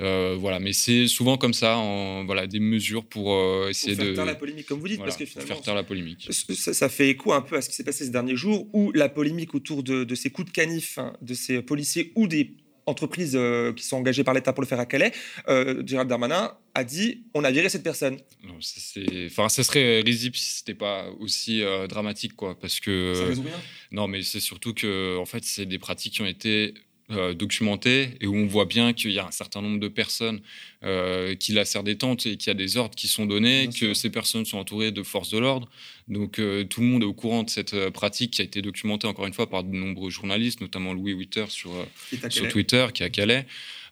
[0.00, 4.02] Euh, voilà, mais c'est souvent comme ça, en, voilà, des mesures pour euh, essayer Pour
[4.04, 5.82] faire de taire la polémique, comme vous dites, Voilà, parce que finalement, faire taire la
[5.82, 6.28] polémique.
[6.30, 8.92] ça, ça fait écho un peu à ce qui s'est passé ces derniers jours, où
[8.92, 12.54] la polémique autour de, de ces coups de canif hein, de ces policiers ou des
[12.86, 15.12] entreprises euh, qui sont engagées par l'État pour le faire à Calais,
[15.48, 18.16] euh, Gérald Darmanin a dit on a viré cette personne.
[18.42, 22.58] Non, ça, c'est- Enfin, ça serait risible si c'était pas aussi dramatique, quoi.
[22.58, 23.12] Parce que.
[23.14, 23.52] Ça résout rien?
[23.92, 26.74] Non, mais c'est surtout que, en fait, c'est des pratiques qui ont été
[27.12, 30.40] euh, documentées et où on voit bien qu'il y a un certain nombre de personnes
[30.84, 33.68] euh, qui la serrent des tentes et qu'il y a des ordres qui sont donnés,
[33.68, 35.68] que ces personnes sont entourées de forces de l'ordre.
[36.06, 39.08] Donc, euh, tout le monde est au courant de cette pratique qui a été documentée,
[39.08, 41.72] encore une fois, par de nombreux journalistes, notamment Louis Witter sur,
[42.12, 42.46] est sur.
[42.48, 43.44] Twitter, qui est à Calais.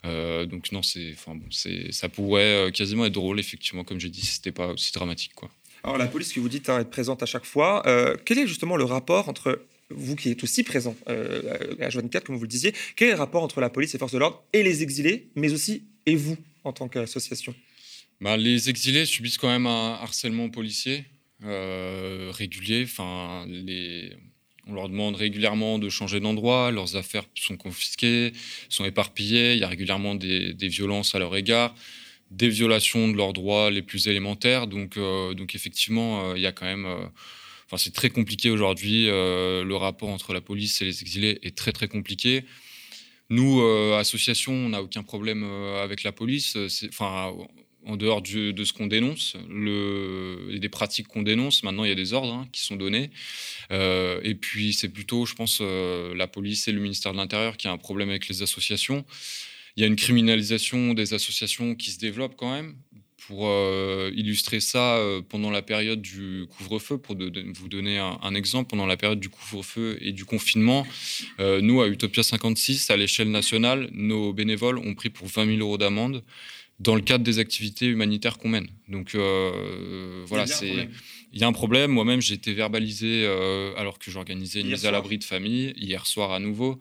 [0.04, 4.36] Donc non, c'est, enfin bon, ça pourrait quasiment être drôle, effectivement, comme j'ai dit, si
[4.36, 5.50] c'était pas aussi dramatique, quoi.
[5.82, 7.82] Alors la police, que vous dites hein, être présente à chaque fois,
[8.24, 12.36] quel est justement le rapport entre vous qui êtes aussi présent euh, à H24, comme
[12.36, 14.62] vous le disiez, quel est le rapport entre la police et forces de l'ordre et
[14.62, 17.54] les exilés, mais aussi et vous en tant qu'association?
[18.20, 21.04] Bah, les exilés subissent quand même un harcèlement policier
[21.44, 22.86] euh, régulier.
[24.70, 28.32] On leur demande régulièrement de changer d'endroit, leurs affaires sont confisquées,
[28.68, 31.74] sont éparpillées, il y a régulièrement des, violences à leur égard,
[32.30, 34.66] des violations de leurs droits les plus élémentaires.
[34.66, 36.86] Donc, euh, donc effectivement, il y a quand même...
[37.68, 39.08] Enfin, c'est très compliqué aujourd'hui.
[39.08, 42.44] euh, le rapport entre la police et les exilés est très très compliqué.
[43.28, 46.56] Nous, euh, association, on n'a aucun problème euh, avec la police.
[46.88, 47.34] Enfin,
[47.84, 52.12] en dehors de ce qu'on dénonce, des pratiques qu'on dénonce, maintenant il y a des
[52.14, 53.10] ordres hein, qui sont donnés.
[53.70, 57.72] Et puis c'est plutôt, je pense, la police et le ministère de l'Intérieur qui a
[57.72, 59.04] un problème avec les associations.
[59.76, 62.74] Il y a une criminalisation des associations qui se développe quand même.
[63.28, 67.98] Pour euh, illustrer ça, euh, pendant la période du couvre-feu, pour de- de- vous donner
[67.98, 70.86] un, un exemple, pendant la période du couvre-feu et du confinement,
[71.38, 75.58] euh, nous, à Utopia 56, à l'échelle nationale, nos bénévoles ont pris pour 20 000
[75.58, 76.24] euros d'amende
[76.80, 78.68] dans le cadre des activités humanitaires qu'on mène.
[78.88, 80.88] Donc euh, voilà, c'est
[81.32, 81.90] il y a un problème.
[81.90, 85.74] Moi-même, j'ai été verbalisé euh, alors que j'organisais une Hier mise à l'abri de famille
[85.76, 86.78] hier soir à nouveau.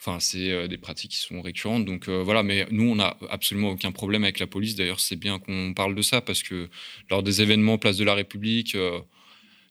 [0.00, 1.84] Enfin, c'est euh, des pratiques qui sont récurrentes.
[1.84, 4.74] Donc euh, voilà, mais nous, on n'a absolument aucun problème avec la police.
[4.74, 6.70] D'ailleurs, c'est bien qu'on parle de ça parce que
[7.10, 8.98] lors des événements Place de la République, euh,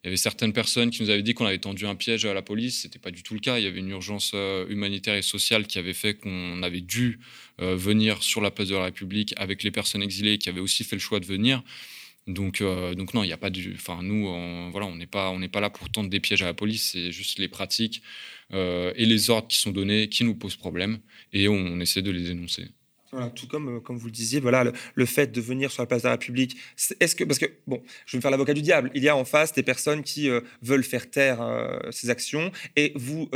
[0.03, 2.35] il y avait certaines personnes qui nous avaient dit qu'on avait tendu un piège à
[2.35, 2.81] la police.
[2.81, 3.57] C'était pas du tout le cas.
[3.57, 4.33] Il y avait une urgence
[4.69, 7.19] humanitaire et sociale qui avait fait qu'on avait dû
[7.57, 10.95] venir sur la place de la République avec les personnes exilées qui avaient aussi fait
[10.95, 11.63] le choix de venir.
[12.29, 13.73] Donc, euh, donc non, il n'y a pas du.
[13.73, 16.43] Enfin, nous, on, voilà, on n'est pas, on n'est pas là pour tendre des pièges
[16.43, 16.91] à la police.
[16.91, 18.03] C'est juste les pratiques
[18.53, 20.99] euh, et les ordres qui sont donnés qui nous posent problème
[21.33, 22.67] et on, essaie de les dénoncer.
[23.11, 25.87] Voilà, tout comme, euh, comme vous le disiez, voilà, le, fait de venir sur la
[25.87, 26.55] place de la République,
[26.99, 29.15] est-ce que, parce que, bon, je vais me faire l'avocat du diable, il y a
[29.15, 30.29] en face des personnes qui
[30.61, 31.39] veulent faire taire
[31.89, 33.27] ces actions et vous,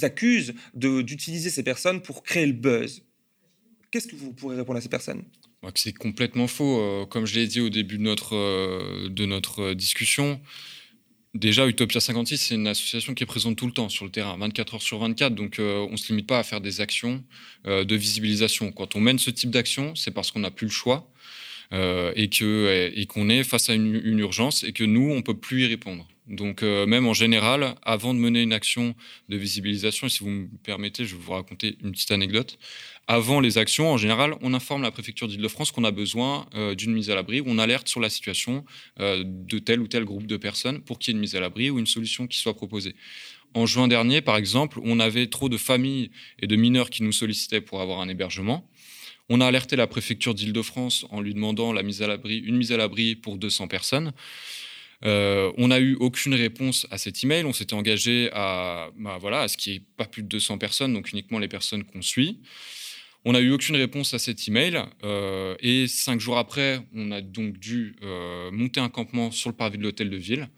[0.00, 3.04] accusent d'utiliser ces personnes pour créer le buzz.
[3.90, 5.22] Qu'est-ce que vous pourrez répondre à ces personnes?
[5.74, 6.80] C'est complètement faux.
[6.80, 10.40] Euh, comme je l'ai dit au début de notre, euh, discussion,
[11.34, 14.36] déjà, Utopia 56, c'est une association qui est présente tout le temps sur le terrain,
[14.38, 15.34] 24 heures sur 24.
[15.34, 17.24] Donc, euh, on ne se limite pas à faire des actions
[17.64, 18.72] de visibilisation.
[18.72, 21.10] Quand on mène ce type d'action, c'est parce qu'on n'a plus le choix
[21.72, 22.30] et
[23.08, 25.66] qu'on est face à une, une urgence et que nous, on ne peut plus y
[25.66, 26.08] répondre.
[26.28, 28.94] Donc, euh, même en général, avant de mener une action
[29.30, 32.58] de visibilisation, et si vous me permettez, je vais vous raconter une petite anecdote.
[33.06, 36.92] Avant les actions, en général, on informe la préfecture d'Île-de-France qu'on a besoin euh, d'une
[36.92, 38.66] mise à l'abri, ou on alerte sur la situation
[39.00, 41.40] euh, de tel ou tel groupe de personnes pour qu'il y ait une mise à
[41.40, 42.94] l'abri ou une solution qui soit proposée.
[43.54, 46.10] En juin dernier, par exemple, on avait trop de familles
[46.40, 48.68] et de mineurs qui nous sollicitaient pour avoir un hébergement.
[49.30, 52.72] On a alerté la préfecture d'Île-de-France en lui demandant la mise à l'abri, une mise
[52.72, 54.12] à l'abri pour 200 personnes.
[55.04, 57.44] Euh, on n'a eu aucune réponse à cet email.
[57.44, 60.58] On s'était engagé à, bah, voilà, à ce qu'il n'y ait pas plus de 200
[60.58, 62.40] personnes, donc uniquement les personnes qu'on suit.
[63.24, 64.80] On n'a eu aucune réponse à cet email.
[65.04, 69.56] euh, et cinq jours après, on a donc dû euh, monter un campement sur le
[69.56, 70.48] parvis de l'hôtel de ville.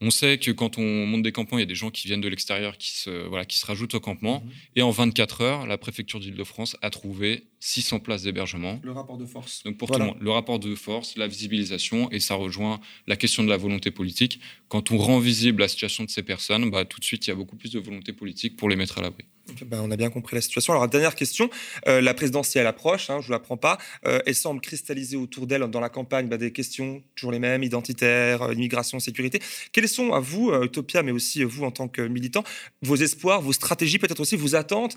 [0.00, 2.20] On sait que quand on monte des campements, il y a des gens qui viennent
[2.20, 4.44] de l'extérieur qui se, voilà, qui se rajoutent au campement.
[4.76, 8.78] Et en 24 heures, la préfecture d'Île-de-France a trouvé 600 places d'hébergement.
[8.82, 9.62] Le rapport de force.
[9.64, 10.04] Donc pour Voilà.
[10.04, 13.48] tout le monde, le rapport de force, la visibilisation, et ça rejoint la question de
[13.48, 14.38] la volonté politique.
[14.68, 17.32] Quand on rend visible la situation de ces personnes, bah, tout de suite, il y
[17.32, 19.24] a beaucoup plus de volonté politique pour les mettre à l'abri.
[19.66, 20.72] Ben, on a bien compris la situation.
[20.72, 21.50] Alors, dernière question.
[21.86, 23.76] Euh, la présidentielle approche, hein, je ne vous la prends pas.
[24.06, 27.62] Euh, elle semble cristalliser autour d'elle, dans la campagne, bah, des questions toujours les mêmes,
[27.62, 29.40] identitaires, euh, immigration, sécurité.
[29.72, 32.42] Quelles sont, à vous, euh, Utopia, mais aussi vous en tant que militant,
[32.82, 34.96] vos espoirs, vos stratégies, peut-être aussi vos attentes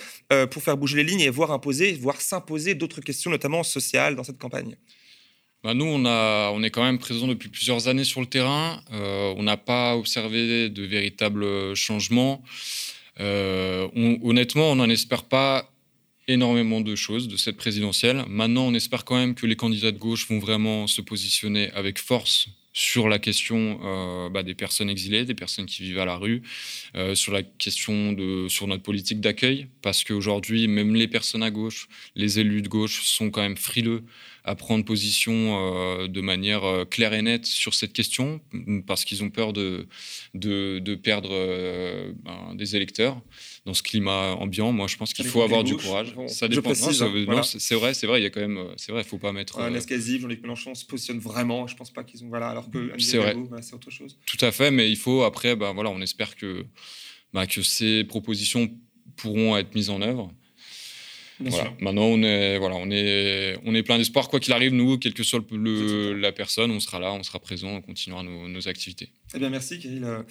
[0.52, 4.24] pour faire bouger les lignes et voir imposer, voire s'imposer d'autres questions, notamment sociales, dans
[4.24, 4.76] cette campagne?
[5.64, 8.82] Bah, nous, on, a, on est quand même présents depuis plusieurs années sur le terrain.
[8.92, 12.44] Euh, on n'a pas observé de véritables changements.
[13.20, 15.72] Euh, on- honnêtement, on n'en espère pas
[16.28, 18.24] énormément de choses de cette présidentielle.
[18.28, 22.00] Maintenant, on espère quand même que les candidats de gauche vont vraiment se positionner avec
[22.00, 22.48] force
[22.78, 26.44] sur la question euh, bah, des personnes exilées, des personnes qui vivent à la rue,
[26.94, 31.50] euh, sur la question de sur notre politique d'accueil, parce qu'aujourd'hui, même les personnes à
[31.50, 34.04] gauche, les élus de gauche sont quand même frileux
[34.48, 38.40] à prendre position euh, de manière euh, claire et nette sur cette question,
[38.88, 39.88] parce qu'ils ont peur de,
[40.34, 43.22] de, de perdre euh, ben, des électeurs
[43.66, 44.72] dans ce climat ambiant.
[44.72, 46.16] Moi, je pense qu'il faut avoir du courage.
[46.16, 46.70] Bon, ça je dépend.
[46.70, 47.44] précise, non, ça- non, voilà.
[47.44, 48.22] c'est c'est vrai, c'est vrai.
[48.22, 49.60] Il y a quand même, c'est vrai, il faut pas mettre.
[49.60, 51.68] Un euh, Escasiv, Jean-Luc Mélenchon se positionne vraiment.
[51.68, 52.30] Je pense pas qu'ils ont.
[52.30, 53.34] Voilà, alors que C'est vrai.
[53.50, 54.18] Voilà, c'est autre chose.
[54.26, 56.66] Tout à fait, mais il faut après, ben voilà, on espère que,
[57.34, 58.72] ben, que ces propositions
[59.18, 60.32] pourront être mises en œuvre.
[61.40, 61.74] Voilà.
[61.82, 64.28] Maintenant, on est, voilà, on est, on est plein d'espoir.
[64.30, 67.22] Quoi qu'il arrive, nous, quelle que soit le, le- la personne, on sera là, on
[67.22, 69.10] sera présent, on continuera nos, nos activités.
[69.36, 70.24] Eh bien, merci, Kirill, euh,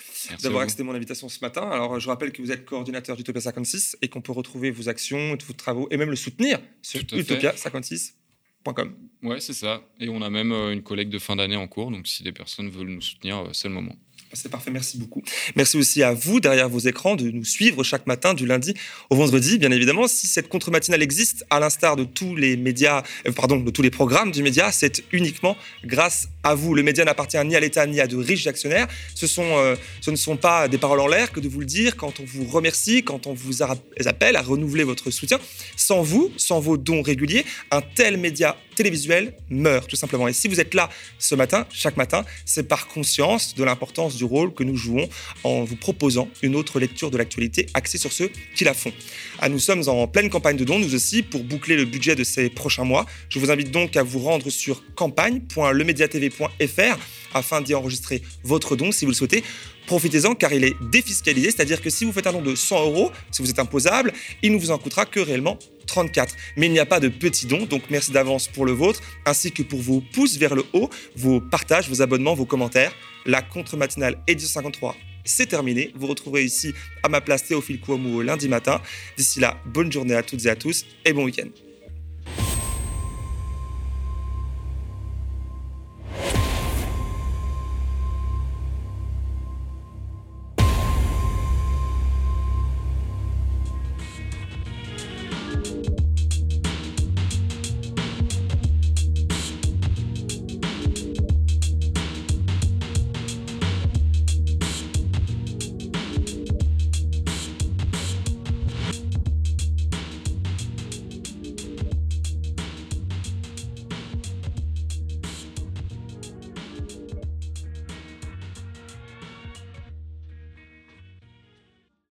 [0.42, 1.62] d'avoir accepté mon invitation ce matin.
[1.70, 5.36] Alors, je rappelle que vous êtes coordinateur d'Utopia 56 et qu'on peut retrouver vos actions,
[5.46, 7.34] vos travaux et même le soutenir sur Tout à fait.
[7.34, 8.96] utopia56.com.
[9.22, 9.82] Ouais, c'est ça.
[10.00, 11.90] Et on a même euh, une collecte de fin d'année en cours.
[11.90, 13.94] Donc, si des personnes veulent nous soutenir, euh, c'est le moment.
[14.36, 15.22] C'est parfait, merci beaucoup.
[15.56, 18.74] Merci aussi à vous derrière vos écrans de nous suivre chaque matin du lundi
[19.08, 20.06] au vendredi, bien évidemment.
[20.08, 23.90] Si cette contre-matinale existe, à l'instar de tous les médias, euh, pardon, de tous les
[23.90, 26.74] programmes du média, c'est uniquement grâce à vous.
[26.74, 28.88] Le média n'appartient ni à l'État ni à de riches actionnaires.
[29.14, 31.66] Ce, sont, euh, ce ne sont pas des paroles en l'air que de vous le
[31.66, 35.40] dire quand on vous remercie, quand on vous appelle à renouveler votre soutien.
[35.76, 40.28] Sans vous, sans vos dons réguliers, un tel média télévisuel meurt tout simplement.
[40.28, 40.88] Et si vous êtes là
[41.18, 45.08] ce matin, chaque matin, c'est par conscience de l'importance du rôle que nous jouons
[45.42, 48.92] en vous proposant une autre lecture de l'actualité axée sur ceux qui la font.
[49.40, 52.22] Ah, nous sommes en pleine campagne de dons, nous aussi, pour boucler le budget de
[52.22, 53.06] ces prochains mois.
[53.28, 56.98] Je vous invite donc à vous rendre sur campagne.lemediatv.fr
[57.34, 59.42] afin d'y enregistrer votre don si vous le souhaitez.
[59.86, 63.12] Profitez-en car il est défiscalisé, c'est-à-dire que si vous faites un don de 100 euros,
[63.30, 66.34] si vous êtes imposable, il ne vous en coûtera que réellement 34.
[66.56, 69.52] Mais il n'y a pas de petits dons, donc merci d'avance pour le vôtre, ainsi
[69.52, 72.92] que pour vos pouces vers le haut, vos partages, vos abonnements, vos commentaires.
[73.24, 75.92] La contre-matinale édition 53, c'est terminé.
[75.94, 78.80] Vous retrouverez ici à ma place Théophile Kouamou lundi matin.
[79.16, 81.65] D'ici là, bonne journée à toutes et à tous et bon week-end.